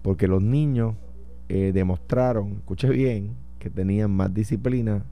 Porque 0.00 0.26
los 0.26 0.42
niños 0.42 0.94
eh, 1.50 1.72
demostraron, 1.74 2.52
escuche 2.60 2.88
bien, 2.88 3.36
que 3.58 3.68
tenían 3.68 4.10
más 4.10 4.32
disciplina 4.32 5.04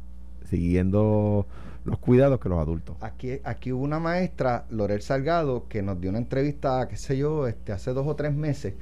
siguiendo 0.45 1.47
los 1.85 1.99
cuidados 1.99 2.41
que 2.41 2.49
los 2.49 2.59
adultos. 2.59 2.97
Aquí, 3.01 3.41
aquí 3.45 3.73
hubo 3.73 3.85
una 3.85 4.01
maestra, 4.01 4.65
Lorel 4.71 5.03
Salgado, 5.03 5.69
que 5.69 5.83
nos 5.83 6.01
dio 6.01 6.11
una 6.11 6.19
entrevista, 6.19 6.87
qué 6.89 6.97
sé 6.97 7.17
yo, 7.17 7.47
este, 7.47 7.73
hace 7.73 7.93
dos 7.93 8.07
o 8.07 8.17
tres 8.17 8.35
meses 8.35 8.75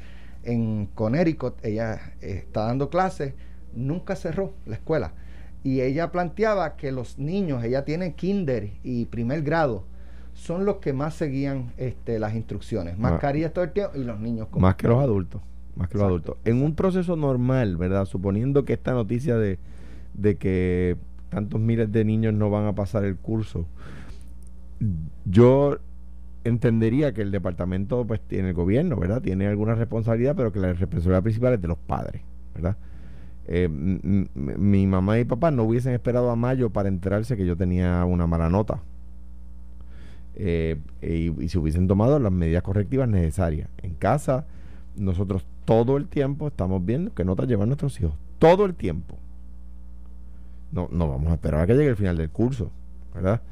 en 0.45 0.87
Connecticut. 0.95 1.55
Ella 1.65 2.15
eh, 2.21 2.43
está 2.45 2.67
dando 2.67 2.91
clases, 2.91 3.35
nunca 3.75 4.17
cerró 4.17 4.55
la 4.67 4.77
escuela. 4.77 5.13
Y 5.65 5.81
ella 5.81 6.11
planteaba 6.11 6.77
que 6.77 6.91
los 6.91 7.19
niños, 7.19 7.63
ella 7.65 7.85
tiene 7.85 8.15
kinder 8.15 8.73
y 8.83 9.07
primer 9.07 9.43
grado, 9.43 9.85
son 10.35 10.65
los 10.65 10.77
que 10.77 10.93
más 10.93 11.15
seguían 11.15 11.73
este, 11.77 12.19
las 12.19 12.35
instrucciones. 12.35 12.99
Mascarillas 12.99 13.53
todo 13.53 13.65
el 13.65 13.73
tiempo 13.73 13.97
y 13.97 14.05
los 14.05 14.19
niños. 14.19 14.49
Más 14.57 14.77
que 14.77 14.89
los 14.89 15.03
adultos. 15.03 15.43
Más 15.77 15.89
que 15.89 15.99
los 15.99 16.07
adultos. 16.07 16.37
En 16.45 16.63
un 16.63 16.75
proceso 16.75 17.17
normal, 17.17 17.77
¿verdad? 17.77 18.05
Suponiendo 18.07 18.65
que 18.65 18.73
esta 18.73 18.93
noticia 18.93 19.37
de, 19.37 19.59
de 20.15 20.37
que 20.37 20.97
tantos 21.33 21.59
miles 21.61 21.91
de 21.91 22.05
niños 22.05 22.35
no 22.35 22.51
van 22.51 22.67
a 22.67 22.75
pasar 22.75 23.05
el 23.05 23.17
curso, 23.17 23.67
yo 25.25 25.79
entendería 26.45 27.15
que 27.15 27.23
el 27.23 27.31
departamento, 27.31 28.07
pues 28.07 28.21
tiene 28.21 28.49
el 28.49 28.55
gobierno, 28.55 28.97
¿verdad? 28.97 29.23
Tiene 29.23 29.47
alguna 29.47 29.75
responsabilidad, 29.75 30.37
pero 30.37 30.53
que 30.53 30.61
la 30.61 30.75
responsabilidad 30.75 31.23
principal 31.23 31.55
es 31.55 31.63
de 31.63 31.69
los 31.69 31.79
padres, 31.79 32.23
¿verdad? 32.55 32.77
Eh, 33.47 33.69
mi 33.69 34.87
mamá 34.87 35.19
y 35.19 35.25
papá 35.25 35.51
no 35.51 35.65
hubiesen 35.65 35.95
esperado 35.95 36.31
a 36.31 36.37
mayo 36.37 36.71
para 36.71 36.89
enterarse 36.89 37.37
que 37.37 37.47
yo 37.47 37.57
tenía 37.57 38.05
una 38.05 38.27
mala 38.27 38.51
nota. 38.51 38.83
Eh, 40.35 40.79
y, 41.01 41.49
se 41.49 41.59
hubiesen 41.59 41.89
tomado 41.89 42.19
las 42.19 42.33
medidas 42.33 42.63
correctivas 42.63 43.09
necesarias. 43.09 43.69
En 43.83 43.95
casa, 43.95 44.47
nosotros 44.97 45.47
todo 45.65 45.97
el 45.97 46.09
tiempo 46.09 46.49
estamos 46.49 46.85
viendo 46.85 47.15
qué 47.15 47.25
notas 47.25 47.49
llevan 47.49 47.69
nuestros 47.69 47.99
hijos. 48.01 48.15
Todo 48.39 48.67
el 48.67 48.75
tiempo. 48.75 49.17
No, 50.73 50.89
no 50.91 51.09
vamos 51.09 51.31
a 51.31 51.35
esperar 51.35 51.61
a 51.61 51.67
que 51.67 51.75
llegue 51.75 51.91
el 51.91 51.97
final 51.97 52.17
del 52.17 52.31
curso, 52.31 52.71
¿verdad? 53.15 53.43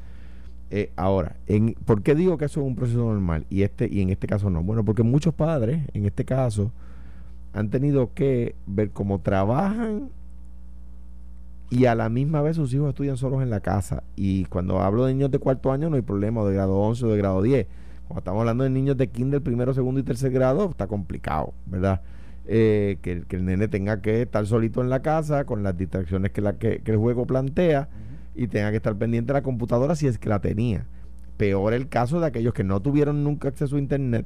Eh, 0.69 0.91
ahora, 0.95 1.35
en, 1.47 1.75
¿por 1.85 2.01
qué 2.01 2.15
digo 2.15 2.37
que 2.37 2.45
eso 2.45 2.61
es 2.61 2.67
un 2.67 2.75
proceso 2.75 2.99
normal 2.99 3.45
y, 3.49 3.63
este, 3.63 3.87
y 3.91 4.01
en 4.01 4.09
este 4.09 4.27
caso 4.27 4.49
no? 4.49 4.63
Bueno, 4.63 4.85
porque 4.85 5.03
muchos 5.03 5.33
padres, 5.33 5.81
en 5.93 6.05
este 6.05 6.25
caso, 6.25 6.71
han 7.53 7.69
tenido 7.69 8.13
que 8.13 8.55
ver 8.65 8.91
cómo 8.91 9.19
trabajan 9.19 10.09
y 11.69 11.85
a 11.85 11.95
la 11.95 12.09
misma 12.09 12.41
vez 12.41 12.57
sus 12.57 12.73
hijos 12.73 12.89
estudian 12.89 13.17
solos 13.17 13.41
en 13.41 13.49
la 13.49 13.61
casa. 13.61 14.03
Y 14.15 14.45
cuando 14.45 14.81
hablo 14.81 15.05
de 15.05 15.13
niños 15.13 15.31
de 15.31 15.39
cuarto 15.39 15.71
año 15.71 15.89
no 15.89 15.95
hay 15.95 16.01
problema, 16.01 16.43
de 16.43 16.53
grado 16.53 16.77
11 16.77 17.05
o 17.05 17.09
de 17.09 17.17
grado 17.17 17.41
10. 17.41 17.67
Cuando 18.07 18.19
estamos 18.19 18.39
hablando 18.41 18.65
de 18.65 18.69
niños 18.69 18.97
de 18.97 19.07
kinder, 19.07 19.41
primero, 19.41 19.73
segundo 19.73 19.99
y 19.99 20.03
tercer 20.03 20.31
grado, 20.31 20.69
está 20.69 20.87
complicado, 20.87 21.53
¿verdad? 21.65 22.01
Eh, 22.53 22.97
que, 23.01 23.23
el 23.29 23.45
nene 23.45 23.69
tenga 23.69 24.01
que 24.01 24.23
estar 24.23 24.45
solito 24.45 24.81
en 24.81 24.89
la 24.89 25.01
casa 25.01 25.45
con 25.45 25.63
las 25.63 25.77
distracciones 25.77 26.31
que, 26.31 26.41
la, 26.41 26.59
que 26.59 26.81
el 26.83 26.97
juego 26.97 27.25
plantea 27.25 27.87
y 28.35 28.47
tenga 28.47 28.71
que 28.71 28.77
estar 28.77 28.95
pendiente 28.97 29.27
de 29.31 29.39
la 29.39 29.43
computadora 29.43 29.95
si 29.95 30.07
es 30.07 30.17
que 30.17 30.29
la 30.29 30.39
tenía. 30.39 30.85
Peor 31.37 31.73
el 31.73 31.87
caso 31.87 32.19
de 32.19 32.27
aquellos 32.27 32.53
que 32.53 32.63
no 32.63 32.81
tuvieron 32.81 33.23
nunca 33.23 33.47
acceso 33.47 33.75
a 33.75 33.79
Internet, 33.79 34.25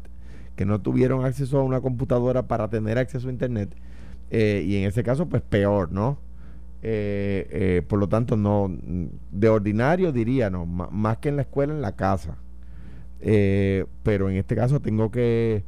que 0.56 0.66
no 0.66 0.82
tuvieron 0.82 1.26
acceso 1.26 1.60
a 1.60 1.64
una 1.64 1.82
computadora 1.82 2.48
para 2.48 2.70
tener 2.70 2.98
acceso 2.98 3.28
a 3.28 3.32
Internet. 3.32 3.76
Eh, 4.32 4.64
y 4.66 4.78
en 4.78 4.86
ese 4.86 5.04
caso, 5.04 5.28
pues 5.28 5.42
peor, 5.42 5.92
¿no? 5.92 6.18
Eh, 6.82 7.48
eh, 7.52 7.82
por 7.88 8.00
lo 8.00 8.10
tanto, 8.10 8.38
no, 8.38 8.72
de 9.32 9.50
ordinario 9.50 10.12
diría, 10.12 10.50
no, 10.50 10.66
más 10.66 11.18
que 11.18 11.30
en 11.30 11.38
la 11.38 11.44
escuela, 11.44 11.74
en 11.74 11.82
la 11.82 11.96
casa. 11.96 12.38
pero 14.04 14.30
en 14.30 14.36
este 14.38 14.56
caso 14.56 14.80
tengo 14.80 15.10
que, 15.12 15.64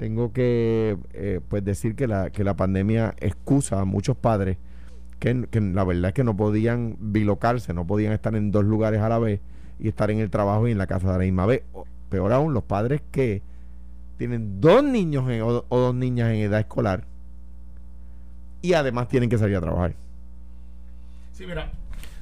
tengo 0.00 0.32
que 0.32 0.96
pues 1.50 1.62
decir 1.62 1.94
que 1.94 2.06
la, 2.06 2.30
que 2.30 2.42
la 2.42 2.56
pandemia 2.56 3.14
excusa 3.20 3.82
a 3.82 3.84
muchos 3.84 4.16
padres 4.16 4.56
que, 5.18 5.60
la 5.60 5.84
verdad 5.84 6.08
es 6.08 6.14
que 6.14 6.24
no 6.24 6.34
podían 6.34 6.96
bilocarse, 6.98 7.74
no 7.74 7.86
podían 7.86 8.14
estar 8.14 8.34
en 8.34 8.50
dos 8.50 8.64
lugares 8.64 9.02
a 9.02 9.10
la 9.10 9.18
vez 9.18 9.40
y 9.78 9.88
estar 9.88 10.10
en 10.10 10.18
el 10.18 10.30
trabajo 10.30 10.66
y 10.66 10.72
en 10.72 10.78
la 10.78 10.86
casa 10.86 11.12
de 11.12 11.18
la 11.18 11.24
misma 11.24 11.44
vez. 11.44 11.64
peor 12.08 12.32
aún, 12.32 12.54
los 12.54 12.64
padres 12.64 13.02
que 13.10 13.42
tienen 14.16 14.62
dos 14.62 14.82
niños 14.82 15.24
o, 15.42 15.64
dos 15.68 15.94
niñas 15.94 16.30
en 16.30 16.36
edad 16.36 16.60
escolar 16.60 17.04
y 18.62 18.72
además 18.72 19.08
tienen 19.08 19.28
que 19.28 19.36
salir 19.36 19.56
a 19.56 19.60
trabajar. 19.60 19.94
Sí, 21.32 21.44
mira, 21.46 21.70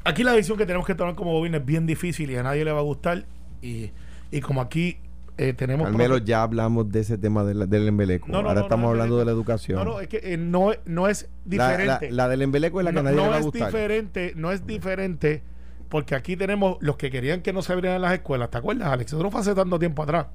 aquí 0.02 0.24
la 0.24 0.32
decisión 0.32 0.58
que 0.58 0.66
tenemos 0.66 0.84
que 0.84 0.96
tomar 0.96 1.14
como 1.14 1.30
gobierno 1.30 1.58
es 1.58 1.64
bien 1.64 1.86
difícil 1.86 2.28
y 2.28 2.36
a 2.36 2.42
nadie 2.42 2.64
le 2.64 2.72
va 2.72 2.80
a 2.80 2.82
gustar. 2.82 3.24
Y, 3.62 3.92
y 4.32 4.40
como 4.40 4.60
aquí 4.60 4.98
eh, 5.38 5.53
tenemos 5.53 5.87
Al 5.87 5.94
menos 5.94 6.24
ya 6.24 6.42
hablamos 6.42 6.90
de 6.90 7.01
ese 7.01 7.16
tema 7.16 7.44
del 7.44 7.88
embeleco. 7.88 8.35
Ahora 8.35 8.62
estamos 8.62 8.90
hablando 8.90 9.18
de 9.18 9.24
la 9.24 9.31
educación. 9.31 9.79
No, 9.79 9.85
no, 9.85 10.01
es 10.01 10.09
que 10.09 10.20
eh, 10.22 10.37
no, 10.37 10.72
no 10.85 11.07
es 11.07 11.29
diferente. 11.44 12.11
La, 12.11 12.29
del 12.29 12.42
embeleco 12.42 12.81
es 12.81 12.85
la 12.85 12.92
que 12.92 13.03
nadie 13.03 13.16
le 13.16 13.29
va 13.29 13.37
a 13.37 13.40
gustar. 13.40 13.68
Es 13.68 13.74
diferente, 13.74 14.33
no 14.35 14.51
es 14.51 14.66
diferente 14.66 15.44
porque 15.88 16.16
aquí 16.16 16.37
tenemos 16.37 16.77
los 16.81 16.96
que 16.96 17.11
querían 17.11 17.40
que 17.40 17.53
no 17.53 17.62
se 17.62 17.72
abrieran 17.72 18.03
las 18.03 18.14
escuelas. 18.14 18.51
¿Te 18.51 18.59
acuerdas, 18.59 18.88
Alex? 18.88 19.12
Eso 19.12 19.22
no 19.22 19.31
fue 19.31 19.40
hace 19.40 19.55
tanto 19.55 19.79
tiempo 19.79 20.03
atrás. 20.03 20.27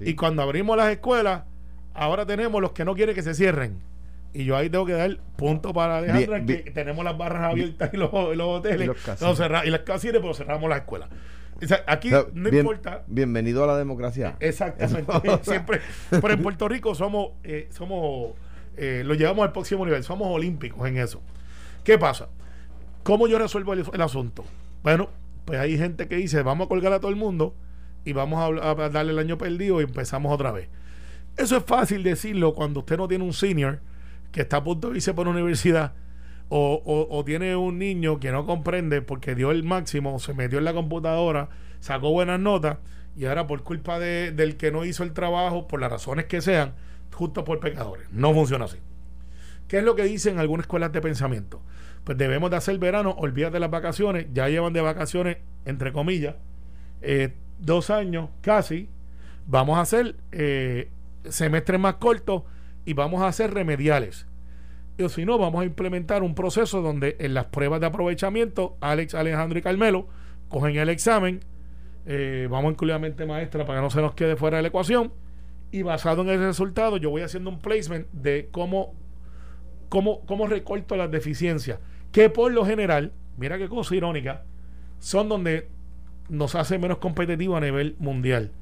Y 0.00 0.14
cuando 0.14 0.42
abrimos 0.42 0.76
las 0.76 0.90
escuelas, 0.90 1.44
ahora 1.94 2.26
tenemos 2.26 2.60
los 2.60 2.72
que 2.72 2.84
no 2.84 2.94
quieren 2.94 3.14
que 3.14 3.22
se 3.22 3.34
cierren. 3.34 3.78
Y 4.34 4.44
yo 4.44 4.56
ahí 4.56 4.68
tengo 4.68 4.84
que 4.84 4.92
dar 4.92 5.16
punto 5.36 5.72
para 5.72 5.98
Alejandra, 5.98 6.44
que 6.44 6.70
tenemos 6.72 7.02
las 7.02 7.16
barras 7.16 7.52
abiertas 7.52 7.90
y 7.94 7.96
los, 7.96 8.10
hoteles. 8.12 8.82
Y, 8.82 8.86
los 8.86 9.64
y 9.64 9.70
las 9.70 9.80
casitas, 9.80 10.20
pero 10.20 10.34
cerramos 10.34 10.68
las 10.68 10.80
escuelas 10.80 11.08
aquí 11.86 12.10
no 12.32 12.48
importa. 12.48 13.04
Bienvenido 13.06 13.64
a 13.64 13.66
la 13.66 13.76
democracia. 13.76 14.36
Exactamente. 14.40 15.12
Siempre. 15.42 15.80
Pero 16.10 16.30
en 16.30 16.42
Puerto 16.42 16.68
Rico 16.68 16.94
somos, 16.94 17.32
eh, 17.42 17.68
somos 17.70 18.34
eh, 18.76 19.02
lo 19.04 19.14
llevamos 19.14 19.44
al 19.44 19.52
próximo 19.52 19.84
nivel. 19.84 20.02
Somos 20.02 20.28
olímpicos 20.28 20.86
en 20.88 20.98
eso. 20.98 21.20
¿Qué 21.82 21.98
pasa? 21.98 22.28
¿Cómo 23.02 23.28
yo 23.28 23.38
resuelvo 23.38 23.74
el, 23.74 24.00
asunto? 24.00 24.44
Bueno, 24.82 25.10
pues 25.44 25.60
hay 25.60 25.76
gente 25.76 26.08
que 26.08 26.16
dice, 26.16 26.42
vamos 26.42 26.66
a 26.66 26.68
colgar 26.68 26.92
a 26.92 27.00
todo 27.00 27.10
el 27.10 27.16
mundo 27.16 27.54
y 28.04 28.12
vamos 28.12 28.60
a, 28.62 28.74
darle 28.88 29.12
el 29.12 29.18
año 29.18 29.36
perdido 29.36 29.80
y 29.80 29.84
empezamos 29.84 30.32
otra 30.32 30.52
vez. 30.52 30.68
Eso 31.36 31.56
es 31.56 31.64
fácil 31.64 32.02
decirlo 32.02 32.54
cuando 32.54 32.80
usted 32.80 32.96
no 32.96 33.08
tiene 33.08 33.24
un 33.24 33.32
senior 33.32 33.80
que 34.32 34.42
está 34.42 34.58
a 34.58 34.64
punto 34.64 34.90
de 34.90 34.96
irse 34.96 35.12
por 35.12 35.28
una 35.28 35.36
universidad 35.36 35.92
o, 36.48 37.22
tiene 37.24 37.56
un 37.56 37.78
niño 37.78 38.20
que 38.20 38.30
no 38.30 38.46
comprende 38.46 39.02
porque 39.02 39.34
dio 39.34 39.50
el 39.50 39.64
máximo, 39.64 40.18
se 40.18 40.34
metió 40.34 40.58
en 40.58 40.64
la 40.64 40.72
computadora, 40.72 41.48
sacó 41.80 42.10
buenas 42.10 42.38
notas 42.40 42.78
y 43.16 43.26
ahora 43.26 43.46
por 43.46 43.62
culpa 43.62 43.98
de, 43.98 44.32
del 44.32 44.56
que 44.56 44.70
no 44.70 44.84
hizo 44.84 45.02
el 45.02 45.12
trabajo, 45.12 45.66
por 45.66 45.80
las 45.80 45.90
razones 45.90 46.26
que 46.26 46.40
sean, 46.40 46.74
justo 47.12 47.44
por 47.44 47.60
pecadores. 47.60 48.08
No 48.10 48.32
funciona 48.34 48.66
así. 48.66 48.78
¿Qué 49.68 49.78
es 49.78 49.84
lo 49.84 49.94
que 49.94 50.04
dicen 50.04 50.38
algunas 50.38 50.64
escuelas 50.64 50.92
de 50.92 51.00
pensamiento? 51.00 51.62
Pues 52.04 52.18
debemos 52.18 52.50
de 52.50 52.56
hacer 52.56 52.78
verano, 52.78 53.14
olvídate 53.18 53.58
las 53.58 53.70
vacaciones, 53.70 54.26
ya 54.32 54.48
llevan 54.48 54.72
de 54.72 54.82
vacaciones, 54.82 55.38
entre 55.64 55.92
comillas, 55.92 56.34
eh, 57.00 57.34
dos 57.58 57.88
años 57.88 58.28
casi, 58.42 58.90
vamos 59.46 59.78
a 59.78 59.80
hacer 59.80 60.16
eh, 60.32 60.90
semestres 61.28 61.80
más 61.80 61.94
cortos 61.94 62.42
y 62.84 62.92
vamos 62.92 63.22
a 63.22 63.28
hacer 63.28 63.54
remediales 63.54 64.26
o 65.02 65.08
si 65.08 65.24
no, 65.24 65.38
vamos 65.38 65.62
a 65.62 65.64
implementar 65.64 66.22
un 66.22 66.34
proceso 66.34 66.80
donde 66.80 67.16
en 67.18 67.34
las 67.34 67.46
pruebas 67.46 67.80
de 67.80 67.86
aprovechamiento, 67.86 68.76
Alex, 68.80 69.14
Alejandro 69.14 69.58
y 69.58 69.62
Carmelo 69.62 70.06
cogen 70.48 70.76
el 70.76 70.88
examen, 70.88 71.40
eh, 72.06 72.46
vamos 72.50 72.68
a 72.68 72.72
incluir 72.72 72.98
mente 73.00 73.26
maestra 73.26 73.64
para 73.64 73.78
que 73.78 73.82
no 73.82 73.90
se 73.90 74.00
nos 74.00 74.14
quede 74.14 74.36
fuera 74.36 74.58
de 74.58 74.62
la 74.62 74.68
ecuación, 74.68 75.12
y 75.72 75.82
basado 75.82 76.22
en 76.22 76.28
ese 76.28 76.46
resultado, 76.46 76.96
yo 76.98 77.10
voy 77.10 77.22
haciendo 77.22 77.50
un 77.50 77.58
placement 77.58 78.06
de 78.12 78.48
cómo, 78.52 78.94
cómo, 79.88 80.24
cómo 80.26 80.46
recorto 80.46 80.94
las 80.94 81.10
deficiencias, 81.10 81.80
que 82.12 82.30
por 82.30 82.52
lo 82.52 82.64
general, 82.64 83.12
mira 83.36 83.58
qué 83.58 83.68
cosa 83.68 83.96
irónica, 83.96 84.44
son 85.00 85.28
donde 85.28 85.68
nos 86.28 86.54
hace 86.54 86.78
menos 86.78 86.98
competitivos 86.98 87.56
a 87.56 87.60
nivel 87.60 87.96
mundial, 87.98 88.52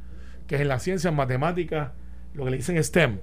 que 0.47 0.55
es 0.55 0.63
en 0.63 0.69
las 0.69 0.83
ciencias, 0.83 1.13
matemáticas, 1.13 1.93
lo 2.33 2.45
que 2.45 2.53
le 2.53 2.57
dicen 2.57 2.83
STEM 2.83 3.19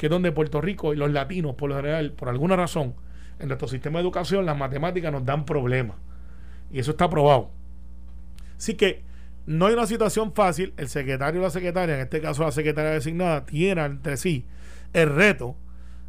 que 0.00 0.06
es 0.06 0.10
donde 0.10 0.32
Puerto 0.32 0.62
Rico 0.62 0.94
y 0.94 0.96
los 0.96 1.10
latinos, 1.10 1.56
por 1.56 1.68
lo 1.68 1.76
general, 1.76 2.12
por 2.12 2.30
alguna 2.30 2.56
razón, 2.56 2.94
en 3.38 3.48
nuestro 3.48 3.68
sistema 3.68 3.98
de 3.98 4.04
educación, 4.04 4.46
las 4.46 4.56
matemáticas 4.56 5.12
nos 5.12 5.26
dan 5.26 5.44
problemas. 5.44 5.98
Y 6.72 6.78
eso 6.78 6.92
está 6.92 7.10
probado. 7.10 7.50
Así 8.56 8.76
que 8.76 9.02
no 9.44 9.66
hay 9.66 9.74
una 9.74 9.86
situación 9.86 10.32
fácil. 10.32 10.72
El 10.78 10.88
secretario 10.88 11.42
o 11.42 11.44
la 11.44 11.50
secretaria, 11.50 11.96
en 11.96 12.00
este 12.00 12.22
caso 12.22 12.42
la 12.42 12.50
secretaria 12.50 12.92
designada, 12.92 13.44
tiene 13.44 13.84
entre 13.84 14.16
sí 14.16 14.46
el 14.94 15.14
reto 15.14 15.54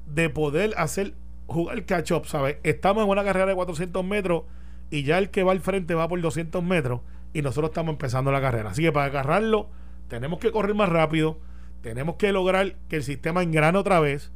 de 0.06 0.30
poder 0.30 0.74
hacer 0.78 1.14
jugar 1.48 1.84
catch-up, 1.84 2.28
¿sabes? 2.28 2.60
Estamos 2.64 3.04
en 3.04 3.10
una 3.10 3.26
carrera 3.26 3.48
de 3.48 3.56
400 3.56 4.06
metros 4.06 4.44
y 4.90 5.04
ya 5.04 5.18
el 5.18 5.32
que 5.32 5.44
va 5.44 5.52
al 5.52 5.60
frente 5.60 5.96
va 5.96 6.08
por 6.08 6.22
200 6.22 6.64
metros 6.64 7.02
y 7.34 7.42
nosotros 7.42 7.72
estamos 7.72 7.92
empezando 7.92 8.32
la 8.32 8.40
carrera. 8.40 8.70
Así 8.70 8.84
que 8.84 8.94
para 8.94 9.08
agarrarlo 9.08 9.68
tenemos 10.08 10.40
que 10.40 10.50
correr 10.50 10.76
más 10.76 10.88
rápido, 10.88 11.40
tenemos 11.82 12.15
que 12.15 12.32
lograr 12.32 12.76
que 12.89 12.98
el 12.98 13.04
sistema 13.04 13.44
engrane 13.44 13.78
otra 13.78 14.00
vez, 14.00 14.32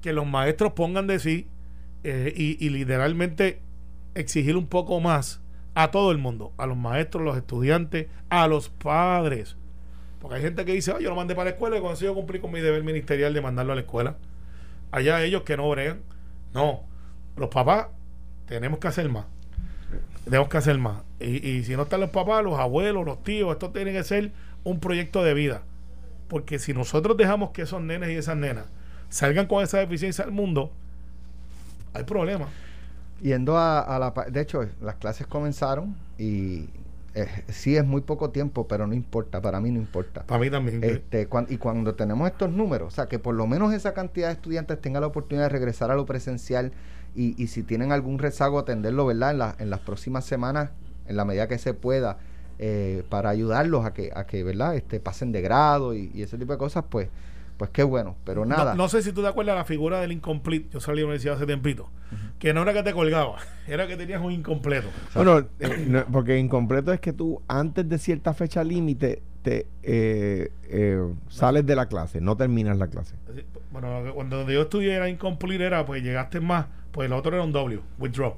que 0.00 0.12
los 0.12 0.26
maestros 0.26 0.72
pongan 0.72 1.06
de 1.06 1.18
sí 1.18 1.48
eh, 2.04 2.32
y, 2.34 2.68
literalmente 2.70 3.60
exigir 4.14 4.56
un 4.56 4.66
poco 4.66 5.00
más 5.00 5.40
a 5.74 5.90
todo 5.90 6.10
el 6.10 6.18
mundo, 6.18 6.52
a 6.58 6.66
los 6.66 6.76
maestros, 6.76 7.24
los 7.24 7.36
estudiantes, 7.36 8.08
a 8.28 8.46
los 8.46 8.68
padres. 8.68 9.56
Porque 10.20 10.36
hay 10.36 10.42
gente 10.42 10.64
que 10.64 10.72
dice, 10.72 10.92
yo 11.00 11.08
lo 11.08 11.16
mandé 11.16 11.34
para 11.34 11.46
la 11.46 11.50
escuela 11.50 11.76
y 11.76 11.80
cuando 11.80 11.98
yo 11.98 12.14
cumplir 12.14 12.40
con 12.40 12.52
mi 12.52 12.60
deber 12.60 12.84
ministerial 12.84 13.32
de 13.32 13.40
mandarlo 13.40 13.72
a 13.72 13.76
la 13.76 13.82
escuela. 13.82 14.16
Allá 14.90 15.22
ellos 15.22 15.42
que 15.42 15.56
no 15.56 15.68
bregan. 15.70 16.00
No, 16.52 16.82
los 17.36 17.48
papás 17.48 17.86
tenemos 18.46 18.78
que 18.78 18.88
hacer 18.88 19.08
más. 19.08 19.24
Tenemos 20.24 20.48
que 20.48 20.58
hacer 20.58 20.78
más. 20.78 21.02
Y 21.18 21.62
si 21.64 21.74
no 21.74 21.82
están 21.82 22.00
los 22.00 22.10
papás, 22.10 22.44
los 22.44 22.58
abuelos, 22.58 23.04
los 23.04 23.22
tíos, 23.22 23.52
esto 23.52 23.70
tiene 23.70 23.92
que 23.92 24.04
ser 24.04 24.32
un 24.64 24.78
proyecto 24.78 25.24
de 25.24 25.34
vida. 25.34 25.62
Porque 26.32 26.58
si 26.58 26.72
nosotros 26.72 27.14
dejamos 27.18 27.50
que 27.50 27.60
esos 27.60 27.82
nenes 27.82 28.08
y 28.08 28.14
esas 28.14 28.38
nenas 28.38 28.64
salgan 29.10 29.46
con 29.46 29.62
esa 29.62 29.80
deficiencia 29.80 30.24
al 30.24 30.32
mundo, 30.32 30.72
hay 31.92 32.04
problemas. 32.04 32.48
Yendo 33.20 33.58
a, 33.58 33.98
la... 33.98 34.30
De 34.30 34.40
hecho, 34.40 34.66
las 34.80 34.94
clases 34.94 35.26
comenzaron 35.26 35.94
y 36.16 36.70
eh, 37.12 37.26
sí 37.48 37.76
es 37.76 37.84
muy 37.84 38.00
poco 38.00 38.30
tiempo, 38.30 38.66
pero 38.66 38.86
no 38.86 38.94
importa, 38.94 39.42
para 39.42 39.60
mí 39.60 39.70
no 39.70 39.78
importa. 39.78 40.22
Para 40.22 40.40
mí 40.40 40.48
también. 40.48 40.82
Este, 40.82 41.28
y 41.50 41.58
cuando 41.58 41.96
tenemos 41.96 42.30
estos 42.30 42.50
números, 42.50 42.88
o 42.88 42.96
sea, 42.96 43.08
que 43.08 43.18
por 43.18 43.34
lo 43.34 43.46
menos 43.46 43.74
esa 43.74 43.92
cantidad 43.92 44.28
de 44.28 44.32
estudiantes 44.32 44.80
tenga 44.80 45.00
la 45.00 45.08
oportunidad 45.08 45.44
de 45.44 45.50
regresar 45.50 45.90
a 45.90 45.96
lo 45.96 46.06
presencial 46.06 46.72
y, 47.14 47.34
y 47.36 47.48
si 47.48 47.62
tienen 47.62 47.92
algún 47.92 48.18
rezago, 48.18 48.58
atenderlo, 48.58 49.04
¿verdad? 49.04 49.32
En, 49.32 49.38
la, 49.38 49.54
en 49.58 49.68
las 49.68 49.80
próximas 49.80 50.24
semanas, 50.24 50.70
en 51.06 51.16
la 51.16 51.26
medida 51.26 51.46
que 51.46 51.58
se 51.58 51.74
pueda, 51.74 52.16
eh, 52.58 53.02
para 53.08 53.30
ayudarlos 53.30 53.84
a 53.84 53.92
que, 53.92 54.10
a 54.14 54.26
que 54.26 54.42
¿verdad? 54.44 54.76
Este, 54.76 55.00
pasen 55.00 55.32
de 55.32 55.42
grado 55.42 55.94
y, 55.94 56.10
y 56.14 56.22
ese 56.22 56.38
tipo 56.38 56.52
de 56.52 56.58
cosas, 56.58 56.84
pues 56.88 57.08
pues 57.62 57.70
qué 57.70 57.84
bueno, 57.84 58.16
pero 58.24 58.44
nada. 58.44 58.74
No, 58.74 58.88
sé 58.88 59.02
si 59.02 59.12
tú 59.12 59.22
te 59.22 59.28
acuerdas 59.28 59.54
de 59.54 59.58
la 59.60 59.64
figura 59.64 60.00
del 60.00 60.10
incomplete. 60.10 60.68
Yo 60.72 60.80
salí 60.80 60.98
a 60.98 61.02
la 61.02 61.06
universidad 61.06 61.36
hace 61.36 61.46
tiempito. 61.46 61.88
Que 62.40 62.52
no 62.52 62.62
era 62.62 62.72
que 62.72 62.82
te 62.82 62.92
colgaba, 62.92 63.36
era 63.68 63.86
que 63.86 63.96
tenías 63.96 64.20
un 64.20 64.32
incompleto. 64.32 64.88
Bueno, 65.14 65.46
eh, 65.60 66.04
porque 66.10 66.38
incompleto 66.38 66.92
es 66.92 66.98
que 66.98 67.12
tú 67.12 67.40
antes 67.46 67.88
de 67.88 67.98
cierta 67.98 68.34
fecha 68.34 68.64
límite 68.64 69.22
te 69.42 69.68
eh, 69.84 70.50
eh, 70.64 71.00
sales 71.28 71.64
de 71.64 71.76
la 71.76 71.86
clase, 71.86 72.20
no 72.20 72.36
terminas 72.36 72.78
la 72.78 72.88
clase. 72.88 73.14
Bueno, 73.70 74.12
cuando 74.12 74.50
yo 74.50 74.62
estudié 74.62 74.94
era 74.94 75.08
incomplete, 75.08 75.64
era 75.64 75.86
pues 75.86 76.02
llegaste 76.02 76.40
más, 76.40 76.66
pues 76.90 77.06
el 77.06 77.12
otro 77.12 77.32
era 77.32 77.44
un 77.44 77.52
W, 77.52 77.80
withdraw. 77.98 78.34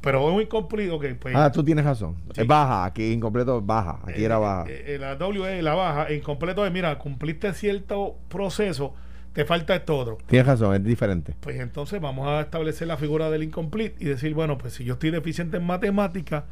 Pero 0.00 0.28
es 0.28 0.34
muy 0.34 0.44
incomplete, 0.44 0.98
que 1.00 1.14
pues, 1.14 1.34
ah, 1.36 1.50
tú 1.50 1.64
tienes 1.64 1.84
razón. 1.84 2.16
Es 2.34 2.46
baja, 2.46 2.84
aquí 2.84 3.12
incompleto 3.12 3.60
baja, 3.60 4.00
aquí 4.04 4.24
era 4.24 4.38
baja. 4.38 4.66
la 4.98 5.16
W 5.16 5.58
es 5.58 5.64
la 5.64 5.74
baja, 5.74 6.12
incompleto 6.12 6.64
es, 6.64 6.72
mira, 6.72 6.96
cumpliste 6.98 7.52
cierto 7.54 8.16
proceso, 8.28 8.94
te 9.32 9.44
falta 9.44 9.74
esto 9.74 9.98
otro. 9.98 10.18
Tienes 10.26 10.46
razón, 10.46 10.74
es 10.76 10.84
diferente. 10.84 11.34
Pues 11.40 11.58
entonces 11.58 12.00
vamos 12.00 12.28
a 12.28 12.40
establecer 12.40 12.86
la 12.86 12.96
figura 12.96 13.30
del 13.30 13.42
incomplete 13.42 13.96
y 13.98 14.06
decir, 14.06 14.32
bueno, 14.34 14.58
pues 14.58 14.74
si 14.74 14.84
yo 14.84 14.94
estoy 14.94 15.10
deficiente 15.10 15.56
en 15.56 15.64
matemática, 15.64 16.44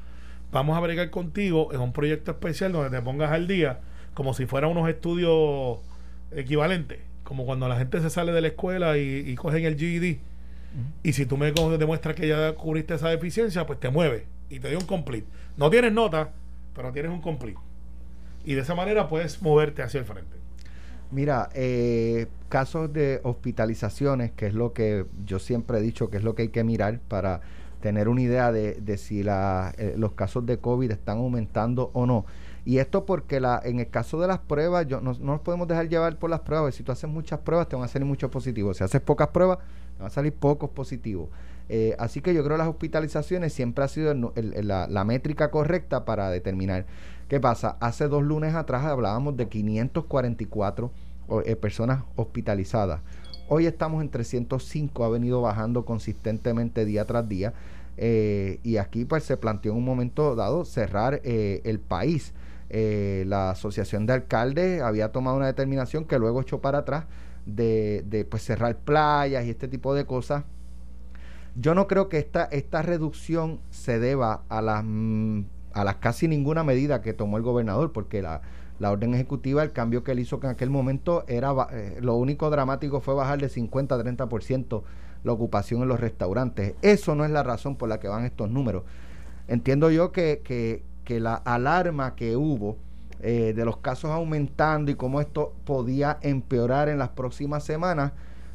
vamos 0.50 0.76
a 0.76 0.80
bregar 0.80 1.10
contigo 1.10 1.72
en 1.72 1.80
un 1.80 1.92
proyecto 1.92 2.32
especial 2.32 2.72
donde 2.72 2.96
te 2.96 3.02
pongas 3.02 3.30
al 3.30 3.46
día 3.46 3.80
como 4.14 4.32
si 4.32 4.46
fueran 4.46 4.70
unos 4.70 4.88
estudios 4.88 5.78
equivalentes, 6.30 7.00
como 7.24 7.44
cuando 7.44 7.68
la 7.68 7.76
gente 7.76 8.00
se 8.00 8.10
sale 8.10 8.32
de 8.32 8.40
la 8.40 8.48
escuela 8.48 8.96
y, 8.96 9.24
y 9.26 9.34
cogen 9.34 9.64
el 9.64 9.76
GED. 9.76 10.18
Y 11.02 11.12
si 11.12 11.26
tú 11.26 11.36
me 11.36 11.52
demuestras 11.52 12.16
que 12.16 12.26
ya 12.26 12.54
cubriste 12.54 12.94
esa 12.94 13.08
deficiencia, 13.08 13.66
pues 13.66 13.78
te 13.78 13.90
mueves 13.90 14.24
y 14.48 14.58
te 14.58 14.68
doy 14.68 14.76
un 14.76 14.86
complete. 14.86 15.26
No 15.56 15.70
tienes 15.70 15.92
nota, 15.92 16.32
pero 16.74 16.92
tienes 16.92 17.12
un 17.12 17.20
complete. 17.20 17.58
Y 18.44 18.54
de 18.54 18.62
esa 18.62 18.74
manera 18.74 19.08
puedes 19.08 19.40
moverte 19.40 19.82
hacia 19.82 20.00
el 20.00 20.06
frente. 20.06 20.36
Mira, 21.10 21.48
eh, 21.54 22.26
casos 22.48 22.92
de 22.92 23.20
hospitalizaciones, 23.22 24.32
que 24.32 24.46
es 24.46 24.54
lo 24.54 24.72
que 24.72 25.06
yo 25.24 25.38
siempre 25.38 25.78
he 25.78 25.80
dicho 25.80 26.10
que 26.10 26.16
es 26.16 26.24
lo 26.24 26.34
que 26.34 26.42
hay 26.42 26.48
que 26.48 26.64
mirar 26.64 26.98
para 27.08 27.40
tener 27.80 28.08
una 28.08 28.22
idea 28.22 28.50
de, 28.50 28.96
si 28.96 29.20
eh, 29.20 29.94
los 29.96 30.12
casos 30.12 30.46
de 30.46 30.58
COVID 30.58 30.90
están 30.90 31.18
aumentando 31.18 31.90
o 31.92 32.06
no. 32.06 32.24
Y 32.64 32.78
esto 32.78 33.04
porque 33.04 33.40
la, 33.40 33.60
en 33.62 33.78
el 33.78 33.90
caso 33.90 34.18
de 34.20 34.26
las 34.26 34.38
pruebas, 34.38 34.86
yo, 34.86 35.00
no, 35.00 35.12
nos 35.12 35.40
podemos 35.42 35.68
dejar 35.68 35.88
llevar 35.88 36.18
por 36.18 36.30
las 36.30 36.40
pruebas. 36.40 36.74
Si 36.74 36.82
tú 36.82 36.92
haces 36.92 37.10
muchas 37.10 37.40
pruebas, 37.40 37.68
te 37.68 37.76
van 37.76 37.84
a 37.84 37.88
salir 37.88 38.06
muchos 38.06 38.30
positivos. 38.30 38.78
Si 38.78 38.84
haces 38.84 39.02
pocas 39.02 39.28
pruebas, 39.28 39.58
van 39.98 40.06
a 40.06 40.10
salir 40.10 40.32
pocos 40.32 40.70
positivos. 40.70 41.28
Eh, 41.68 41.96
así 41.98 42.20
que 42.20 42.34
yo 42.34 42.42
creo 42.42 42.56
que 42.56 42.58
las 42.58 42.68
hospitalizaciones 42.68 43.52
siempre 43.52 43.84
ha 43.84 43.88
sido 43.88 44.14
la, 44.14 45.04
métrica 45.04 45.50
correcta 45.50 46.04
para 46.04 46.30
determinar. 46.30 46.86
¿Qué 47.28 47.40
pasa? 47.40 47.76
Hace 47.80 48.08
dos 48.08 48.22
lunes 48.22 48.54
atrás 48.54 48.84
hablábamos 48.84 49.36
de 49.36 49.48
544 49.48 50.90
eh, 51.44 51.56
personas 51.56 52.04
hospitalizadas. 52.16 53.00
Hoy 53.48 53.66
estamos 53.66 54.02
en 54.02 54.10
305, 54.10 55.04
ha 55.04 55.08
venido 55.08 55.40
bajando 55.40 55.84
consistentemente 55.84 56.84
día 56.84 57.04
tras 57.06 57.28
día. 57.28 57.54
Eh, 57.96 58.58
y 58.62 58.78
aquí 58.78 59.04
pues 59.04 59.22
se 59.24 59.36
planteó 59.36 59.72
en 59.72 59.78
un 59.78 59.84
momento 59.84 60.34
dado 60.34 60.64
cerrar 60.64 61.20
el 61.24 61.80
país. 61.80 62.34
la 62.70 63.50
Asociación 63.50 64.04
de 64.06 64.14
Alcaldes 64.14 64.82
había 64.82 65.12
tomado 65.12 65.36
una 65.36 65.46
determinación 65.46 66.04
que 66.04 66.18
luego 66.18 66.42
echó 66.42 66.60
para 66.60 66.78
atrás 66.78 67.04
de, 67.46 68.26
pues 68.30 68.42
cerrar 68.42 68.78
playas 68.78 69.44
y 69.44 69.50
este 69.50 69.68
tipo 69.68 69.94
de 69.94 70.06
cosas. 70.06 70.44
Yo 71.56 71.74
no 71.74 71.86
creo 71.86 72.08
que 72.08 72.18
esta, 72.18 72.44
esta 72.44 72.82
reducción 72.82 73.60
se 73.70 73.98
deba 73.98 74.42
a 74.48 74.60
las, 74.60 74.82
mm, 74.84 75.42
a 75.72 75.84
las 75.84 75.96
casi 75.96 76.26
ninguna 76.26 76.64
medida 76.64 77.00
que 77.00 77.12
tomó 77.12 77.36
el 77.36 77.42
gobernador, 77.42 77.92
porque 77.92 78.22
la, 78.22 78.42
la 78.80 78.90
orden 78.90 79.14
ejecutiva, 79.14 79.62
el 79.62 79.72
cambio 79.72 80.02
que 80.02 80.12
él 80.12 80.18
hizo 80.18 80.40
en 80.42 80.50
aquel 80.50 80.70
momento 80.70 81.24
era, 81.28 81.54
eh, 81.72 81.98
lo 82.00 82.16
único 82.16 82.50
dramático 82.50 83.00
fue 83.00 83.14
bajar 83.14 83.40
de 83.40 83.48
50 83.48 83.94
a 83.94 83.98
30% 83.98 84.82
la 85.22 85.32
ocupación 85.32 85.82
en 85.82 85.88
los 85.88 86.00
restaurantes. 86.00 86.74
Eso 86.82 87.14
no 87.14 87.24
es 87.24 87.30
la 87.30 87.42
razón 87.42 87.76
por 87.76 87.88
la 87.88 88.00
que 88.00 88.08
van 88.08 88.24
estos 88.24 88.50
números. 88.50 88.82
Entiendo 89.46 89.90
yo 89.90 90.12
que, 90.12 90.42
que, 90.44 90.82
que 91.04 91.20
la 91.20 91.34
alarma 91.34 92.14
que 92.14 92.36
hubo 92.36 92.76
eh, 93.26 93.54
de 93.54 93.64
los 93.64 93.78
casos 93.78 94.10
aumentando 94.10 94.90
y 94.90 94.96
cómo 94.96 95.18
esto 95.18 95.54
podía 95.64 96.18
empeorar 96.20 96.90
en 96.90 96.98
las 96.98 97.08
próximas 97.08 97.64
semanas, 97.64 98.12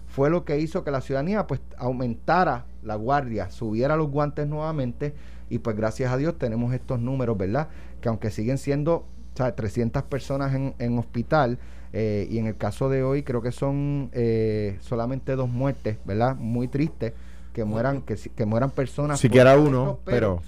fue 0.08 0.30
lo 0.30 0.46
que 0.46 0.60
hizo 0.60 0.84
que 0.84 0.92
la 0.92 1.02
ciudadanía 1.02 1.48
pues 1.48 1.60
aumentara 1.78 2.66
la 2.84 2.94
guardia, 2.94 3.50
subiera 3.50 3.96
los 3.96 4.12
guantes 4.12 4.48
nuevamente 4.48 5.16
y 5.50 5.58
pues 5.58 5.76
gracias 5.76 6.14
a 6.14 6.18
Dios 6.18 6.38
tenemos 6.38 6.72
estos 6.72 7.00
números, 7.00 7.36
¿verdad? 7.36 7.70
Que 8.00 8.10
aunque 8.10 8.30
siguen 8.30 8.60
siendo 8.60 9.06
o 9.40 9.54
300 9.54 10.04
personas 10.04 10.54
en, 10.54 10.76
en 10.78 11.00
hospital 11.00 11.58
eh, 11.92 12.28
y 12.30 12.38
en 12.38 12.46
el 12.46 12.56
caso 12.56 12.90
de 12.90 13.02
hoy 13.02 13.24
creo 13.24 13.42
que 13.42 13.52
son 13.52 14.12
eh, 14.14 14.78
solamente 14.82 15.36
dos 15.36 15.50
muertes, 15.50 15.98
¿verdad? 16.06 16.36
Muy 16.36 16.68
triste 16.68 17.16
que 17.54 17.64
mueran 17.64 18.04
que, 18.04 18.16
que 18.16 18.46
mueran 18.46 18.70
personas. 18.70 19.20
Siquiera 19.20 19.58
uno, 19.58 19.98
pero, 20.06 20.42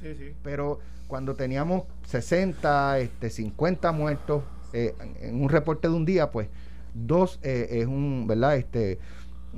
pero 0.44 0.80
cuando 1.12 1.36
teníamos 1.36 1.84
60, 2.06 3.00
este, 3.00 3.30
50 3.30 3.92
muertos 3.92 4.44
eh, 4.72 4.96
en 5.20 5.44
un 5.44 5.50
reporte 5.50 5.90
de 5.90 5.94
un 5.94 6.06
día, 6.06 6.32
pues 6.32 6.48
dos 6.94 7.38
eh, 7.44 7.68
es 7.70 7.86
un, 7.86 8.28
¿verdad? 8.28 8.56
Este, 8.56 8.98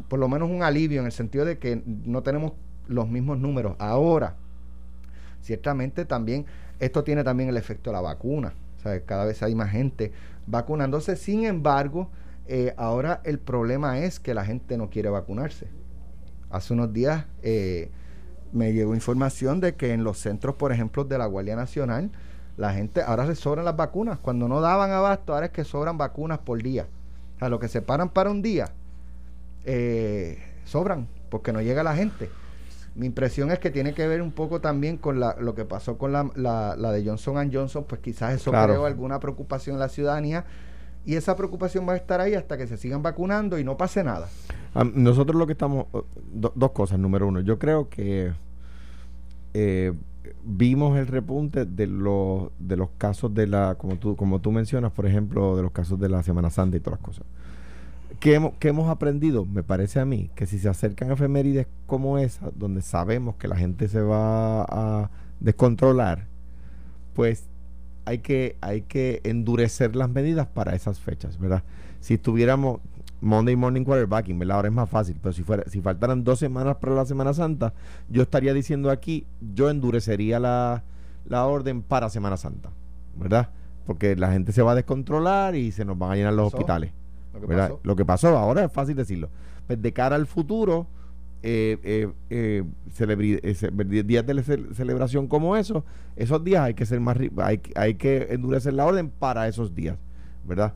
por 0.07 0.17
lo 0.17 0.27
menos 0.27 0.49
un 0.49 0.63
alivio 0.63 1.01
en 1.01 1.05
el 1.05 1.11
sentido 1.11 1.45
de 1.45 1.59
que 1.59 1.83
no 1.85 2.23
tenemos 2.23 2.53
los 2.87 3.07
mismos 3.07 3.37
números. 3.37 3.75
Ahora, 3.77 4.35
ciertamente 5.41 6.05
también, 6.05 6.47
esto 6.79 7.03
tiene 7.03 7.23
también 7.23 7.49
el 7.49 7.57
efecto 7.57 7.91
de 7.91 7.97
la 7.97 8.01
vacuna. 8.01 8.55
O 8.83 9.05
cada 9.05 9.23
vez 9.23 9.43
hay 9.43 9.53
más 9.53 9.69
gente 9.69 10.11
vacunándose. 10.47 11.15
Sin 11.15 11.45
embargo, 11.45 12.09
eh, 12.47 12.73
ahora 12.77 13.21
el 13.25 13.37
problema 13.37 13.99
es 13.99 14.19
que 14.19 14.33
la 14.33 14.43
gente 14.43 14.75
no 14.75 14.89
quiere 14.89 15.09
vacunarse. 15.09 15.67
Hace 16.49 16.73
unos 16.73 16.91
días 16.93 17.27
me 18.53 18.71
llegó 18.71 18.93
información 18.93 19.59
de 19.59 19.75
que 19.75 19.93
en 19.93 20.03
los 20.03 20.19
centros, 20.19 20.55
por 20.55 20.71
ejemplo, 20.71 21.03
de 21.03 21.17
la 21.17 21.25
Guardia 21.25 21.55
Nacional, 21.55 22.11
la 22.55 22.71
gente, 22.73 23.01
ahora 23.01 23.25
se 23.25 23.35
sobran 23.35 23.65
las 23.65 23.75
vacunas. 23.75 24.19
Cuando 24.19 24.47
no 24.47 24.61
daban 24.61 24.91
abasto, 24.91 25.33
ahora 25.33 25.47
es 25.47 25.51
que 25.51 25.63
sobran 25.63 25.97
vacunas 25.97 26.39
por 26.39 26.61
día. 26.61 26.87
O 27.35 27.39
sea, 27.39 27.49
lo 27.49 27.59
que 27.59 27.67
se 27.67 27.81
paran 27.81 28.09
para 28.09 28.29
un 28.29 28.41
día, 28.41 28.69
eh, 29.65 30.37
sobran, 30.65 31.07
porque 31.29 31.51
no 31.51 31.61
llega 31.61 31.83
la 31.83 31.95
gente. 31.95 32.29
Mi 32.95 33.07
impresión 33.07 33.49
es 33.51 33.57
que 33.57 33.71
tiene 33.71 33.95
que 33.95 34.07
ver 34.07 34.21
un 34.21 34.31
poco 34.31 34.61
también 34.61 34.97
con 34.97 35.19
la, 35.19 35.35
lo 35.39 35.55
que 35.55 35.65
pasó 35.65 35.97
con 35.97 36.11
la, 36.11 36.29
la, 36.35 36.91
de 36.91 37.03
Johnson 37.03 37.51
Johnson, 37.51 37.85
pues 37.89 38.01
quizás 38.01 38.35
eso 38.35 38.51
creó 38.51 38.85
alguna 38.85 39.19
preocupación 39.19 39.77
en 39.77 39.79
la 39.79 39.89
ciudadanía 39.89 40.45
y 41.03 41.15
esa 41.15 41.35
preocupación 41.35 41.87
va 41.89 41.93
a 41.93 41.95
estar 41.95 42.21
ahí 42.21 42.35
hasta 42.35 42.55
que 42.55 42.67
se 42.67 42.77
sigan 42.77 43.01
vacunando 43.01 43.57
y 43.57 43.63
no 43.63 43.77
pase 43.77 44.03
nada. 44.03 44.29
nosotros 44.93 45.35
lo 45.35 45.47
que 45.47 45.53
estamos, 45.53 45.87
dos 46.31 46.71
cosas. 46.71 46.99
Número 46.99 47.27
uno, 47.27 47.41
yo 47.41 47.57
creo 47.57 47.89
que 47.89 48.31
eh, 49.53 49.93
vimos 50.43 50.97
el 50.97 51.07
repunte 51.07 51.65
de 51.65 51.87
los, 51.87 52.49
de 52.59 52.77
los 52.77 52.89
casos 52.97 53.33
de 53.33 53.47
la, 53.47 53.75
como 53.75 53.97
tú, 53.97 54.15
como 54.15 54.41
tú 54.41 54.51
mencionas, 54.51 54.91
por 54.91 55.05
ejemplo, 55.05 55.55
de 55.55 55.63
los 55.63 55.71
casos 55.71 55.99
de 55.99 56.09
la 56.09 56.23
Semana 56.23 56.49
Santa 56.49 56.77
y 56.77 56.79
todas 56.79 56.99
las 56.99 57.05
cosas. 57.05 57.25
¿Qué 58.19 58.35
hemos, 58.35 58.53
hemos 58.61 58.89
aprendido? 58.89 59.45
Me 59.45 59.63
parece 59.63 59.99
a 59.99 60.05
mí 60.05 60.29
que 60.35 60.45
si 60.45 60.59
se 60.59 60.69
acercan 60.69 61.11
efemérides 61.11 61.67
como 61.87 62.17
esa, 62.17 62.51
donde 62.55 62.81
sabemos 62.81 63.35
que 63.35 63.47
la 63.47 63.55
gente 63.55 63.87
se 63.87 64.01
va 64.01 64.63
a 64.63 65.09
descontrolar, 65.39 66.27
pues 67.13 67.45
hay 68.05 68.19
que, 68.19 68.57
hay 68.61 68.81
que 68.81 69.21
endurecer 69.23 69.95
las 69.95 70.09
medidas 70.09 70.47
para 70.47 70.75
esas 70.75 70.99
fechas, 70.99 71.39
¿verdad? 71.39 71.63
Si 71.99 72.17
tuviéramos 72.17 72.81
Monday 73.23 73.55
Morning 73.55 73.83
Quarterbacking, 73.85 74.37
¿verdad? 74.37 74.57
Ahora 74.57 74.67
es 74.67 74.73
más 74.73 74.89
fácil, 74.89 75.17
pero 75.21 75.31
si, 75.31 75.43
fuera, 75.43 75.63
si 75.67 75.81
faltaran 75.81 76.23
dos 76.23 76.39
semanas 76.39 76.75
para 76.75 76.93
la 76.93 77.05
Semana 77.05 77.33
Santa, 77.33 77.73
yo 78.09 78.21
estaría 78.21 78.53
diciendo 78.53 78.91
aquí, 78.91 79.25
yo 79.53 79.69
endurecería 79.69 80.39
la, 80.39 80.83
orden 81.29 81.81
para 81.81 82.09
Semana 82.09 82.35
Santa, 82.35 82.69
¿verdad? 83.15 83.49
Porque 83.85 84.15
la 84.17 84.31
gente 84.31 84.51
se 84.51 84.61
va 84.61 84.73
a 84.73 84.75
descontrolar 84.75 85.55
y 85.55 85.71
se 85.71 85.85
nos 85.85 85.97
van 85.97 86.11
a 86.11 86.15
llenar 86.15 86.33
los 86.33 86.53
hospitales. 86.53 86.91
Lo 87.33 87.47
que, 87.47 87.55
pasó. 87.55 87.79
lo 87.81 87.95
que 87.95 88.05
pasó, 88.05 88.37
ahora 88.37 88.65
es 88.65 88.71
fácil 88.71 88.95
decirlo. 88.95 89.29
Pues 89.67 89.81
de 89.81 89.93
cara 89.93 90.15
al 90.15 90.27
futuro, 90.27 90.85
eh, 91.41 91.79
eh, 91.83 92.09
eh, 92.29 92.63
eh 92.89 94.03
días 94.03 94.25
de 94.25 94.43
celebración 94.73 95.27
como 95.27 95.55
esos, 95.55 95.83
esos 96.15 96.43
días 96.43 96.63
hay 96.63 96.73
que 96.73 96.85
ser 96.85 96.99
más 96.99 97.17
hay, 97.37 97.61
hay 97.75 97.95
que 97.95 98.27
endurecer 98.31 98.73
la 98.73 98.85
orden 98.85 99.09
para 99.09 99.47
esos 99.47 99.73
días, 99.73 99.97
¿verdad? 100.45 100.73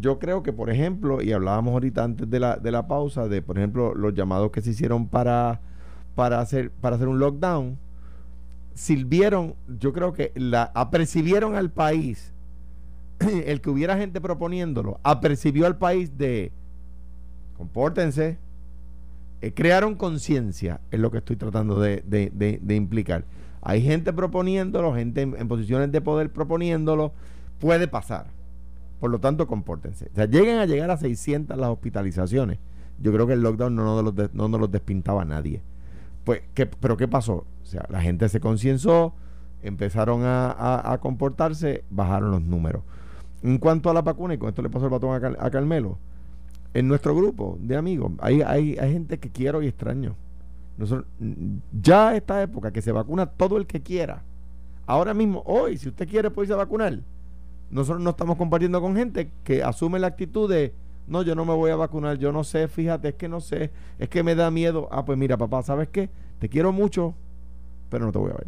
Yo 0.00 0.18
creo 0.18 0.42
que, 0.42 0.52
por 0.52 0.68
ejemplo, 0.70 1.22
y 1.22 1.32
hablábamos 1.32 1.72
ahorita 1.72 2.04
antes 2.04 2.28
de 2.28 2.40
la, 2.40 2.56
de 2.56 2.70
la 2.70 2.86
pausa, 2.86 3.28
de, 3.28 3.40
por 3.40 3.56
ejemplo, 3.58 3.94
los 3.94 4.14
llamados 4.14 4.50
que 4.50 4.60
se 4.60 4.70
hicieron 4.70 5.06
para, 5.08 5.60
para, 6.14 6.40
hacer, 6.40 6.70
para 6.70 6.96
hacer 6.96 7.08
un 7.08 7.18
lockdown, 7.18 7.78
sirvieron, 8.74 9.54
yo 9.78 9.92
creo 9.92 10.12
que 10.12 10.32
la 10.34 10.70
apercibieron 10.74 11.54
al 11.54 11.70
país, 11.70 12.32
el 13.46 13.60
que 13.60 13.70
hubiera 13.70 13.96
gente 13.96 14.20
proponiéndolo, 14.20 14.98
apercibió 15.02 15.66
al 15.66 15.76
país 15.78 16.18
de 16.18 16.50
compórtense, 17.56 18.36
eh, 19.40 19.52
crearon 19.54 19.94
conciencia, 19.94 20.80
es 20.90 20.98
lo 21.00 21.10
que 21.10 21.18
estoy 21.18 21.36
tratando 21.36 21.78
de, 21.80 22.02
de- 22.06 22.30
de- 22.60 22.74
implicar. 22.74 23.24
Hay 23.62 23.80
gente 23.82 24.12
proponiéndolo, 24.12 24.94
gente 24.94 25.22
en, 25.22 25.36
en 25.38 25.48
posiciones 25.48 25.90
de 25.92 26.00
poder 26.00 26.30
proponiéndolo, 26.30 27.12
puede 27.60 27.86
pasar. 27.88 28.26
Por 29.04 29.10
lo 29.10 29.18
tanto, 29.18 29.46
compórtense. 29.46 30.08
O 30.10 30.14
sea, 30.14 30.24
lleguen 30.24 30.56
a 30.60 30.64
llegar 30.64 30.90
a 30.90 30.96
600 30.96 31.58
las 31.58 31.68
hospitalizaciones. 31.68 32.58
Yo 32.98 33.12
creo 33.12 33.26
que 33.26 33.34
el 33.34 33.42
lockdown 33.42 33.74
no 33.76 33.84
nos 34.00 34.02
los, 34.14 34.32
no 34.32 34.48
nos 34.48 34.58
los 34.58 34.70
despintaba 34.70 35.26
nadie. 35.26 35.60
Pues, 36.24 36.40
¿qué, 36.54 36.64
¿pero 36.64 36.96
qué 36.96 37.06
pasó? 37.06 37.44
O 37.62 37.66
sea, 37.66 37.84
la 37.90 38.00
gente 38.00 38.26
se 38.30 38.40
concienzó, 38.40 39.12
empezaron 39.62 40.22
a, 40.24 40.90
a- 40.90 40.96
comportarse, 41.02 41.84
bajaron 41.90 42.30
los 42.30 42.40
números. 42.40 42.82
En 43.42 43.58
cuanto 43.58 43.90
a 43.90 43.92
la 43.92 44.00
vacuna, 44.00 44.32
y 44.32 44.38
con 44.38 44.48
esto 44.48 44.62
le 44.62 44.70
paso 44.70 44.86
el 44.86 44.90
batón 44.90 45.22
a, 45.22 45.44
a 45.44 45.50
Carmelo, 45.50 45.98
en 46.72 46.88
nuestro 46.88 47.14
grupo 47.14 47.58
de 47.60 47.76
amigos 47.76 48.10
hay, 48.20 48.40
hay, 48.40 48.78
hay 48.78 48.90
gente 48.90 49.18
que 49.18 49.28
quiero 49.28 49.62
y 49.62 49.66
extraño. 49.66 50.16
Nosotros, 50.78 51.06
ya 51.78 52.16
esta 52.16 52.40
época 52.42 52.72
que 52.72 52.80
se 52.80 52.90
vacuna 52.90 53.26
todo 53.26 53.58
el 53.58 53.66
que 53.66 53.82
quiera. 53.82 54.22
Ahora 54.86 55.12
mismo, 55.12 55.42
hoy, 55.44 55.76
si 55.76 55.90
usted 55.90 56.08
quiere, 56.08 56.30
puede 56.30 56.46
irse 56.46 56.54
a 56.54 56.56
vacunar. 56.56 57.00
Nosotros 57.74 58.00
no 58.02 58.10
estamos 58.10 58.36
compartiendo 58.38 58.80
con 58.80 58.94
gente 58.96 59.30
que 59.42 59.62
asume 59.62 59.98
la 59.98 60.06
actitud 60.06 60.48
de, 60.48 60.72
no, 61.08 61.22
yo 61.22 61.34
no 61.34 61.44
me 61.44 61.52
voy 61.54 61.70
a 61.72 61.76
vacunar, 61.76 62.16
yo 62.18 62.30
no 62.32 62.44
sé, 62.44 62.68
fíjate, 62.68 63.08
es 63.08 63.14
que 63.16 63.28
no 63.28 63.40
sé, 63.40 63.70
es 63.98 64.08
que 64.08 64.22
me 64.22 64.34
da 64.34 64.50
miedo. 64.50 64.88
Ah, 64.92 65.04
pues 65.04 65.18
mira, 65.18 65.36
papá, 65.36 65.62
¿sabes 65.62 65.88
qué? 65.90 66.08
Te 66.38 66.48
quiero 66.48 66.72
mucho, 66.72 67.14
pero 67.90 68.06
no 68.06 68.12
te 68.12 68.18
voy 68.18 68.30
a 68.30 68.34
ver. 68.34 68.46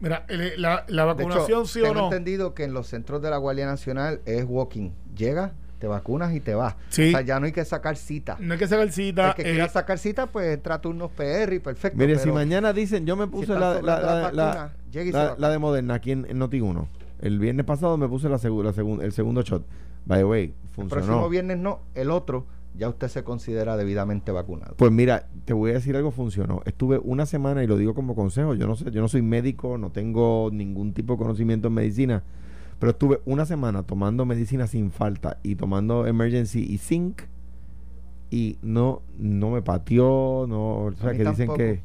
Mira, 0.00 0.24
el- 0.28 0.60
la, 0.62 0.84
la 0.86 1.02
De 1.02 1.06
vacunación 1.24 1.60
hecho, 1.62 1.64
sí 1.66 1.80
o 1.80 1.84
tengo 1.84 1.94
no. 1.94 2.04
entendido 2.04 2.54
que 2.54 2.64
en 2.64 2.72
los 2.74 2.86
centros 2.86 3.20
de 3.22 3.30
la 3.30 3.38
Guardia 3.38 3.66
Nacional 3.66 4.20
es 4.26 4.44
walking. 4.46 4.90
Llega, 5.16 5.54
te 5.80 5.86
vacunas 5.88 6.34
y 6.34 6.40
te 6.40 6.54
vas. 6.54 6.76
Sí. 6.90 7.08
O 7.08 7.10
sea, 7.12 7.22
ya 7.22 7.40
no 7.40 7.46
hay 7.46 7.52
que 7.52 7.64
sacar 7.64 7.96
cita. 7.96 8.36
No 8.38 8.52
hay 8.52 8.58
que 8.60 8.68
sacar 8.68 8.92
cita. 8.92 9.28
El 9.30 9.34
que 9.34 9.42
eh, 9.42 9.52
quiera 9.52 9.68
sacar 9.68 9.98
cita, 9.98 10.26
pues 10.26 10.54
entra 10.54 10.76
a 10.76 10.80
turnos 10.80 11.10
PR 11.12 11.52
y 11.54 11.58
perfecto. 11.58 11.98
Mire, 11.98 12.18
si 12.18 12.30
mañana 12.30 12.72
dicen, 12.72 13.06
yo 13.06 13.16
me 13.16 13.26
puse 13.26 13.48
la, 13.54 13.80
la, 13.80 13.80
la- 13.80 14.00
la- 14.00 14.44
vacunas, 14.44 14.70
llega 14.92 15.04
y 15.04 15.12
se 15.12 15.12
la- 15.18 15.24
vacuna. 15.30 15.40
la 15.48 15.52
de 15.52 15.58
Moderna 15.58 15.94
aquí 15.94 16.12
en, 16.12 16.26
en 16.28 16.38
Noti1. 16.38 16.86
El 17.20 17.38
viernes 17.38 17.66
pasado 17.66 17.96
me 17.96 18.08
puse 18.08 18.28
la 18.28 18.38
segu- 18.38 18.62
la 18.62 18.72
segun- 18.72 19.02
el 19.02 19.12
segundo 19.12 19.42
shot. 19.42 19.64
By 20.06 20.20
the 20.20 20.24
way, 20.24 20.42
el 20.44 20.52
funcionó. 20.72 20.88
próximo 21.06 21.28
viernes 21.28 21.58
no, 21.58 21.80
el 21.94 22.10
otro, 22.10 22.46
ya 22.76 22.88
usted 22.88 23.08
se 23.08 23.24
considera 23.24 23.76
debidamente 23.76 24.30
vacunado. 24.32 24.74
Pues 24.76 24.92
mira, 24.92 25.26
te 25.44 25.52
voy 25.52 25.70
a 25.72 25.74
decir 25.74 25.96
algo 25.96 26.10
funcionó. 26.12 26.62
Estuve 26.64 26.98
una 27.02 27.26
semana 27.26 27.62
y 27.64 27.66
lo 27.66 27.76
digo 27.76 27.94
como 27.94 28.14
consejo. 28.14 28.54
Yo 28.54 28.66
no 28.66 28.76
sé, 28.76 28.90
yo 28.90 29.00
no 29.00 29.08
soy 29.08 29.22
médico, 29.22 29.76
no 29.78 29.90
tengo 29.90 30.48
ningún 30.52 30.92
tipo 30.94 31.14
de 31.14 31.18
conocimiento 31.18 31.68
en 31.68 31.74
medicina, 31.74 32.22
pero 32.78 32.92
estuve 32.92 33.20
una 33.26 33.44
semana 33.46 33.82
tomando 33.82 34.24
medicina 34.24 34.66
sin 34.68 34.90
falta 34.92 35.38
y 35.42 35.56
tomando 35.56 36.06
emergency 36.06 36.60
y 36.60 36.78
zinc 36.78 37.22
y 38.30 38.58
no 38.62 39.02
no 39.18 39.50
me 39.50 39.62
pateó, 39.62 40.46
no, 40.48 40.84
o 40.84 40.92
sea, 40.92 41.12
que 41.12 41.24
dicen 41.24 41.48
que 41.56 41.80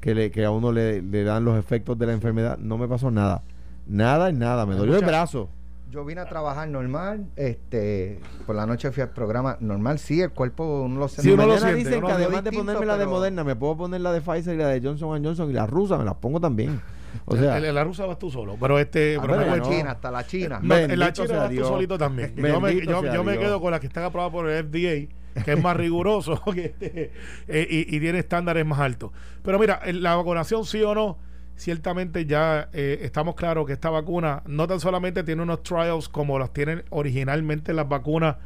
que, 0.00 0.14
le, 0.14 0.30
que 0.30 0.44
a 0.44 0.50
uno 0.52 0.70
le, 0.70 1.02
le 1.02 1.24
dan 1.24 1.44
los 1.44 1.58
efectos 1.58 1.98
de 1.98 2.06
la 2.06 2.12
enfermedad, 2.12 2.58
no 2.58 2.78
me 2.78 2.86
pasó 2.86 3.10
nada. 3.10 3.42
Nada 3.86 4.30
y 4.30 4.32
nada, 4.32 4.66
me 4.66 4.74
dolió 4.74 4.96
el 4.96 5.04
brazo. 5.04 5.48
Yo 5.90 6.04
vine 6.04 6.20
a 6.20 6.28
trabajar 6.28 6.68
normal, 6.68 7.26
este, 7.36 8.20
por 8.44 8.56
la 8.56 8.66
noche 8.66 8.90
fui 8.90 9.02
al 9.02 9.10
programa 9.10 9.56
normal, 9.60 9.98
sí, 10.00 10.20
el 10.20 10.30
cuerpo 10.30 10.82
uno 10.82 10.98
lo 11.00 11.08
Sí, 11.08 11.22
siente. 11.22 11.34
uno 11.34 11.46
lo 11.46 11.58
siente, 11.58 11.76
dicen 11.76 11.98
uno 11.98 12.08
que 12.08 12.12
además 12.12 12.44
de 12.44 12.52
ponerme 12.52 12.86
la 12.86 12.94
de 12.94 12.98
pero- 13.04 13.10
Moderna, 13.10 13.44
me 13.44 13.54
puedo 13.56 13.76
poner 13.76 14.00
la 14.00 14.12
de 14.12 14.20
Pfizer 14.20 14.56
y 14.56 14.58
la 14.58 14.68
de 14.68 14.80
Johnson 14.82 15.24
Johnson 15.24 15.48
y 15.48 15.52
la 15.54 15.66
rusa, 15.66 15.96
me 15.96 16.04
las 16.04 16.16
pongo 16.16 16.40
también. 16.40 16.80
O 17.24 17.36
sea, 17.36 17.56
el- 17.56 17.64
el- 17.66 17.74
la 17.74 17.84
rusa 17.84 18.04
vas 18.04 18.18
tú 18.18 18.30
solo. 18.30 18.56
Pero 18.60 18.78
este. 18.78 19.16
Ah, 19.18 19.22
pero 19.26 19.46
cuento- 19.46 19.70
China, 19.70 19.92
hasta 19.92 20.10
la 20.10 20.26
China. 20.26 20.58
No, 20.62 20.76
en 20.76 20.98
la 20.98 21.12
China 21.12 21.36
vas 21.38 21.50
tú 21.50 21.64
solito 21.64 21.96
también. 21.96 22.34
Yo 22.36 22.60
me, 22.60 22.74
yo, 22.84 23.04
yo 23.14 23.24
me 23.24 23.38
quedo 23.38 23.60
con 23.60 23.70
las 23.70 23.80
que 23.80 23.86
están 23.86 24.04
aprobadas 24.04 24.32
por 24.32 24.50
el 24.50 24.64
FDA, 24.66 25.42
que 25.44 25.52
es 25.52 25.62
más 25.62 25.76
riguroso 25.76 26.42
que 26.54 26.64
este, 26.66 27.12
eh, 27.48 27.66
y, 27.70 27.96
y 27.96 28.00
tiene 28.00 28.18
estándares 28.18 28.66
más 28.66 28.80
altos. 28.80 29.12
Pero 29.42 29.58
mira, 29.58 29.80
el- 29.86 30.02
la 30.02 30.16
vacunación 30.16 30.64
sí 30.66 30.82
o 30.82 30.94
no, 30.94 31.16
ciertamente 31.56 32.26
ya 32.26 32.68
eh, 32.72 33.00
estamos 33.02 33.34
claros 33.34 33.66
que 33.66 33.72
esta 33.72 33.90
vacuna 33.90 34.42
no 34.46 34.66
tan 34.66 34.78
solamente 34.78 35.24
tiene 35.24 35.42
unos 35.42 35.62
trials 35.62 36.08
como 36.08 36.38
los 36.38 36.52
tienen 36.52 36.84
originalmente 36.90 37.72
las 37.72 37.88
vacunas, 37.88 38.36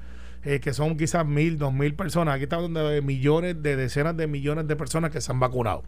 eh, 0.45 0.61
que 0.61 0.73
son 0.73 0.97
quizás 0.97 1.27
mil, 1.27 1.59
dos 1.59 1.73
mil 1.73 1.95
personas. 1.95 2.37
Aquí 2.37 2.45
estamos 2.45 2.67
hablando 2.67 2.89
de 2.89 3.03
millones, 3.03 3.63
de 3.63 3.77
decenas 3.77 4.17
de 4.17 4.27
millones 4.27 4.67
de 4.69 4.77
personas 4.77 5.11
que 5.11 5.21
se 5.21 5.33
han 5.33 5.41
vacunado. 5.41 5.83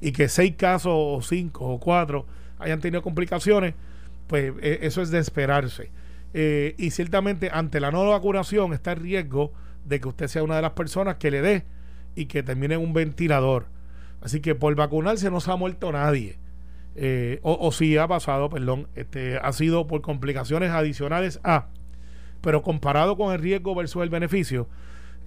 Y 0.00 0.12
que 0.12 0.28
seis 0.28 0.54
casos 0.56 0.92
o 0.94 1.20
cinco 1.22 1.66
o 1.66 1.80
cuatro 1.80 2.26
hayan 2.58 2.80
tenido 2.80 3.02
complicaciones, 3.02 3.74
pues 4.26 4.52
eh, 4.60 4.80
eso 4.82 5.02
es 5.02 5.10
de 5.10 5.18
esperarse. 5.18 5.90
Y 6.32 6.90
ciertamente 6.90 7.50
ante 7.52 7.80
la 7.80 7.90
no 7.90 8.08
vacunación 8.08 8.72
está 8.72 8.92
el 8.92 9.00
riesgo 9.00 9.52
de 9.84 9.98
que 9.98 10.06
usted 10.06 10.28
sea 10.28 10.44
una 10.44 10.54
de 10.54 10.62
las 10.62 10.72
personas 10.72 11.16
que 11.16 11.32
le 11.32 11.42
dé 11.42 11.64
y 12.14 12.26
que 12.26 12.44
termine 12.44 12.76
en 12.76 12.82
un 12.82 12.92
ventilador. 12.92 13.66
Así 14.20 14.40
que 14.40 14.54
por 14.54 14.72
vacunarse 14.76 15.28
no 15.28 15.40
se 15.40 15.50
ha 15.50 15.56
muerto 15.56 15.90
nadie. 15.90 16.38
Eh, 16.96 17.38
o, 17.42 17.70
si 17.72 17.96
ha 17.96 18.08
pasado, 18.08 18.50
perdón, 18.50 18.88
este, 18.94 19.38
ha 19.38 19.52
sido 19.52 19.86
por 19.86 20.00
complicaciones 20.00 20.70
adicionales 20.70 21.40
a. 21.44 21.66
Pero 22.40 22.62
comparado 22.62 23.16
con 23.16 23.32
el 23.32 23.40
riesgo 23.40 23.74
versus 23.74 24.02
el 24.02 24.10
beneficio, 24.10 24.68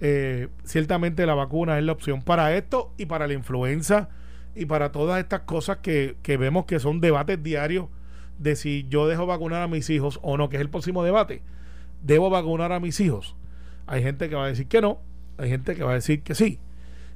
eh, 0.00 0.48
ciertamente 0.64 1.26
la 1.26 1.34
vacuna 1.34 1.78
es 1.78 1.84
la 1.84 1.92
opción 1.92 2.22
para 2.22 2.54
esto 2.56 2.92
y 2.98 3.06
para 3.06 3.26
la 3.26 3.34
influenza 3.34 4.08
y 4.54 4.66
para 4.66 4.92
todas 4.92 5.20
estas 5.20 5.40
cosas 5.40 5.78
que, 5.78 6.16
que 6.22 6.36
vemos 6.36 6.66
que 6.66 6.80
son 6.80 7.00
debates 7.00 7.42
diarios 7.42 7.86
de 8.38 8.56
si 8.56 8.86
yo 8.88 9.06
dejo 9.06 9.26
vacunar 9.26 9.62
a 9.62 9.68
mis 9.68 9.88
hijos 9.90 10.18
o 10.22 10.36
no, 10.36 10.48
que 10.48 10.56
es 10.56 10.62
el 10.62 10.70
próximo 10.70 11.04
debate. 11.04 11.42
¿Debo 12.02 12.30
vacunar 12.30 12.72
a 12.72 12.80
mis 12.80 13.00
hijos? 13.00 13.36
Hay 13.86 14.02
gente 14.02 14.28
que 14.28 14.34
va 14.34 14.44
a 14.44 14.48
decir 14.48 14.66
que 14.66 14.80
no, 14.80 14.98
hay 15.38 15.48
gente 15.48 15.74
que 15.74 15.84
va 15.84 15.92
a 15.92 15.94
decir 15.94 16.22
que 16.22 16.34
sí. 16.34 16.58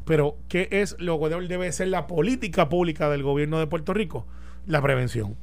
Pero, 0.09 0.37
¿qué 0.49 0.69
es 0.73 0.97
lo 0.99 1.21
que 1.21 1.29
debe 1.29 1.71
ser 1.71 1.89
la 1.89 2.07
política 2.07 2.69
pública 2.71 3.09
del 3.11 3.23
gobierno 3.23 3.59
de 3.59 3.67
Puerto 3.67 3.93
Rico? 3.95 4.27
La 4.67 4.81
prevención. 4.83 5.37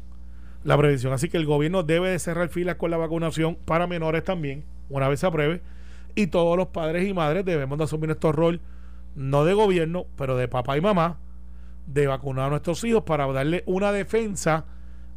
La 0.63 0.75
prevención. 0.77 1.13
Así 1.13 1.29
que 1.29 1.37
el 1.37 1.45
gobierno 1.45 1.83
debe 1.83 2.09
de 2.09 2.17
cerrar 2.17 2.49
filas 2.49 2.75
con 2.75 2.89
la 2.89 2.97
vacunación 2.97 3.55
para 3.65 3.85
menores 3.85 4.23
también, 4.23 4.63
una 4.89 5.07
vez 5.07 5.19
se 5.19 5.27
apruebe. 5.27 5.61
Y 6.15 6.27
todos 6.27 6.57
los 6.57 6.67
padres 6.69 7.07
y 7.07 7.13
madres 7.13 7.45
debemos 7.45 7.77
de 7.77 7.83
asumir 7.83 8.07
nuestro 8.07 8.31
rol, 8.31 8.59
no 9.15 9.45
de 9.45 9.53
gobierno, 9.53 10.07
pero 10.17 10.35
de 10.35 10.47
papá 10.47 10.77
y 10.77 10.81
mamá, 10.81 11.19
de 11.85 12.07
vacunar 12.07 12.47
a 12.47 12.49
nuestros 12.49 12.83
hijos 12.83 13.03
para 13.03 13.27
darle 13.31 13.61
una 13.67 13.91
defensa 13.91 14.65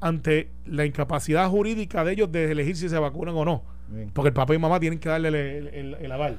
ante 0.00 0.50
la 0.66 0.84
incapacidad 0.84 1.48
jurídica 1.48 2.04
de 2.04 2.12
ellos 2.12 2.30
de 2.30 2.52
elegir 2.52 2.76
si 2.76 2.88
se 2.90 2.98
vacunan 2.98 3.34
o 3.34 3.44
no. 3.46 3.62
Bien. 3.88 4.10
Porque 4.12 4.28
el 4.28 4.34
papá 4.34 4.54
y 4.54 4.58
mamá 4.58 4.78
tienen 4.78 4.98
que 4.98 5.08
darle 5.08 5.28
el, 5.28 5.34
el- 5.34 5.68
el- 5.68 5.94
el 5.94 6.12
aval. 6.12 6.38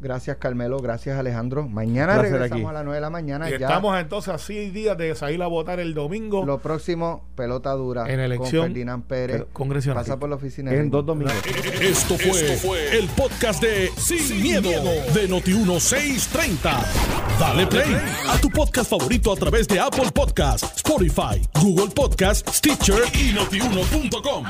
Gracias, 0.00 0.36
Carmelo. 0.36 0.78
Gracias, 0.78 1.18
Alejandro. 1.18 1.66
Mañana 1.68 2.14
Placer 2.14 2.32
regresamos 2.32 2.66
aquí. 2.66 2.70
a 2.70 2.72
las 2.72 2.84
9 2.84 2.94
de 2.96 3.00
la 3.00 3.10
mañana. 3.10 3.48
Y 3.48 3.58
ya 3.58 3.66
estamos 3.66 3.98
entonces 3.98 4.32
a 4.32 4.38
seis 4.38 4.72
días 4.72 4.96
de 4.96 5.14
salir 5.14 5.42
a 5.42 5.48
votar 5.48 5.80
el 5.80 5.92
domingo 5.94 6.44
lo 6.46 6.58
próximo, 6.58 7.24
pelota 7.34 7.72
dura 7.72 8.08
En 8.08 8.20
elección 8.20 8.62
con 8.62 8.68
Ferdinand 8.70 9.04
Pérez. 9.04 9.44
congresional. 9.52 10.02
Pasa 10.04 10.18
por 10.18 10.28
la 10.28 10.36
oficina. 10.36 10.72
en 10.72 10.90
dos 10.90 11.04
domingos. 11.04 11.34
Esto 11.80 12.16
fue, 12.16 12.96
el 12.96 13.08
podcast 13.08 13.62
de 13.62 13.90
Sin, 13.96 14.42
miedo, 14.42 14.70
de 15.14 15.28
Noti1630. 15.28 16.78
Dale 17.40 17.66
play 17.66 17.96
a 18.28 18.40
tu 18.40 18.50
podcast 18.50 18.90
favorito 18.90 19.32
a 19.32 19.36
través 19.36 19.66
de 19.68 19.80
Apple 19.80 20.10
Podcasts, 20.12 20.76
Spotify, 20.76 21.42
Google 21.60 21.92
Podcasts, 21.94 22.56
Stitcher 22.56 23.02
y 23.14 23.32
notiuno.com. 23.32 24.44